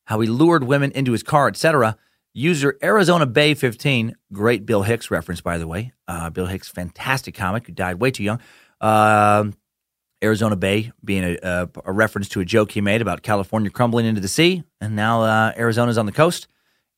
[0.04, 1.96] how he lured women into his car, etc.
[2.34, 5.92] User Arizona Bay 15, great Bill Hicks reference, by the way.
[6.06, 8.40] Uh, Bill Hicks, fantastic comic who died way too young.
[8.82, 9.44] Uh,
[10.22, 14.06] Arizona Bay being a, a, a, reference to a joke he made about California crumbling
[14.06, 16.48] into the sea, and now uh, Arizona's on the coast.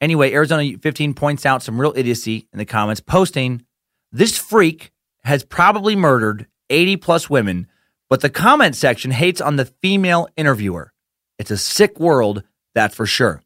[0.00, 3.64] Anyway, Arizona 15 points out some real idiocy in the comments, posting
[4.12, 4.92] this freak
[5.24, 7.66] has probably murdered 80 plus women,
[8.08, 10.92] but the comment section hates on the female interviewer.
[11.38, 12.44] It's a sick world,
[12.74, 13.42] that for sure.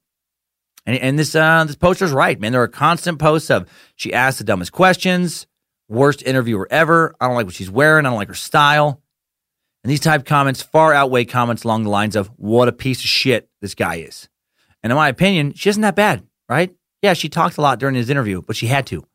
[0.84, 2.52] And, and this uh, this poster's right, man.
[2.52, 5.46] There are constant posts of she asks the dumbest questions,
[5.88, 7.14] worst interviewer ever.
[7.20, 8.06] I don't like what she's wearing.
[8.06, 9.00] I don't like her style.
[9.84, 13.06] And these type comments far outweigh comments along the lines of what a piece of
[13.06, 14.28] shit this guy is.
[14.82, 16.74] And in my opinion, she isn't that bad, right?
[17.02, 19.06] Yeah, she talked a lot during his interview, but she had to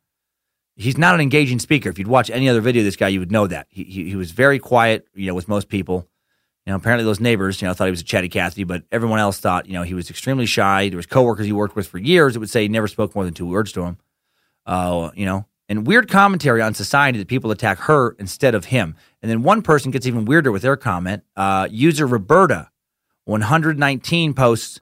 [0.76, 1.90] he's not an engaging speaker.
[1.90, 3.68] If you'd watch any other video of this guy, you would know that.
[3.69, 6.07] He, he, he was very quiet, you know, with most people.
[6.65, 9.19] You know, apparently those neighbors, you know, thought he was a chatty Cathy, but everyone
[9.19, 10.88] else thought, you know, he was extremely shy.
[10.90, 13.26] There was coworkers he worked with for years that would say he never spoke more
[13.26, 13.98] than two words to him.
[14.65, 18.95] Uh, you know, and weird commentary on society that people attack her instead of him.
[19.22, 21.23] And then one person gets even weirder with their comment.
[21.35, 22.69] Uh, user Roberta,
[23.26, 24.81] 119 posts,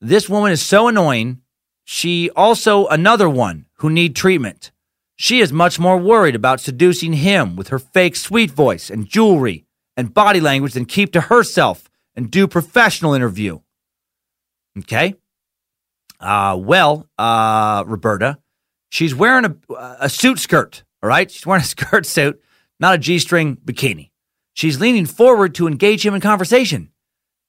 [0.00, 1.40] this woman is so annoying.
[1.84, 4.72] She also another one who need treatment.
[5.16, 9.66] She is much more worried about seducing him with her fake sweet voice and jewelry
[9.96, 13.60] and body language than keep to herself and do professional interview.
[14.78, 15.14] Okay?
[16.18, 18.38] Uh, well, uh, Roberta,
[18.92, 21.30] she's wearing a, a suit skirt, all right?
[21.30, 22.40] She's wearing a skirt suit,
[22.78, 24.10] not a G string bikini.
[24.52, 26.90] She's leaning forward to engage him in conversation.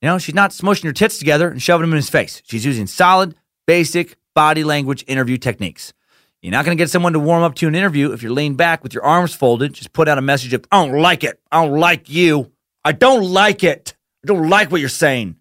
[0.02, 2.42] You know, she's not smushing her tits together and shoving them in his face.
[2.46, 3.36] She's using solid,
[3.68, 5.94] basic body language interview techniques.
[6.42, 8.58] You're not going to get someone to warm up to an interview if you're leaned
[8.58, 9.74] back with your arms folded.
[9.74, 11.40] Just put out a message of, I don't like it.
[11.52, 12.52] I don't like you.
[12.84, 13.96] I don't like it.
[14.24, 15.38] I don't like what you're saying.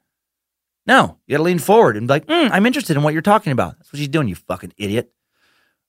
[0.86, 3.22] No, you got to lean forward and be like, mm, I'm interested in what you're
[3.22, 3.78] talking about.
[3.78, 5.12] That's what she's doing, you fucking idiot.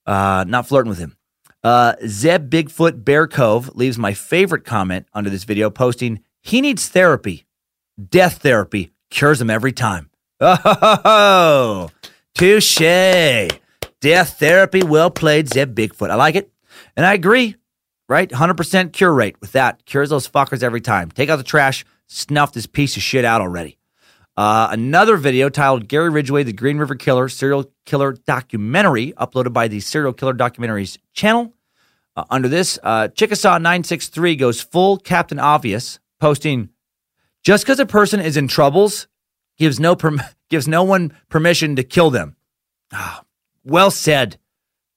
[0.05, 1.15] Uh, not flirting with him.
[1.63, 6.89] Uh, Zeb Bigfoot Bear Cove leaves my favorite comment under this video posting, he needs
[6.89, 7.45] therapy,
[8.09, 10.09] death therapy, cures him every time.
[10.41, 11.89] Oh,
[12.35, 12.79] touche.
[14.01, 16.09] Death therapy, well played, Zeb Bigfoot.
[16.09, 16.51] I like it.
[16.97, 17.55] And I agree,
[18.09, 18.29] right?
[18.29, 19.85] 100% cure rate with that.
[19.85, 21.09] Cures those fuckers every time.
[21.11, 23.77] Take out the trash, snuff this piece of shit out already.
[24.35, 29.67] Uh, another video titled Gary Ridgway, the Green River Killer, serial killer documentary, uploaded by
[29.67, 31.53] the Serial Killer Documentaries channel.
[32.15, 36.69] Uh, under this, uh, Chickasaw963 goes full Captain Obvious, posting,
[37.43, 39.07] just because a person is in troubles
[39.57, 42.35] gives no, perm- gives no one permission to kill them.
[42.91, 43.23] Ah,
[43.63, 44.37] well said,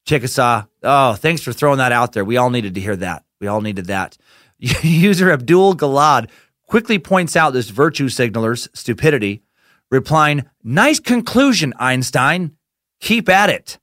[0.07, 0.65] Chickasaw.
[0.83, 2.25] Oh, thanks for throwing that out there.
[2.25, 3.25] We all needed to hear that.
[3.41, 4.17] We all needed that.
[4.59, 6.31] User Abdul Galad
[6.67, 9.43] quickly points out this virtue signaler's stupidity,
[9.91, 12.57] replying, Nice conclusion, Einstein.
[13.01, 13.79] Keep at it.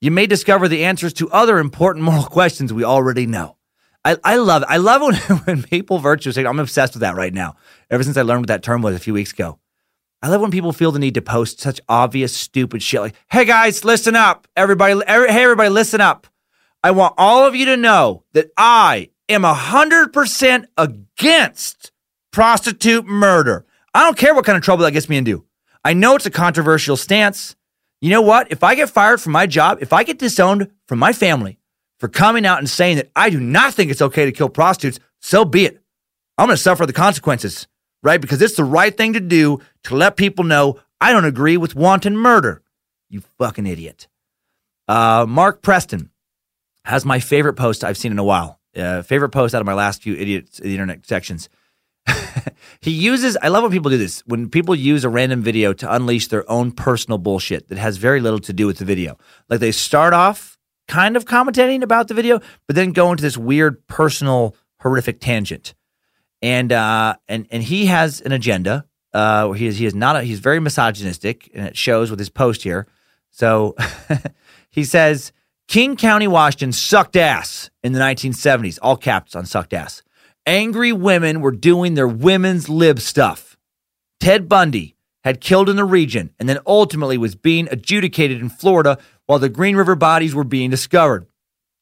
[0.00, 3.56] You may discover the answers to other important moral questions we already know.
[4.04, 4.64] I, I love.
[4.68, 5.14] I love when,
[5.44, 6.50] when people virtue signal.
[6.50, 7.56] I'm obsessed with that right now.
[7.90, 9.58] Ever since I learned what that term was a few weeks ago.
[10.22, 13.44] I love when people feel the need to post such obvious, stupid shit like, hey
[13.44, 14.48] guys, listen up.
[14.56, 16.26] Everybody, every, hey, everybody, listen up.
[16.82, 21.92] I want all of you to know that I am 100% against
[22.36, 23.64] prostitute murder.
[23.94, 25.44] I don't care what kind of trouble that gets me into.
[25.84, 27.56] I know it's a controversial stance.
[28.00, 28.52] You know what?
[28.52, 31.58] If I get fired from my job, if I get disowned from my family
[31.98, 35.00] for coming out and saying that I do not think it's okay to kill prostitutes,
[35.20, 35.82] so be it.
[36.38, 37.66] I'm going to suffer the consequences
[38.06, 38.20] right?
[38.20, 41.74] Because it's the right thing to do to let people know I don't agree with
[41.74, 42.62] wanton murder.
[43.10, 44.06] You fucking idiot.
[44.86, 46.10] Uh, Mark Preston
[46.84, 48.60] has my favorite post I've seen in a while.
[48.76, 51.48] Uh, favorite post out of my last few idiots the internet sections.
[52.80, 55.92] he uses, I love when people do this, when people use a random video to
[55.92, 59.18] unleash their own personal bullshit that has very little to do with the video.
[59.48, 60.58] Like they start off
[60.88, 65.74] kind of commentating about the video, but then go into this weird personal horrific tangent
[66.42, 68.86] and uh, and and he has an agenda.
[69.12, 72.30] Uh, he is he is not a, he's very misogynistic, and it shows with his
[72.30, 72.86] post here.
[73.30, 73.74] So
[74.70, 75.32] he says
[75.68, 78.78] King County, Washington sucked ass in the 1970s.
[78.82, 80.02] All caps on sucked ass.
[80.46, 83.56] Angry women were doing their women's lib stuff.
[84.20, 84.94] Ted Bundy
[85.24, 88.96] had killed in the region and then ultimately was being adjudicated in Florida
[89.26, 91.26] while the Green River bodies were being discovered.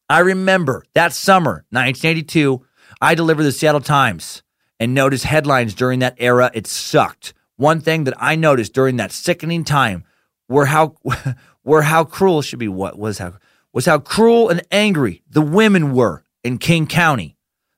[0.09, 2.65] I remember that summer, 1982,
[3.03, 4.43] I delivered the Seattle Times
[4.81, 6.51] and noticed headlines during that era.
[6.55, 7.35] It sucked.
[7.57, 10.05] One thing that I noticed during that sickening time
[10.49, 10.97] were how
[11.65, 13.35] were how cruel should be what was how
[13.75, 17.34] was how cruel and angry the women were in King County.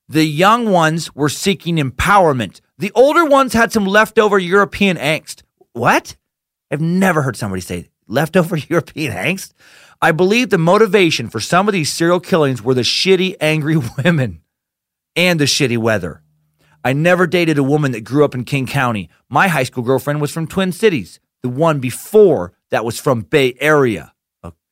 [0.08, 2.60] The young ones were seeking empowerment.
[2.78, 5.42] The older ones had some leftover European angst.
[5.72, 6.16] What?
[6.70, 9.52] I've never heard somebody say leftover European angst.
[10.00, 14.42] I believe the motivation for some of these serial killings were the shitty, angry women
[15.16, 16.22] and the shitty weather.
[16.84, 19.10] I never dated a woman that grew up in King County.
[19.28, 21.18] My high school girlfriend was from Twin Cities.
[21.42, 24.12] The one before that was from Bay Area.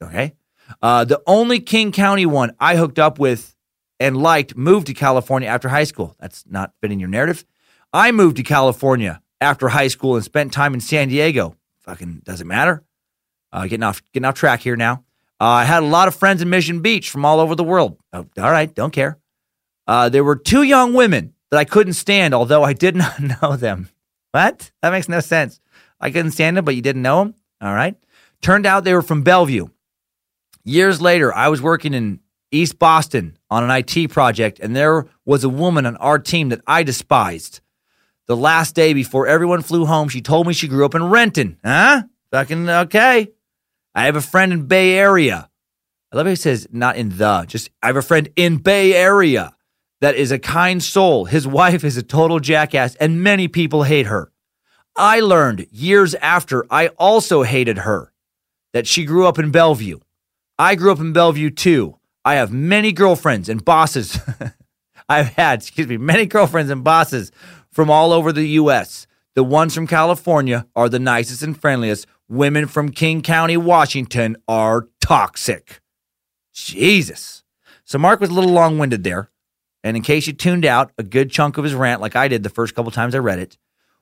[0.01, 0.35] Okay.
[0.81, 3.54] Uh, the only King County one I hooked up with
[4.01, 6.17] and liked moved to California after high school.
[6.19, 7.45] That's not fitting your narrative.
[7.93, 11.57] I moved to California after high school and spent time in San Diego.
[11.81, 12.83] Fucking doesn't matter.
[13.53, 15.05] Uh, getting off getting off track here now.
[15.41, 17.99] Uh, I had a lot of friends in Mission Beach from all over the world.
[18.13, 19.19] Oh, all right, don't care.
[19.87, 23.57] Uh, there were two young women that I couldn't stand, although I did not know
[23.57, 23.89] them.
[24.33, 24.73] What?
[24.83, 25.61] That makes no sense.
[26.01, 27.35] I couldn't stand them, but you didn't know them?
[27.61, 27.95] All right.
[28.43, 29.69] Turned out they were from Bellevue.
[30.65, 35.45] Years later, I was working in East Boston on an IT project, and there was
[35.45, 37.61] a woman on our team that I despised.
[38.27, 41.59] The last day before everyone flew home, she told me she grew up in Renton.
[41.65, 42.03] Huh?
[42.33, 43.29] Fucking okay.
[43.95, 45.49] I have a friend in Bay Area.
[46.13, 48.93] I love how he says not in the, just I have a friend in Bay
[48.95, 49.55] Area
[50.01, 51.27] that is a kind soul.
[51.27, 54.33] His wife is a total jackass, and many people hate her.
[54.97, 58.13] I learned years after I also hated her
[58.73, 60.01] that she grew up in Bellevue.
[60.59, 61.99] I grew up in Bellevue too.
[62.25, 64.19] I have many girlfriends and bosses.
[65.09, 67.31] I've had, excuse me, many girlfriends and bosses
[67.71, 69.07] from all over the U.S.
[69.35, 72.07] The ones from California are the nicest and friendliest.
[72.29, 75.81] Women from King County, Washington are toxic.
[76.55, 77.43] Jesus.
[77.85, 79.31] So Mark was a little long winded there.
[79.83, 82.43] And in case you tuned out a good chunk of his rant, like I did
[82.43, 83.59] the first couple times I read it,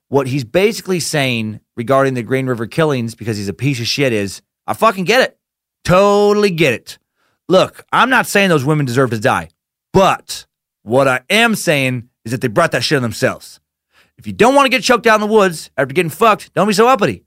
[0.09, 4.13] what he's basically saying regarding the Green River killings, because he's a piece of shit,
[4.13, 5.39] is I fucking get it.
[5.85, 6.99] Totally get it.
[7.49, 9.51] Look, I'm not saying those women deserve to die,
[9.93, 10.47] but
[10.83, 13.61] what I am saying is that they brought that shit on themselves.
[14.17, 16.69] If you don't want to get choked out in the woods after getting fucked, don't
[16.69, 17.25] be so uppity.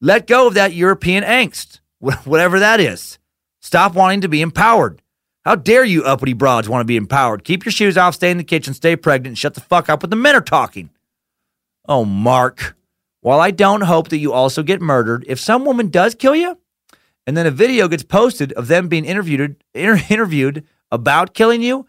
[0.00, 3.18] Let go of that European angst, whatever that is.
[3.60, 5.00] Stop wanting to be empowered.
[5.44, 7.44] How dare you uppity broads want to be empowered?
[7.44, 10.02] Keep your shoes off, stay in the kitchen, stay pregnant, and shut the fuck up
[10.02, 10.90] when the men are talking.
[11.88, 12.76] Oh, Mark.
[13.20, 16.58] While I don't hope that you also get murdered, if some woman does kill you,
[17.26, 21.86] and then a video gets posted of them being interviewed inter- interviewed about killing you,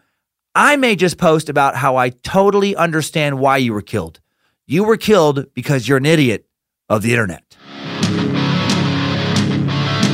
[0.54, 4.20] I may just post about how I totally understand why you were killed.
[4.66, 6.46] You were killed because you're an idiot
[6.88, 7.42] of the internet.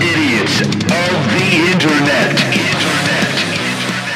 [0.01, 2.41] Idiots of the internet.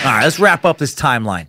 [0.05, 1.48] All right, let's wrap up this timeline.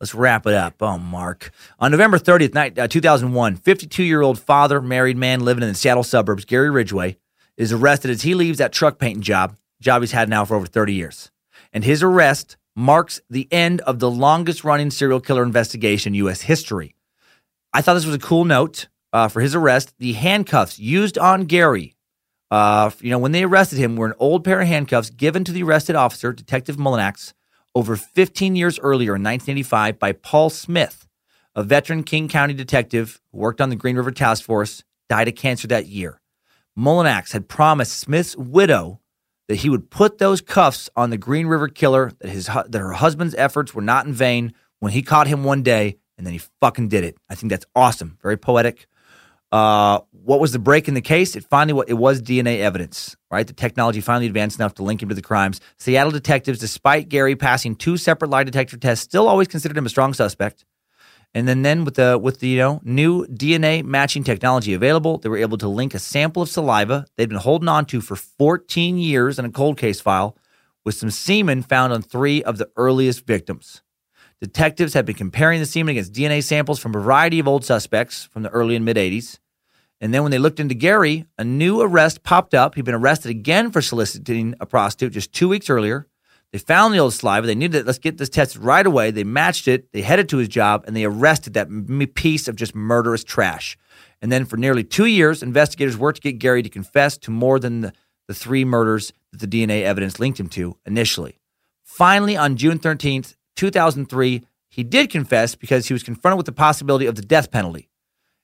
[0.00, 0.74] Let's wrap it up.
[0.80, 1.50] Oh, Mark.
[1.78, 5.74] On November 30th, night, uh, 2001, 52 year old father, married man living in the
[5.74, 7.18] Seattle suburbs, Gary Ridgway,
[7.56, 10.66] is arrested as he leaves that truck painting job, job he's had now for over
[10.66, 11.30] 30 years.
[11.72, 16.42] And his arrest marks the end of the longest running serial killer investigation in U.S.
[16.42, 16.94] history.
[17.72, 19.94] I thought this was a cool note uh, for his arrest.
[19.98, 21.94] The handcuffs used on Gary,
[22.50, 25.52] uh, you know, when they arrested him, were an old pair of handcuffs given to
[25.52, 27.32] the arrested officer, Detective Mullinax,
[27.74, 31.06] over 15 years earlier in 1985 by Paul Smith,
[31.54, 35.36] a veteran King County detective who worked on the Green River Task Force, died of
[35.36, 36.19] cancer that year.
[36.80, 39.00] Mullinax had promised Smith's widow
[39.48, 42.92] that he would put those cuffs on the Green River killer, that his that her
[42.92, 46.40] husband's efforts were not in vain when he caught him one day, and then he
[46.60, 47.16] fucking did it.
[47.28, 48.86] I think that's awesome, very poetic.
[49.52, 51.34] Uh, what was the break in the case?
[51.34, 53.46] It finally it was DNA evidence, right?
[53.46, 55.60] The technology finally advanced enough to link him to the crimes.
[55.76, 59.90] Seattle detectives, despite Gary passing two separate lie detector tests, still always considered him a
[59.90, 60.64] strong suspect.
[61.32, 65.28] And then, then with the with the you know new DNA matching technology available, they
[65.28, 68.98] were able to link a sample of saliva they'd been holding on to for 14
[68.98, 70.36] years in a cold case file
[70.84, 73.82] with some semen found on three of the earliest victims.
[74.40, 78.24] Detectives have been comparing the semen against DNA samples from a variety of old suspects
[78.24, 79.38] from the early and mid 80s.
[80.00, 82.74] And then when they looked into Gary, a new arrest popped up.
[82.74, 86.06] He'd been arrested again for soliciting a prostitute just two weeks earlier.
[86.52, 87.46] They found the old saliva.
[87.46, 87.86] They needed it.
[87.86, 89.10] Let's get this tested right away.
[89.10, 89.92] They matched it.
[89.92, 91.68] They headed to his job and they arrested that
[92.14, 93.78] piece of just murderous trash.
[94.20, 97.58] And then for nearly two years, investigators worked to get Gary to confess to more
[97.58, 97.92] than the,
[98.26, 101.38] the three murders that the DNA evidence linked him to initially.
[101.84, 107.06] Finally, on June 13th, 2003, he did confess because he was confronted with the possibility
[107.06, 107.88] of the death penalty.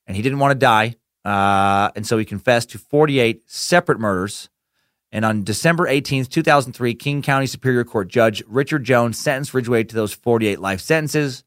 [0.06, 0.96] And he didn't want to die.
[1.24, 4.48] Uh, and so he confessed to 48 separate murders
[5.16, 9.94] and on December 18th, 2003, King County Superior Court Judge Richard Jones sentenced Ridgway to
[9.94, 11.42] those 48 life sentences,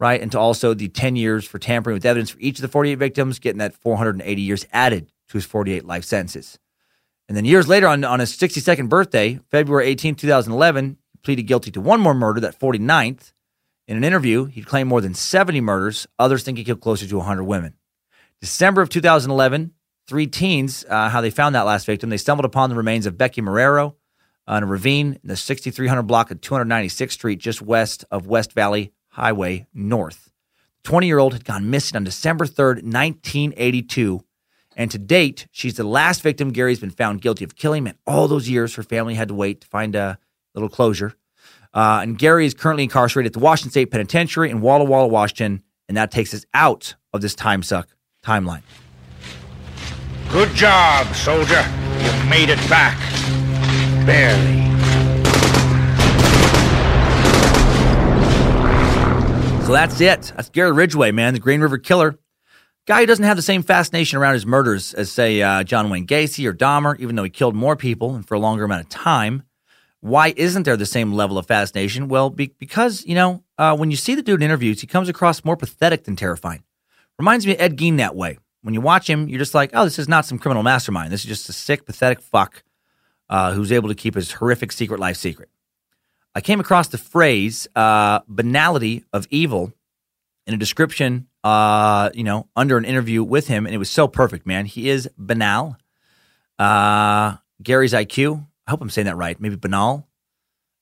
[0.00, 0.20] right?
[0.20, 2.96] And to also the 10 years for tampering with evidence for each of the 48
[2.96, 6.58] victims, getting that 480 years added to his 48 life sentences.
[7.28, 11.70] And then years later, on, on his 62nd birthday, February 18, 2011, he pleaded guilty
[11.70, 13.32] to one more murder, that 49th.
[13.86, 16.08] In an interview, he claimed more than 70 murders.
[16.18, 17.74] Others think he killed closer to 100 women.
[18.40, 19.70] December of 2011,
[20.06, 22.10] three teens, uh, how they found that last victim.
[22.10, 23.94] They stumbled upon the remains of Becky Marrero
[24.48, 28.92] in a ravine in the 6300 block of 296th Street, just west of West Valley
[29.10, 30.30] Highway North.
[30.84, 34.22] 20 year old had gone missing on December 3rd, 1982.
[34.76, 37.86] And to date, she's the last victim Gary's been found guilty of killing.
[37.86, 40.18] And all those years, her family had to wait to find a
[40.54, 41.14] little closure.
[41.72, 45.62] Uh, and Gary is currently incarcerated at the Washington State Penitentiary in Walla Walla, Washington.
[45.88, 47.88] And that takes us out of this time suck
[48.24, 48.62] timeline.
[50.30, 51.64] Good job, soldier.
[52.00, 52.98] You've made it back.
[54.04, 54.62] Barely.
[59.64, 60.32] So that's it.
[60.36, 62.18] That's Gary Ridgway, man, the Green River Killer.
[62.86, 66.06] Guy who doesn't have the same fascination around his murders as, say, uh, John Wayne
[66.06, 68.90] Gacy or Dahmer, even though he killed more people and for a longer amount of
[68.90, 69.44] time.
[70.00, 72.08] Why isn't there the same level of fascination?
[72.08, 75.08] Well, be- because, you know, uh, when you see the dude in interviews, he comes
[75.08, 76.62] across more pathetic than terrifying.
[77.18, 78.36] Reminds me of Ed Gein that way.
[78.64, 81.12] When you watch him, you're just like, oh, this is not some criminal mastermind.
[81.12, 82.62] This is just a sick, pathetic fuck
[83.28, 85.50] uh, who's able to keep his horrific secret life secret.
[86.34, 89.74] I came across the phrase uh, banality of evil
[90.46, 94.08] in a description, uh, you know, under an interview with him, and it was so
[94.08, 94.64] perfect, man.
[94.64, 95.76] He is banal.
[96.58, 99.38] Uh, Gary's IQ, I hope I'm saying that right.
[99.38, 100.08] Maybe banal.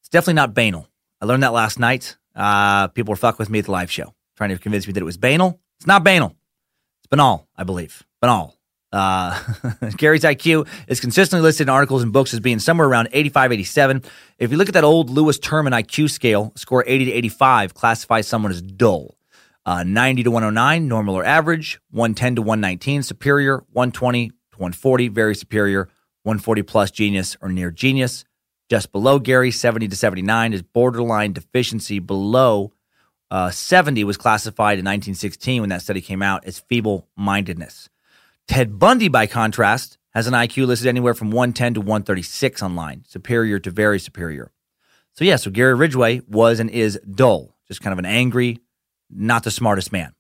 [0.03, 0.87] It's definitely not banal.
[1.21, 2.17] I learned that last night.
[2.37, 5.01] Uh, people were fucking with me at the live show, trying to convince me that
[5.01, 5.59] it was banal.
[5.79, 6.37] It's not banal.
[7.13, 8.05] Banal, I believe.
[8.23, 8.57] Banal.
[8.91, 9.39] Uh,
[9.99, 14.03] Gary's IQ is consistently listed in articles and books as being somewhere around 85, 87.
[14.39, 18.27] If you look at that old Lewis Terman IQ scale, score 80 to 85 classifies
[18.27, 19.19] someone as dull.
[19.67, 21.79] Uh, 90 to 109, normal or average.
[21.91, 23.59] 110 to 119, superior.
[23.73, 25.91] 120 to 140, very superior.
[26.23, 28.25] 140 plus, genius or near genius.
[28.71, 31.99] Just below Gary, 70 to 79 is borderline deficiency.
[31.99, 32.73] Below
[33.33, 37.89] uh, 70 was classified in 1916 when that study came out as feeble mindedness.
[38.47, 43.59] Ted Bundy, by contrast, has an IQ listed anywhere from 110 to 136 online, superior
[43.59, 44.53] to very superior.
[45.15, 48.59] So, yeah, so Gary Ridgway was and is dull, just kind of an angry,
[49.09, 50.13] not the smartest man.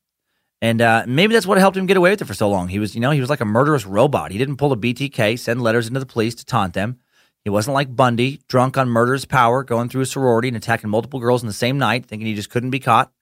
[0.63, 2.69] And uh, maybe that's what helped him get away with it for so long.
[2.69, 4.31] He was, you know, he was like a murderous robot.
[4.31, 6.99] He didn't pull a BTK, send letters into the police to taunt them.
[7.45, 11.19] He wasn't like Bundy, drunk on murderous power, going through a sorority and attacking multiple
[11.19, 13.13] girls in the same night, thinking he just couldn't be caught.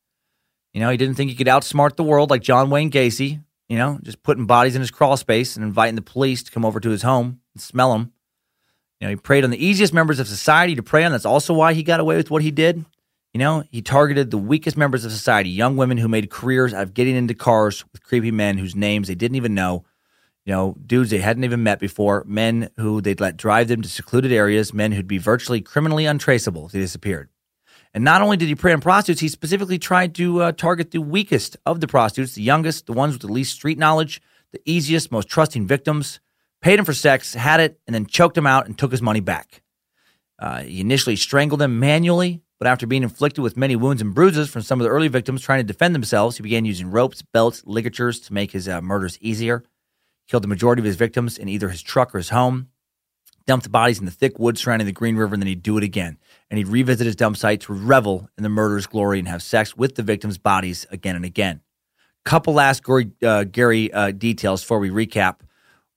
[0.74, 3.78] You know, he didn't think he could outsmart the world like John Wayne Gacy, you
[3.78, 6.80] know, just putting bodies in his crawl space and inviting the police to come over
[6.80, 8.12] to his home and smell them.
[9.00, 11.12] You know, he preyed on the easiest members of society to prey on.
[11.12, 12.84] That's also why he got away with what he did.
[13.32, 16.82] You know, he targeted the weakest members of society, young women who made careers out
[16.82, 19.84] of getting into cars with creepy men whose names they didn't even know.
[20.46, 23.88] You know, dudes they hadn't even met before, men who they'd let drive them to
[23.88, 27.28] secluded areas, men who'd be virtually criminally untraceable if they disappeared.
[27.92, 31.00] And not only did he prey on prostitutes, he specifically tried to uh, target the
[31.00, 34.22] weakest of the prostitutes, the youngest, the ones with the least street knowledge,
[34.52, 36.20] the easiest, most trusting victims.
[36.62, 39.20] Paid him for sex, had it, and then choked him out and took his money
[39.20, 39.62] back.
[40.38, 44.48] Uh, he initially strangled them manually, but after being inflicted with many wounds and bruises
[44.48, 47.62] from some of the early victims trying to defend themselves, he began using ropes, belts,
[47.66, 49.64] ligatures to make his uh, murders easier.
[50.30, 52.68] Killed the majority of his victims in either his truck or his home.
[53.46, 55.76] Dumped the bodies in the thick woods surrounding the Green River, and then he'd do
[55.76, 56.18] it again.
[56.48, 59.76] And he'd revisit his dump site to revel in the murder's glory and have sex
[59.76, 61.62] with the victims' bodies again and again.
[62.24, 65.40] Couple last uh, Gary uh, details before we recap.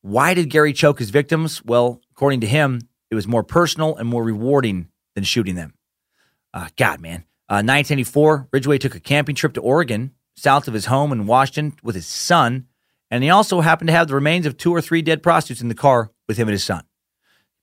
[0.01, 1.63] Why did Gary choke his victims?
[1.63, 2.81] Well, according to him,
[3.11, 5.75] it was more personal and more rewarding than shooting them.
[6.55, 7.25] Uh, God, man.
[7.49, 11.77] Uh, 1984, Ridgway took a camping trip to Oregon, south of his home in Washington,
[11.83, 12.65] with his son,
[13.13, 15.67] and he also happened to have the remains of two or three dead prostitutes in
[15.67, 16.83] the car with him and his son.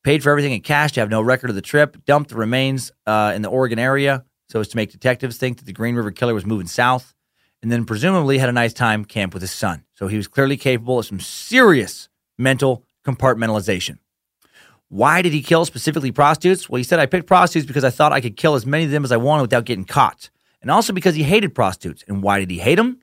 [0.04, 2.92] Paid for everything in cash to have no record of the trip, dumped the remains
[3.04, 6.12] uh, in the Oregon area so as to make detectives think that the Green River
[6.12, 7.14] Killer was moving south,
[7.62, 9.82] and then presumably had a nice time camp with his son.
[9.96, 12.08] So he was clearly capable of some serious
[12.38, 13.98] mental compartmentalization.
[14.88, 16.70] Why did he kill specifically prostitutes?
[16.70, 18.92] Well, he said, I picked prostitutes because I thought I could kill as many of
[18.92, 20.30] them as I wanted without getting caught.
[20.62, 22.04] And also because he hated prostitutes.
[22.06, 22.99] And why did he hate them?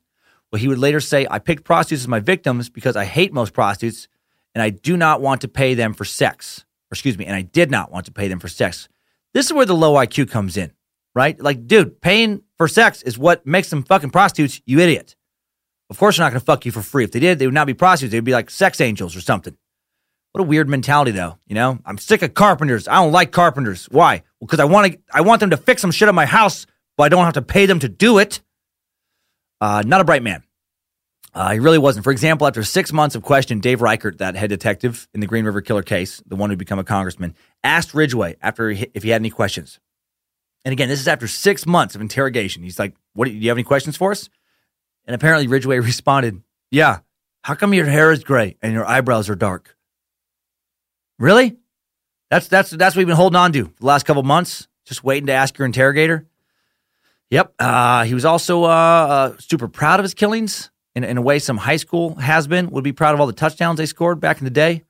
[0.52, 3.54] Well, he would later say, I picked prostitutes as my victims because I hate most
[3.54, 4.08] prostitutes
[4.56, 6.66] and I do not want to pay them for sex.
[6.90, 8.88] Or excuse me, and I did not want to pay them for sex.
[9.34, 10.72] This is where the low IQ comes in,
[11.14, 11.40] right?
[11.40, 15.16] Like, dude, paying for sex is what makes them fucking prostitutes, you idiot.
[15.90, 17.04] Of course, they're not going to fuck you for free.
[17.04, 18.12] If they did, they would not be prostitutes.
[18.12, 19.56] They'd be like sex angels or something.
[20.32, 21.38] What a weird mentality, though.
[21.48, 22.88] You know, I'm sick of carpenters.
[22.88, 23.88] I don't like carpenters.
[23.92, 24.24] Why?
[24.40, 25.00] Because well, I want to.
[25.14, 26.66] I want them to fix some shit on my house,
[26.96, 28.42] but I don't have to pay them to do it.
[29.60, 30.44] Uh, not a bright man.
[31.34, 32.04] Uh, he really wasn't.
[32.04, 35.46] For example, after six months of questioning, Dave Reichert, that head detective in the Green
[35.46, 39.10] River Killer case, the one who'd become a congressman, asked Ridgway after he, if he
[39.10, 39.80] had any questions.
[40.66, 42.64] And again, this is after six months of interrogation.
[42.64, 44.30] He's like, "What do you have any questions for us?"
[45.06, 47.00] And apparently, Ridgway responded, "Yeah.
[47.44, 49.78] How come your hair is gray and your eyebrows are dark?"
[51.20, 51.58] Really?
[52.30, 54.68] That's that's that's what we've been holding on to the last couple months.
[54.86, 56.28] Just waiting to ask your interrogator.
[57.30, 57.54] Yep.
[57.60, 60.72] Uh, he was also uh, uh, super proud of his killings.
[60.96, 63.34] In, in a way, some high school has been would be proud of all the
[63.34, 64.84] touchdowns they scored back in the day.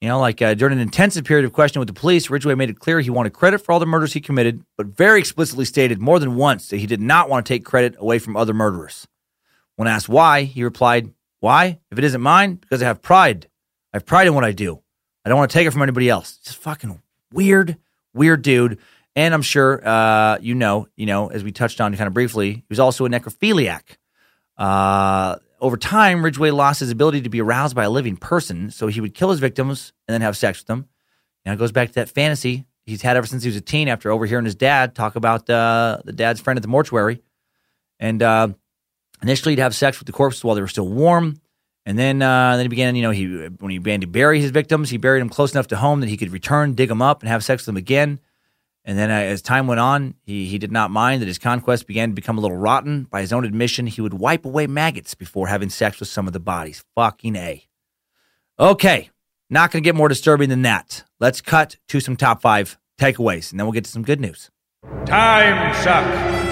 [0.00, 2.70] You know, like uh, during an intensive period of questioning with the police, Ridgway made
[2.70, 6.00] it clear he wanted credit for all the murders he committed, but very explicitly stated
[6.00, 9.08] more than once that he did not want to take credit away from other murderers.
[9.74, 11.80] When asked why, he replied, Why?
[11.90, 13.48] If it isn't mine, because I have pride.
[13.92, 14.82] I have pride in what I do.
[15.24, 16.36] I don't want to take it from anybody else.
[16.38, 17.02] Just fucking
[17.32, 17.76] weird,
[18.14, 18.78] weird dude.
[19.18, 22.52] And I'm sure uh, you know, you know, as we touched on kind of briefly,
[22.52, 23.96] he was also a necrophiliac.
[24.56, 28.86] Uh, over time, Ridgway lost his ability to be aroused by a living person, so
[28.86, 30.86] he would kill his victims and then have sex with them.
[31.44, 33.88] Now it goes back to that fantasy he's had ever since he was a teen
[33.88, 37.20] after overhearing his dad talk about uh, the dad's friend at the mortuary.
[38.00, 38.48] And uh,
[39.20, 41.40] initially, he'd have sex with the corpses while they were still warm.
[41.84, 44.50] And then, uh, then he began, you know, he when he began to bury his
[44.50, 47.22] victims, he buried them close enough to home that he could return, dig them up,
[47.22, 48.20] and have sex with them again.
[48.88, 52.08] And then, as time went on, he he did not mind that his conquest began
[52.08, 53.04] to become a little rotten.
[53.04, 56.32] By his own admission, he would wipe away maggots before having sex with some of
[56.32, 56.82] the bodies.
[56.94, 57.68] Fucking a.
[58.58, 59.10] Okay,
[59.50, 61.04] not going to get more disturbing than that.
[61.20, 64.50] Let's cut to some top five takeaways, and then we'll get to some good news.
[65.04, 66.04] Time suck.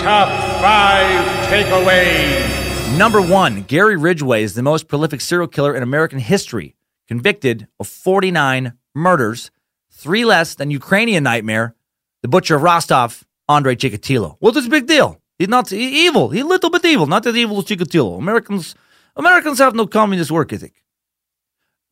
[0.02, 0.28] Top
[0.60, 2.98] five takeaways.
[2.98, 6.76] Number one, Gary Ridgway is the most prolific serial killer in American history,
[7.08, 9.50] convicted of 49 murders,
[9.90, 11.74] three less than Ukrainian nightmare,
[12.22, 14.36] the butcher of Rostov, Andrei Chikatilo.
[14.40, 15.20] What's this big deal?
[15.38, 16.30] He's not e- evil.
[16.30, 18.18] He's a little bit evil, not as evil as Chikatilo.
[18.18, 18.74] Americans,
[19.16, 20.82] Americans have no communist work ethic.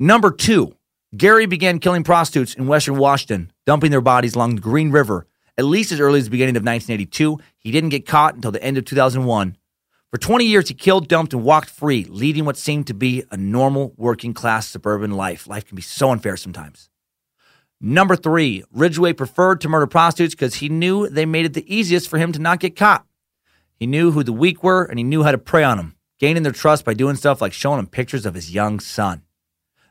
[0.01, 0.75] Number two,
[1.17, 5.27] Gary began killing prostitutes in Western Washington, dumping their bodies along the Green River
[5.57, 7.39] at least as early as the beginning of 1982.
[7.59, 9.57] He didn't get caught until the end of 2001.
[10.11, 13.37] For 20 years, he killed, dumped, and walked free, leading what seemed to be a
[13.37, 15.49] normal working class suburban life.
[15.49, 16.89] Life can be so unfair sometimes.
[17.87, 22.09] Number three, Ridgway preferred to murder prostitutes because he knew they made it the easiest
[22.09, 23.05] for him to not get caught.
[23.77, 25.95] He knew who the weak were and he knew how to prey on them.
[26.19, 29.21] gaining their trust by doing stuff like showing them pictures of his young son.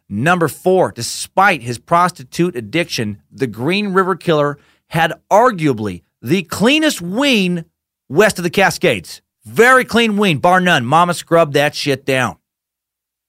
[0.10, 4.58] Number four, despite his prostitute addiction, the Green River Killer
[4.88, 7.66] had arguably the cleanest ween
[8.10, 9.22] west of the Cascades.
[9.46, 10.84] Very clean ween, bar none.
[10.84, 12.38] Mama scrubbed that shit down.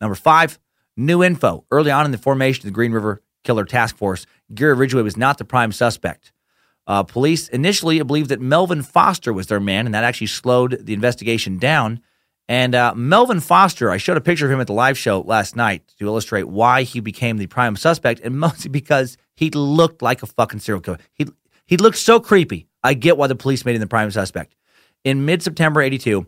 [0.00, 0.58] Number five,
[0.96, 1.66] new info.
[1.70, 5.16] Early on in the formation of the Green River Killer Task Force, Gary Ridgway was
[5.16, 6.32] not the prime suspect.
[6.86, 10.92] Uh, police initially believed that Melvin Foster was their man, and that actually slowed the
[10.92, 12.00] investigation down.
[12.46, 15.56] And uh, Melvin Foster, I showed a picture of him at the live show last
[15.56, 20.22] night to illustrate why he became the prime suspect, and mostly because he looked like
[20.22, 20.98] a fucking serial killer.
[21.14, 21.26] He
[21.66, 22.66] he looked so creepy.
[22.82, 24.54] I get why the police made him the prime suspect.
[25.04, 26.26] In mid September '82,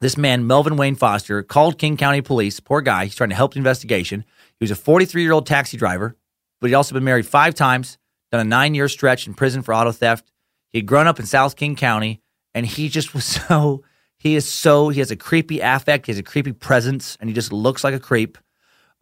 [0.00, 2.58] this man, Melvin Wayne Foster, called King County Police.
[2.58, 3.04] Poor guy.
[3.04, 4.24] He's trying to help the investigation.
[4.58, 6.16] He was a 43 year old taxi driver,
[6.60, 7.98] but he'd also been married five times,
[8.32, 10.32] done a nine year stretch in prison for auto theft.
[10.70, 12.20] He'd grown up in South King County,
[12.54, 13.84] and he just was so
[14.18, 17.34] he is so he has a creepy affect, he has a creepy presence, and he
[17.34, 18.38] just looks like a creep.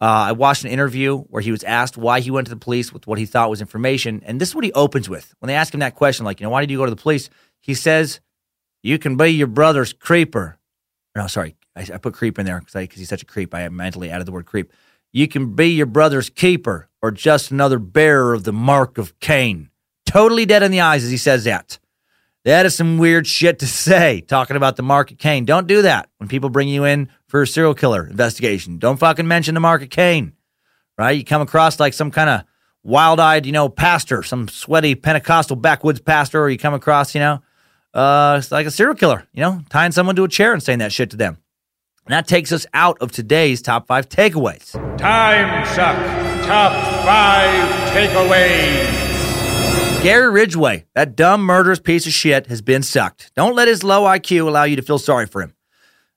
[0.01, 2.91] Uh, I watched an interview where he was asked why he went to the police
[2.91, 5.55] with what he thought was information, and this is what he opens with when they
[5.55, 7.29] ask him that question, like, you know, why did you go to the police?
[7.61, 8.19] He says,
[8.83, 10.59] "You can be your brother's creeper."
[11.15, 13.55] No, sorry, I, I put creep in there because he's such a creep.
[13.55, 14.73] I mentally added the word creep.
[15.15, 19.69] You can be your brother's keeper or just another bearer of the mark of Cain.
[20.05, 21.79] Totally dead in the eyes as he says that.
[22.43, 25.45] That is some weird shit to say, talking about the mark of Cain.
[25.45, 28.77] Don't do that when people bring you in for a serial killer investigation.
[28.77, 30.33] Don't fucking mention the mark of Cain,
[30.97, 31.17] right?
[31.17, 32.43] You come across like some kind of
[32.83, 37.21] wild eyed, you know, pastor, some sweaty Pentecostal backwoods pastor, or you come across, you
[37.21, 37.41] know,
[37.93, 40.91] uh, like a serial killer, you know, tying someone to a chair and saying that
[40.91, 41.37] shit to them.
[42.05, 44.71] And that takes us out of today's top five takeaways.
[44.97, 45.95] Time suck.
[46.45, 46.71] Top
[47.03, 49.05] five takeaways.
[50.03, 53.31] Gary Ridgway, that dumb, murderous piece of shit, has been sucked.
[53.35, 55.55] Don't let his low IQ allow you to feel sorry for him.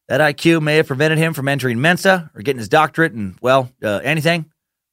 [0.08, 3.70] That IQ may have prevented him from entering Mensa or getting his doctorate and, well,
[3.82, 4.44] uh, anything,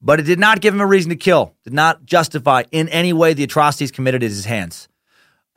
[0.02, 3.12] but it did not give him a reason to kill, did not justify in any
[3.12, 4.88] way the atrocities committed at his hands.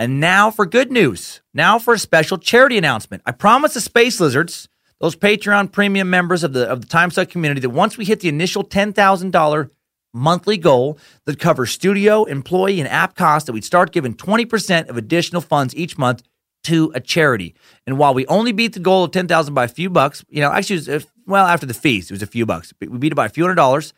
[0.01, 1.41] And now for good news.
[1.55, 3.23] Now for a special charity announcement.
[3.25, 4.69] I promised the Space Lizards,
[5.01, 8.21] those Patreon premium members of the of the Time Suck community, that once we hit
[8.21, 9.71] the initial ten thousand dollar
[10.13, 14.97] monthly goal that covers studio, employee, and app costs that we'd start giving 20% of
[14.97, 16.23] additional funds each month
[16.65, 17.55] to a charity.
[17.87, 20.51] And while we only beat the goal of 10,000 by a few bucks, you know,
[20.51, 22.73] actually, was, well, after the fees, it was a few bucks.
[22.81, 23.93] We beat it by a few hundred dollars.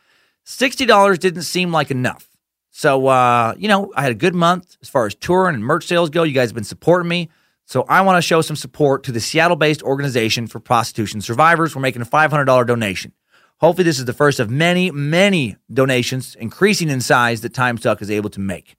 [0.45, 2.27] $60 didn't seem like enough.
[2.71, 5.85] So, uh, you know, I had a good month as far as touring and merch
[5.85, 6.23] sales go.
[6.23, 7.29] You guys have been supporting me.
[7.71, 11.73] So I want to show some support to the Seattle based organization for prostitution survivors.
[11.73, 13.13] We're making a $500 donation.
[13.61, 18.01] Hopefully, this is the first of many, many donations increasing in size that Time Suck
[18.01, 18.75] is able to make.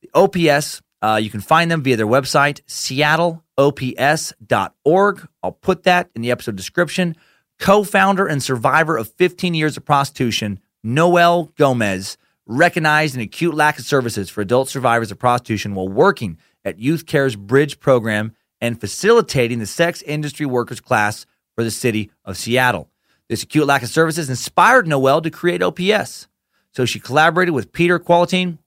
[0.00, 5.28] The OPS, uh, you can find them via their website, seattleops.org.
[5.42, 7.16] I'll put that in the episode description.
[7.58, 12.16] Co founder and survivor of 15 years of prostitution, Noel Gomez,
[12.46, 17.06] recognized an acute lack of services for adult survivors of prostitution while working at Youth
[17.06, 21.24] Care's Bridge program and facilitating the sex industry workers class
[21.54, 22.90] for the city of Seattle.
[23.28, 26.28] This acute lack of services inspired Noel to create OPS.
[26.72, 28.58] So she collaborated with Peter Qualliotine,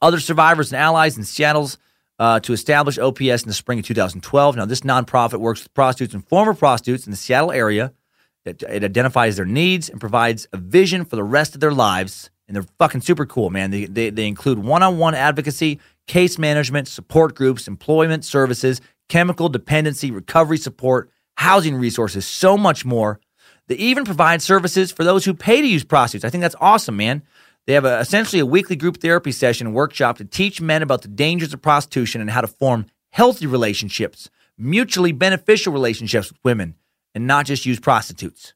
[0.00, 1.78] other survivors and allies in Seattle's
[2.18, 4.56] uh, to establish OPS in the spring of 2012.
[4.56, 7.92] Now, this nonprofit works with prostitutes and former prostitutes in the Seattle area.
[8.44, 12.30] It, it identifies their needs and provides a vision for the rest of their lives.
[12.52, 13.70] And they're fucking super cool, man.
[13.70, 19.48] They, they, they include one on one advocacy, case management, support groups, employment services, chemical
[19.48, 23.20] dependency, recovery support, housing resources, so much more.
[23.68, 26.26] They even provide services for those who pay to use prostitutes.
[26.26, 27.22] I think that's awesome, man.
[27.66, 31.08] They have a, essentially a weekly group therapy session workshop to teach men about the
[31.08, 36.74] dangers of prostitution and how to form healthy relationships, mutually beneficial relationships with women,
[37.14, 38.52] and not just use prostitutes.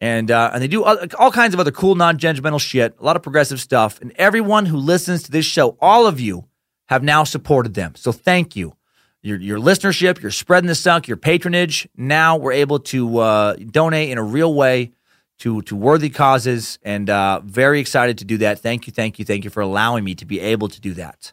[0.00, 3.16] And uh, and they do all, all kinds of other cool, non-judgmental shit, a lot
[3.16, 4.00] of progressive stuff.
[4.00, 6.44] And everyone who listens to this show, all of you,
[6.86, 7.94] have now supported them.
[7.96, 8.76] So thank you
[9.22, 11.88] your your listenership, you're spreading the suck, your patronage.
[11.96, 14.92] Now we're able to uh, donate in a real way
[15.38, 18.60] to to worthy causes, and uh, very excited to do that.
[18.60, 21.32] Thank you, thank you, thank you for allowing me to be able to do that.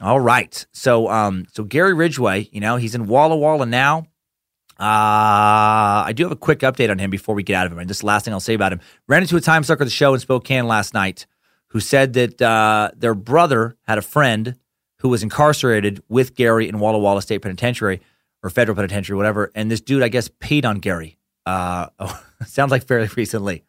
[0.00, 4.06] All right, so um, so Gary Ridgway, you know, he's in Walla Walla now.
[4.78, 7.78] Uh, I do have a quick update on him before we get out of him.
[7.78, 9.90] And just last thing I'll say about him: ran into a time sucker at the
[9.90, 11.26] show in Spokane last night,
[11.68, 14.56] who said that uh, their brother had a friend
[14.98, 18.00] who was incarcerated with Gary in Walla Walla State Penitentiary
[18.42, 19.50] or federal penitentiary, whatever.
[19.54, 21.18] And this dude, I guess, peed on Gary.
[21.46, 23.64] Uh, oh, sounds like fairly recently.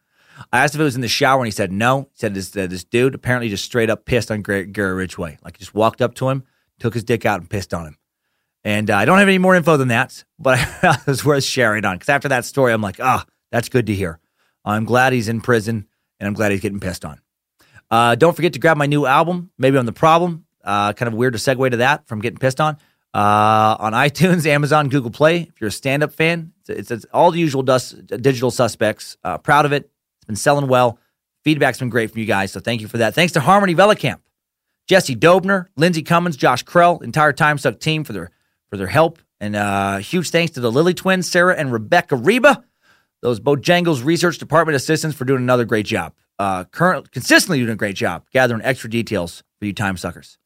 [0.52, 2.02] I asked if it was in the shower, and he said no.
[2.12, 5.38] He said this uh, this dude apparently just straight up pissed on Gary, Gary Ridgway.
[5.44, 6.44] Like he just walked up to him,
[6.80, 7.98] took his dick out, and pissed on him.
[8.64, 11.84] And uh, I don't have any more info than that, but it was worth sharing
[11.86, 14.20] on because after that story, I'm like, ah, oh, that's good to hear.
[14.64, 15.88] I'm glad he's in prison
[16.20, 17.20] and I'm glad he's getting pissed on.
[17.92, 20.46] Uh, don't forget to grab my new album, Maybe I'm the Problem.
[20.64, 22.78] Uh, kind of weird to segue to that from getting pissed on.
[23.14, 25.42] Uh, on iTunes, Amazon, Google Play.
[25.42, 29.18] If you're a stand up fan, it's, it's, all the usual dust, digital suspects.
[29.24, 29.92] Uh, proud of it.
[30.18, 30.98] It's been selling well.
[31.44, 32.54] Feedback's been great from you guys.
[32.54, 33.14] So thank you for that.
[33.14, 34.22] Thanks to Harmony Velicamp,
[34.88, 38.32] Jesse Dobner, Lindsey Cummins, Josh Krell, entire Time Suck team for their
[38.74, 39.20] for their help.
[39.40, 42.64] And uh, huge thanks to the Lily twins, Sarah and Rebecca Reba,
[43.22, 46.16] those Bojangles Research Department assistants for doing another great job.
[46.40, 50.40] Uh, current, consistently doing a great job gathering extra details for you time suckers.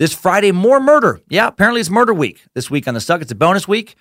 [0.00, 1.20] This Friday, more murder.
[1.28, 3.22] Yeah, apparently it's murder week this week on the Suck.
[3.22, 3.94] It's a bonus week.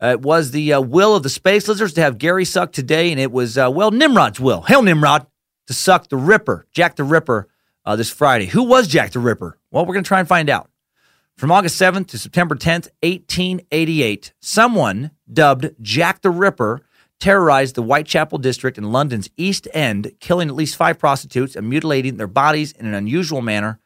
[0.00, 3.10] Uh, it was the uh, will of the Space Lizards to have Gary suck today,
[3.10, 4.60] and it was, uh, well, Nimrod's will.
[4.60, 5.26] Hail Nimrod
[5.66, 7.48] to suck the Ripper, Jack the Ripper,
[7.84, 8.46] uh, this Friday.
[8.46, 9.58] Who was Jack the Ripper?
[9.72, 10.70] Well, we're going to try and find out.
[11.36, 16.86] From August 7th to September 10th, 1888, someone dubbed Jack the Ripper
[17.18, 22.18] terrorized the Whitechapel district in London's East End, killing at least five prostitutes and mutilating
[22.18, 23.80] their bodies in an unusual manner,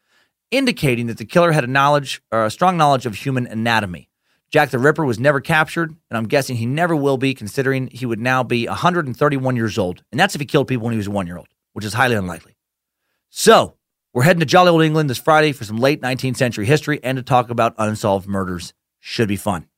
[0.51, 4.11] indicating that the killer had a knowledge or a strong knowledge of human anatomy.
[4.51, 8.05] Jack the Ripper was never captured, and I'm guessing he never will be, considering he
[8.05, 10.05] would now be 131 years old.
[10.13, 12.15] And that's if he killed people when he was one year old, which is highly
[12.15, 12.57] unlikely.
[13.31, 13.78] So,
[14.19, 17.15] we're heading to jolly old England this Friday for some late 19th century history and
[17.15, 18.75] to talk about unsolved murders.
[18.99, 19.69] Should be fun.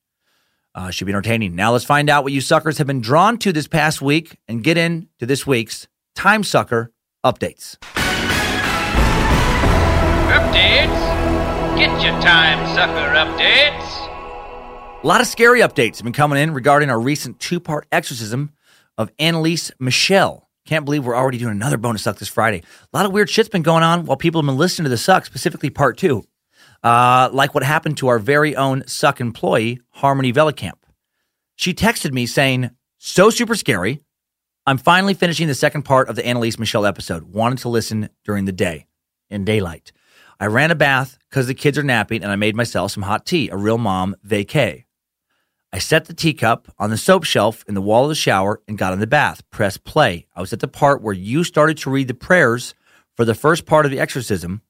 [0.74, 1.54] Uh, should be entertaining.
[1.54, 4.64] Now, let's find out what you suckers have been drawn to this past week and
[4.64, 6.90] get into this week's Time Sucker
[7.22, 7.76] updates.
[10.30, 11.76] Updates?
[11.76, 15.04] Get your Time Sucker updates.
[15.04, 18.54] A lot of scary updates have been coming in regarding our recent two part exorcism
[18.96, 20.48] of Anneliese Michel.
[20.66, 22.62] Can't believe we're already doing another bonus suck this Friday.
[22.92, 24.98] A lot of weird shit's been going on while people have been listening to the
[24.98, 26.24] suck, specifically part two.
[26.82, 30.72] Uh, like what happened to our very own suck employee, Harmony Velicamp.
[31.56, 34.00] She texted me saying, So super scary.
[34.66, 37.24] I'm finally finishing the second part of the Anneliese Michel episode.
[37.24, 38.86] Wanted to listen during the day
[39.28, 39.92] in daylight.
[40.38, 43.26] I ran a bath because the kids are napping and I made myself some hot
[43.26, 44.84] tea, a real mom vacay.
[45.72, 48.76] I set the teacup on the soap shelf in the wall of the shower and
[48.76, 49.48] got in the bath.
[49.50, 50.26] Press play.
[50.34, 52.74] I was at the part where you started to read the prayers
[53.16, 54.62] for the first part of the exorcism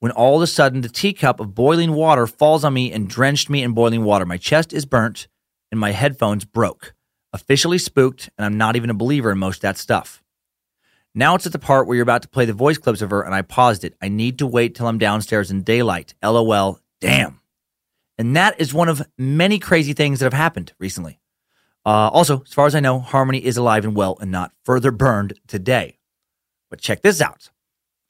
[0.00, 3.48] when all of a sudden the teacup of boiling water falls on me and drenched
[3.48, 4.26] me in boiling water.
[4.26, 5.28] My chest is burnt
[5.70, 6.94] and my headphones broke.
[7.32, 10.22] Officially spooked, and I'm not even a believer in most of that stuff.
[11.14, 13.22] Now it's at the part where you're about to play the voice clips of her,
[13.22, 13.94] and I paused it.
[14.00, 16.14] I need to wait till I'm downstairs in daylight.
[16.22, 16.80] LOL.
[17.00, 17.40] Damn.
[18.18, 21.20] And that is one of many crazy things that have happened recently.
[21.86, 24.90] Uh, also, as far as I know, Harmony is alive and well and not further
[24.90, 25.98] burned today.
[26.68, 27.50] But check this out.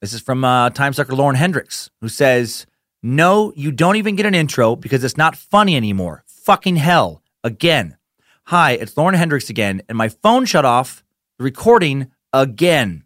[0.00, 2.66] This is from uh, Time Sucker Lauren Hendricks, who says,
[3.02, 6.24] No, you don't even get an intro because it's not funny anymore.
[6.26, 7.22] Fucking hell.
[7.44, 7.96] Again.
[8.46, 11.04] Hi, it's Lauren Hendricks again, and my phone shut off
[11.36, 13.04] the recording again.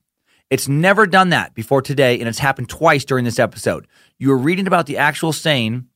[0.50, 3.88] It's never done that before today, and it's happened twice during this episode.
[4.18, 5.88] You were reading about the actual saying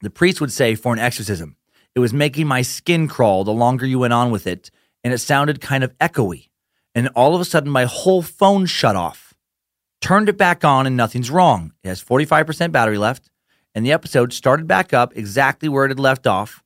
[0.00, 1.56] the priest would say for an exorcism.
[1.94, 4.70] It was making my skin crawl the longer you went on with it,
[5.02, 6.48] and it sounded kind of echoey.
[6.94, 9.34] And all of a sudden, my whole phone shut off.
[10.00, 11.72] Turned it back on, and nothing's wrong.
[11.82, 13.30] It has 45% battery left,
[13.74, 16.62] and the episode started back up exactly where it had left off.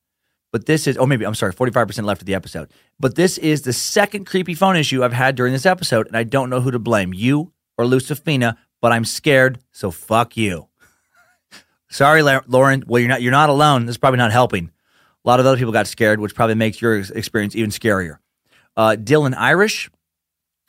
[0.53, 2.71] But this is, oh, maybe, I'm sorry, 45% left of the episode.
[3.01, 6.25] But this is the second creepy phone issue I've had during this episode, and I
[6.25, 10.69] don't know who to blame, you or Lucifina, but I'm scared, so fuck you.
[11.93, 12.85] Sorry, Lauren.
[12.87, 13.85] Well, you're not you're not alone.
[13.85, 14.71] This is probably not helping.
[15.25, 18.17] A lot of other people got scared, which probably makes your experience even scarier.
[18.75, 19.91] Uh, Dylan Irish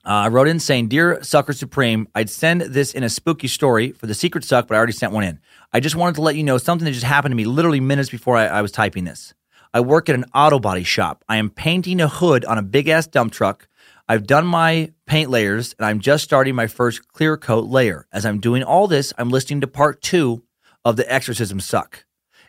[0.03, 4.05] uh, wrote in saying, "Dear Sucker Supreme, I'd send this in a spooky story for
[4.05, 5.39] the Secret Suck, but I already sent one in.
[5.71, 8.09] I just wanted to let you know something that just happened to me literally minutes
[8.09, 9.33] before I, I was typing this.
[9.73, 11.23] I work at an auto body shop.
[11.29, 13.69] I am painting a hood on a big ass dump truck."
[14.09, 18.05] I've done my paint layers and I'm just starting my first clear coat layer.
[18.11, 20.43] As I'm doing all this, I'm listening to part two
[20.85, 22.05] of the exorcism suck.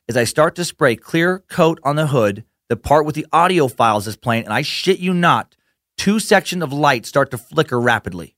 [0.08, 3.68] As I start to spray clear coat on the hood, the part with the audio
[3.68, 5.56] files is playing, and I shit you not,
[5.96, 8.36] two sections of light start to flicker rapidly.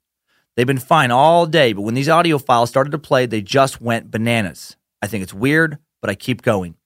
[0.56, 3.80] They've been fine all day, but when these audio files started to play, they just
[3.80, 4.76] went bananas.
[5.02, 6.76] I think it's weird, but I keep going.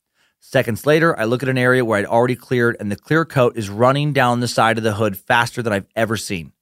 [0.41, 3.57] Seconds later, I look at an area where I'd already cleared, and the clear coat
[3.57, 6.53] is running down the side of the hood faster than I've ever seen.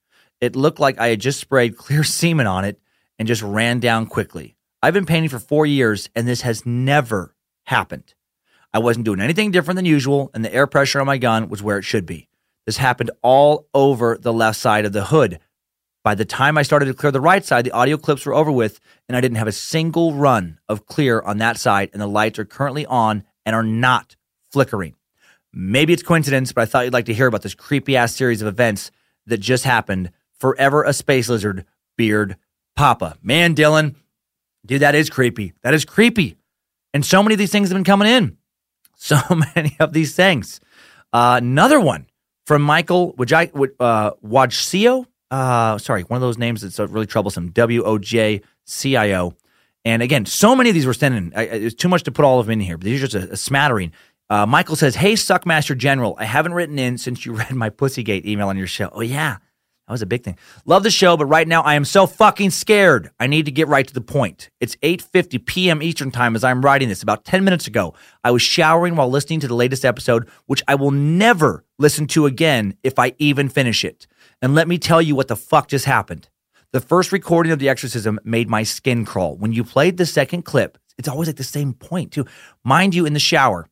[0.41, 2.81] It looked like I had just sprayed clear semen on it
[3.19, 4.57] and just ran down quickly.
[4.83, 7.35] I've been painting for four years and this has never
[7.67, 8.15] happened.
[8.73, 11.63] I wasn't doing anything different than usual, and the air pressure on my gun was
[11.63, 12.29] where it should be.
[12.67, 15.41] This happened all over the left side of the hood.
[16.05, 18.53] By the time I started to clear the right side, the audio clips were over
[18.53, 18.79] with,
[19.09, 22.39] and I didn't have a single run of clear on that side, and the lights
[22.39, 24.17] are currently on and are not
[24.53, 24.95] flickering.
[25.53, 28.43] Maybe it's coincidence, but I thought you'd like to hear about this creepy ass series
[28.43, 28.91] of events
[29.27, 30.13] that just happened.
[30.39, 31.65] Forever a space lizard,
[31.97, 32.37] beard
[32.77, 33.17] papa.
[33.23, 33.97] Man, Dylan,
[34.69, 35.55] dude, that is creepy.
[35.63, 36.37] That is creepy.
[36.95, 38.37] And so many of these things have been coming in.
[39.01, 39.17] So
[39.55, 40.61] many of these things.
[41.13, 42.09] Uh, another one
[42.47, 45.07] from Michael Waj- uh, Wajcio.
[45.31, 47.51] Uh, sorry, one of those names that's really troublesome.
[47.51, 49.35] W O J C I O.
[49.85, 51.33] And again, so many of these were sent in.
[51.37, 53.35] It's too much to put all of them in here, but these are just a,
[53.35, 53.93] a smattering.
[54.29, 58.25] Uh, Michael says, Hey, Suckmaster General, I haven't written in since you read my Pussygate
[58.27, 58.91] email on your show.
[58.93, 59.37] Oh, yeah.
[59.89, 60.37] That was a big thing.
[60.67, 63.11] Love the show, but right now I am so fucking scared.
[63.19, 64.51] I need to get right to the point.
[64.61, 65.83] It's 8:50 p.m.
[65.83, 67.03] Eastern Time as I'm writing this.
[67.03, 70.75] About 10 minutes ago, I was showering while listening to the latest episode, which I
[70.75, 74.07] will never listen to again if I even finish it.
[74.43, 76.29] And let me tell you what the fuck just happened.
[76.73, 79.37] The first recording of The Exorcism made my skin crawl.
[79.37, 82.27] When you played the second clip, it's always like the same point, too.
[82.63, 83.67] Mind you, in the shower,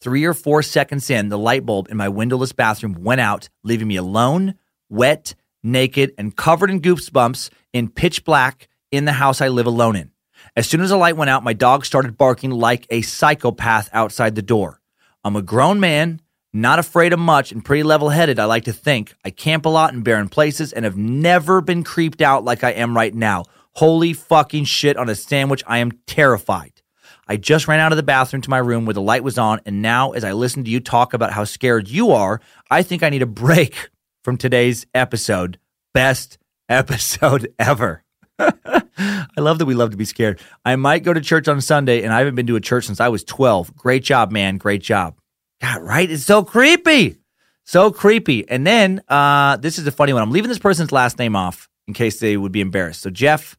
[0.00, 3.88] three or four seconds in, the light bulb in my windowless bathroom went out, leaving
[3.88, 4.54] me alone
[4.88, 9.96] wet, naked, and covered in goosebumps in pitch black in the house I live alone
[9.96, 10.10] in.
[10.56, 14.34] As soon as the light went out, my dog started barking like a psychopath outside
[14.34, 14.80] the door.
[15.24, 16.20] I'm a grown man,
[16.52, 19.14] not afraid of much, and pretty level headed, I like to think.
[19.24, 22.70] I camp a lot in barren places and have never been creeped out like I
[22.70, 23.44] am right now.
[23.72, 25.64] Holy fucking shit on a sandwich.
[25.66, 26.82] I am terrified.
[27.26, 29.60] I just ran out of the bathroom to my room where the light was on,
[29.66, 32.40] and now as I listen to you talk about how scared you are,
[32.70, 33.90] I think I need a break
[34.24, 35.58] from today's episode.
[35.92, 36.38] Best
[36.68, 38.02] episode ever.
[38.38, 40.40] I love that we love to be scared.
[40.64, 43.00] I might go to church on Sunday, and I haven't been to a church since
[43.00, 43.76] I was 12.
[43.76, 44.56] Great job, man.
[44.56, 45.16] Great job.
[45.60, 46.10] God, right?
[46.10, 47.18] It's so creepy.
[47.64, 48.48] So creepy.
[48.48, 50.22] And then uh, this is a funny one.
[50.22, 53.02] I'm leaving this person's last name off in case they would be embarrassed.
[53.02, 53.56] So, Jeff,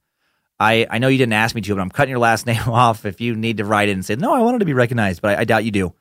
[0.60, 3.06] I, I know you didn't ask me to, but I'm cutting your last name off
[3.06, 5.38] if you need to write in and say, no, I wanted to be recognized, but
[5.38, 5.94] I, I doubt you do.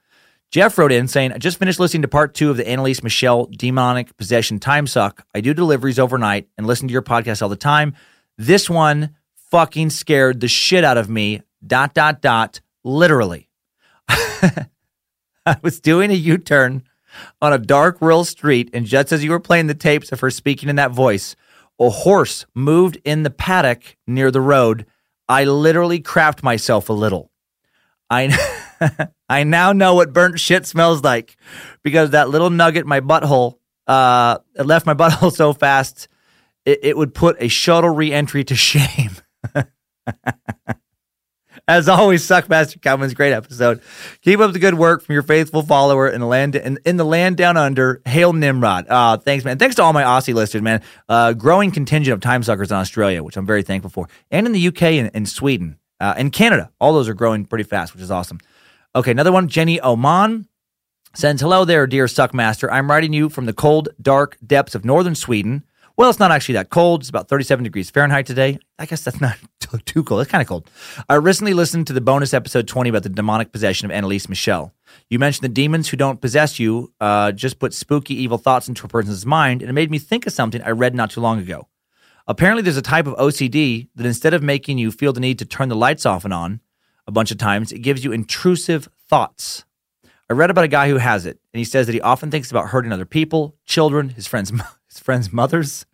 [0.51, 3.47] Jeff wrote in saying, I just finished listening to part two of the Anneliese Michel
[3.47, 5.27] demonic possession time suck.
[5.35, 7.95] I do deliveries overnight and listen to your podcast all the time.
[8.39, 9.17] This one
[9.51, 11.43] fucking scared the shit out of me.
[11.67, 12.61] Dot, dot, dot.
[12.85, 13.49] Literally.
[14.09, 16.85] I was doing a U turn
[17.41, 20.31] on a dark rural street, and just as you were playing the tapes of her
[20.31, 21.37] speaking in that voice,
[21.81, 24.87] a horse moved in the paddock near the road.
[25.29, 27.31] I literally crapped myself a little.
[28.09, 28.37] I.
[29.29, 31.37] I now know what burnt shit smells like
[31.83, 36.09] because that little nugget my butthole, uh, it left my butthole so fast,
[36.65, 39.13] it, it would put a shuttle reentry to shame.
[41.67, 43.81] As always, Suckmaster Calvin's great episode.
[44.21, 47.07] Keep up the good work from your faithful follower in the land in, in the
[47.07, 48.03] land down under.
[48.05, 48.87] Hail Nimrod.
[48.87, 49.57] Uh, thanks, man.
[49.57, 50.83] Thanks to all my Aussie listeners, man.
[51.09, 54.53] Uh, growing contingent of time suckers in Australia, which I'm very thankful for, and in
[54.53, 56.71] the UK and, and Sweden uh, and Canada.
[56.81, 58.41] All those are growing pretty fast, which is awesome.
[58.97, 59.49] Okay, another one.
[59.49, 60.47] Jenny Oman
[61.15, 62.69] sends, Hello there, dear Suckmaster.
[62.71, 65.65] I'm writing you from the cold, dark depths of northern Sweden.
[65.97, 67.01] Well, it's not actually that cold.
[67.01, 68.61] It's about 37 degrees Fahrenheit today.
[68.79, 69.37] I guess that's not
[69.85, 70.21] too cold.
[70.21, 70.71] It's kind of cold.
[71.09, 74.73] I recently listened to the bonus episode 20 about the demonic possession of Anneliese Michel.
[75.11, 78.87] You mentioned the demons who don't possess you uh, just put spooky, evil thoughts into
[78.87, 81.41] a person's mind, and it made me think of something I read not too long
[81.41, 81.67] ago.
[82.29, 85.45] Apparently, there's a type of OCD that instead of making you feel the need to
[85.45, 86.61] turn the lights off and on,
[87.07, 89.65] a bunch of times, it gives you intrusive thoughts.
[90.29, 92.51] I read about a guy who has it, and he says that he often thinks
[92.51, 94.51] about hurting other people, children, his friends,
[94.89, 95.85] his friends' mothers.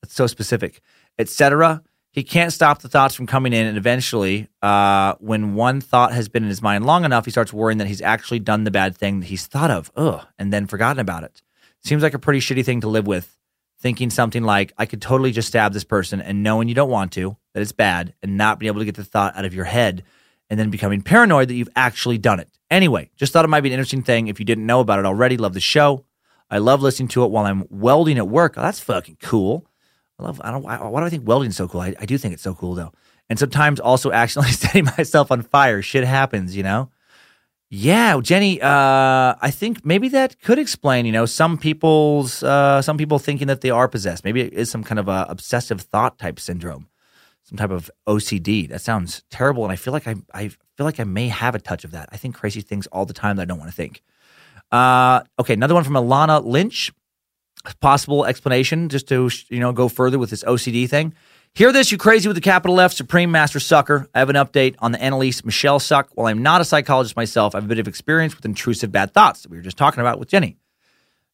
[0.00, 0.80] That's so specific,
[1.18, 1.82] etc.
[2.12, 6.28] He can't stop the thoughts from coming in, and eventually, uh, when one thought has
[6.28, 8.96] been in his mind long enough, he starts worrying that he's actually done the bad
[8.96, 11.42] thing that he's thought of, ugh, and then forgotten about it.
[11.82, 13.36] Seems like a pretty shitty thing to live with.
[13.80, 17.12] Thinking something like, I could totally just stab this person, and knowing you don't want
[17.12, 19.64] to, that it's bad, and not being able to get the thought out of your
[19.64, 20.04] head
[20.52, 22.46] and then becoming paranoid that you've actually done it.
[22.70, 25.06] Anyway, just thought it might be an interesting thing if you didn't know about it
[25.06, 25.38] already.
[25.38, 26.04] Love the show.
[26.50, 28.58] I love listening to it while I'm welding at work.
[28.58, 29.66] Oh, that's fucking cool.
[30.18, 30.42] I love.
[30.44, 30.62] I don't.
[30.62, 31.80] Why, do I think welding's so cool?
[31.80, 32.92] I, I do think it's so cool though.
[33.30, 35.80] And sometimes also accidentally setting myself on fire.
[35.80, 36.90] Shit happens, you know.
[37.70, 38.60] Yeah, Jenny.
[38.60, 41.06] Uh, I think maybe that could explain.
[41.06, 44.22] You know, some people's uh, some people thinking that they are possessed.
[44.22, 46.88] Maybe it is some kind of a obsessive thought type syndrome
[47.52, 48.68] some type of OCD.
[48.68, 51.58] That sounds terrible, and I feel like I I feel like I may have a
[51.58, 52.08] touch of that.
[52.10, 54.02] I think crazy things all the time that I don't want to think.
[54.70, 56.90] Uh, okay, another one from Alana Lynch.
[57.80, 61.14] Possible explanation, just to you know go further with this OCD thing.
[61.54, 64.08] Hear this, you crazy with the capital F, Supreme Master Sucker.
[64.14, 66.08] I have an update on the Anneliese Michel suck.
[66.14, 69.12] While I'm not a psychologist myself, I have a bit of experience with intrusive bad
[69.12, 70.56] thoughts that we were just talking about with Jenny.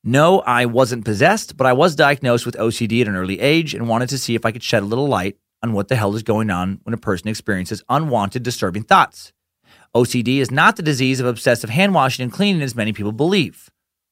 [0.03, 3.89] No, I wasn't possessed, but I was diagnosed with OCD at an early age and
[3.89, 6.23] wanted to see if I could shed a little light on what the hell is
[6.23, 9.33] going on when a person experiences unwanted, disturbing thoughts.
[9.95, 13.71] OCD is not the disease of obsessive hand washing and cleaning as many people believe.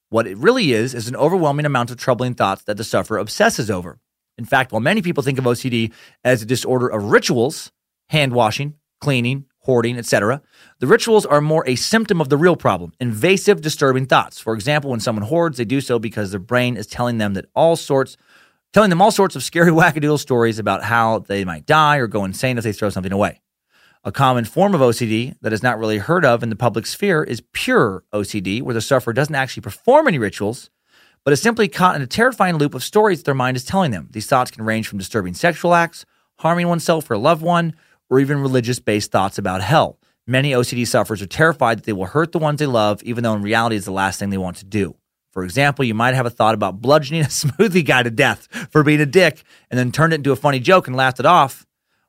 [0.08, 3.70] What it really is is an overwhelming amount of troubling thoughts that the sufferer obsesses
[3.70, 3.98] over.
[4.38, 5.92] In fact, while many people think of OCD
[6.24, 7.72] as a disorder of rituals,
[8.08, 10.42] hand washing, cleaning, hoarding, etc.,
[10.78, 14.38] the rituals are more a symptom of the real problem, invasive, disturbing thoughts.
[14.38, 17.46] For example, when someone hoards, they do so because their brain is telling them that
[17.54, 18.16] all sorts
[18.72, 22.24] telling them all sorts of scary wackadoodle stories about how they might die or go
[22.24, 23.40] insane if they throw something away.
[24.04, 27.24] A common form of OCD that is not really heard of in the public sphere
[27.24, 30.70] is pure OCD, where the sufferer doesn't actually perform any rituals,
[31.24, 34.08] but is simply caught in a terrifying loop of stories their mind is telling them.
[34.12, 36.06] These thoughts can range from disturbing sexual acts,
[36.38, 37.74] harming oneself or a loved one,
[38.08, 39.98] or even religious based thoughts about hell.
[40.24, 43.34] Many OCD sufferers are terrified that they will hurt the ones they love, even though
[43.34, 44.94] in reality it's the last thing they want to do.
[45.36, 48.82] For example, you might have a thought about bludgeoning a smoothie guy to death for
[48.82, 51.65] being a dick and then turned it into a funny joke and laughed it off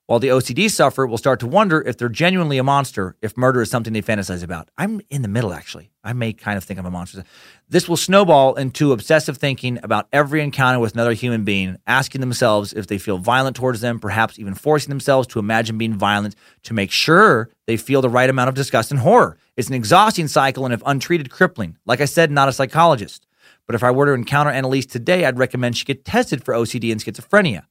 [0.08, 3.62] while the OCD sufferer will start to wonder if they're genuinely a monster, if murder
[3.62, 4.70] is something they fantasize about.
[4.78, 5.92] I'm in the middle, actually.
[6.02, 7.26] I may kind of think I'm a monster.
[7.68, 12.72] This will snowball into obsessive thinking about every encounter with another human being, asking themselves
[12.72, 16.74] if they feel violent towards them, perhaps even forcing themselves to imagine being violent to
[16.74, 19.38] make sure they feel the right amount of disgust and horror.
[19.58, 21.76] It's an exhausting cycle and if untreated, crippling.
[21.86, 23.28] Like I said, not a psychologist.
[23.66, 26.94] But if I were to encounter Anneliese today, I'd recommend she get tested for OCD
[26.94, 27.66] and schizophrenia.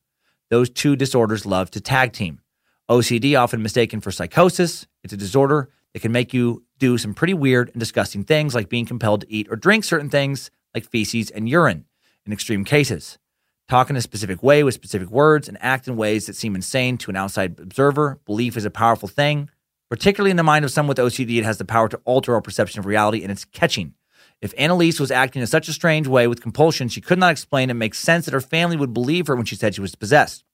[0.49, 2.41] Those two disorders love to tag team.
[2.89, 7.35] OCD, often mistaken for psychosis, it's a disorder that can make you do some pretty
[7.35, 11.31] weird and disgusting things like being compelled to eat or drink certain things like feces
[11.31, 11.85] and urine
[12.25, 13.19] in extreme cases.
[13.69, 16.97] Talk in a specific way with specific words and act in ways that seem insane
[16.99, 18.21] to an outside observer.
[18.25, 19.51] Belief is a powerful thing.
[19.89, 22.41] Particularly in the mind of someone with OCD, it has the power to alter our
[22.41, 23.95] perception of reality and it's catching.
[24.47, 27.69] If Anneliese was acting in such a strange way with compulsion she could not explain,
[27.69, 30.45] it makes sense that her family would believe her when she said she was possessed.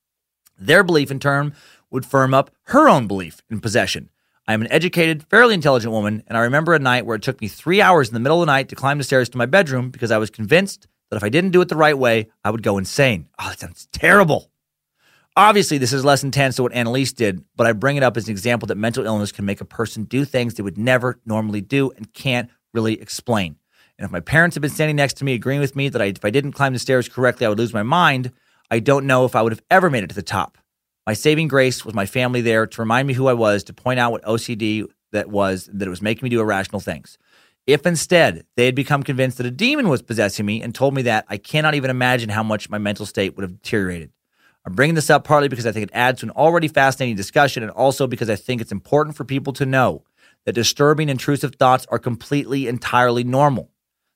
[0.58, 1.54] Their belief, in turn,
[1.90, 4.08] would firm up her own belief in possession.
[4.48, 7.42] I am an educated, fairly intelligent woman, and I remember a night where it took
[7.42, 9.44] me three hours in the middle of the night to climb the stairs to my
[9.44, 12.50] bedroom because I was convinced that if I didn't do it the right way, I
[12.50, 13.28] would go insane.
[13.38, 14.50] Oh, that sounds terrible.
[15.36, 18.24] Obviously, this is less intense than what Anneliese did, but I bring it up as
[18.24, 21.60] an example that mental illness can make a person do things they would never normally
[21.60, 23.56] do and can't really explain.
[24.02, 26.06] And if my parents had been standing next to me agreeing with me that I,
[26.06, 28.32] if I didn't climb the stairs correctly, I would lose my mind,
[28.68, 30.58] I don't know if I would have ever made it to the top.
[31.06, 34.00] My saving grace was my family there to remind me who I was, to point
[34.00, 37.16] out what OCD that was, that it was making me do irrational things.
[37.64, 41.02] If instead they had become convinced that a demon was possessing me and told me
[41.02, 44.10] that, I cannot even imagine how much my mental state would have deteriorated.
[44.66, 47.62] I'm bringing this up partly because I think it adds to an already fascinating discussion
[47.62, 50.02] and also because I think it's important for people to know
[50.44, 53.71] that disturbing, intrusive thoughts are completely, entirely normal.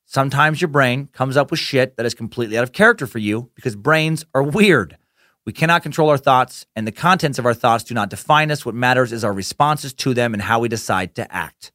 [0.08, 3.50] Sometimes your brain comes up with shit that is completely out of character for you
[3.56, 4.96] because brains are weird.
[5.44, 8.64] We cannot control our thoughts, and the contents of our thoughts do not define us.
[8.64, 11.72] What matters is our responses to them and how we decide to act.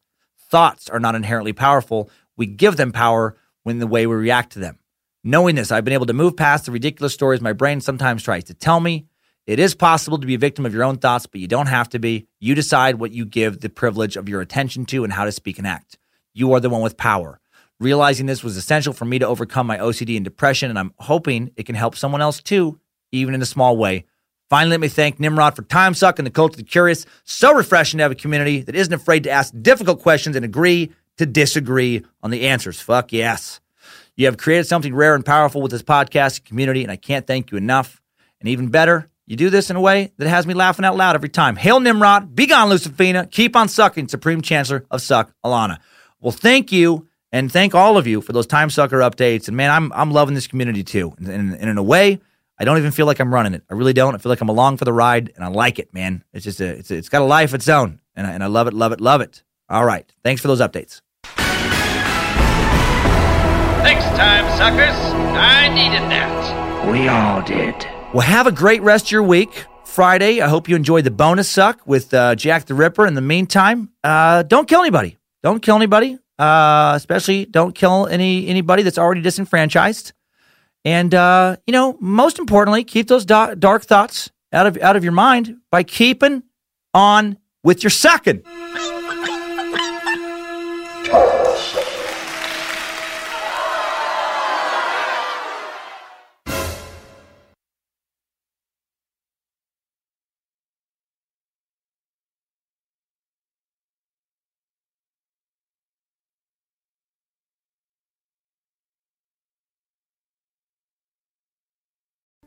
[0.50, 2.10] Thoughts are not inherently powerful.
[2.36, 4.78] We give them power when the way we react to them.
[5.24, 8.44] Knowing this, I've been able to move past the ridiculous stories my brain sometimes tries
[8.44, 9.06] to tell me.
[9.46, 11.88] It is possible to be a victim of your own thoughts, but you don't have
[11.90, 12.26] to be.
[12.40, 15.58] You decide what you give the privilege of your attention to and how to speak
[15.58, 15.98] and act.
[16.32, 17.40] You are the one with power.
[17.82, 21.50] Realizing this was essential for me to overcome my OCD and depression, and I'm hoping
[21.56, 22.78] it can help someone else too,
[23.10, 24.04] even in a small way.
[24.48, 27.06] Finally, let me thank Nimrod for time suck and the cult of the curious.
[27.24, 30.92] So refreshing to have a community that isn't afraid to ask difficult questions and agree
[31.16, 32.80] to disagree on the answers.
[32.80, 33.60] Fuck yes.
[34.14, 37.50] You have created something rare and powerful with this podcast community, and I can't thank
[37.50, 38.00] you enough.
[38.38, 41.16] And even better, you do this in a way that has me laughing out loud
[41.16, 41.56] every time.
[41.56, 45.78] Hail Nimrod, be gone, Lucifina, keep on sucking, Supreme Chancellor of Suck, Alana.
[46.20, 49.48] Well, thank you and thank all of you for those time sucker updates.
[49.48, 51.14] And man, I'm I'm loving this community too.
[51.18, 52.20] And, and, and, in a way,
[52.58, 53.64] I don't even feel like I'm running it.
[53.70, 54.14] I really don't.
[54.14, 56.22] I feel like I'm along for the ride, and I like it, man.
[56.32, 58.44] It's just a it's a, it's got a life of its own, and I, and
[58.44, 59.42] I love it, love it, love it.
[59.68, 61.00] All right, thanks for those updates.
[63.82, 64.94] Next time suckers.
[65.34, 66.86] I needed that.
[66.88, 67.74] We all did.
[68.12, 69.66] Well, have a great rest of your week.
[69.84, 70.40] Friday.
[70.40, 73.06] I hope you enjoyed the bonus suck with uh, Jack the Ripper.
[73.06, 75.18] In the meantime, uh, don't kill anybody.
[75.42, 76.18] Don't kill anybody.
[76.42, 80.12] Uh, especially don't kill any anybody that's already disenfranchised.
[80.84, 85.04] And uh, you know, most importantly, keep those do- dark thoughts out of out of
[85.04, 86.42] your mind by keeping
[86.94, 88.42] on with your sucking.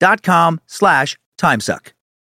[0.00, 1.92] dot com slash timesuck.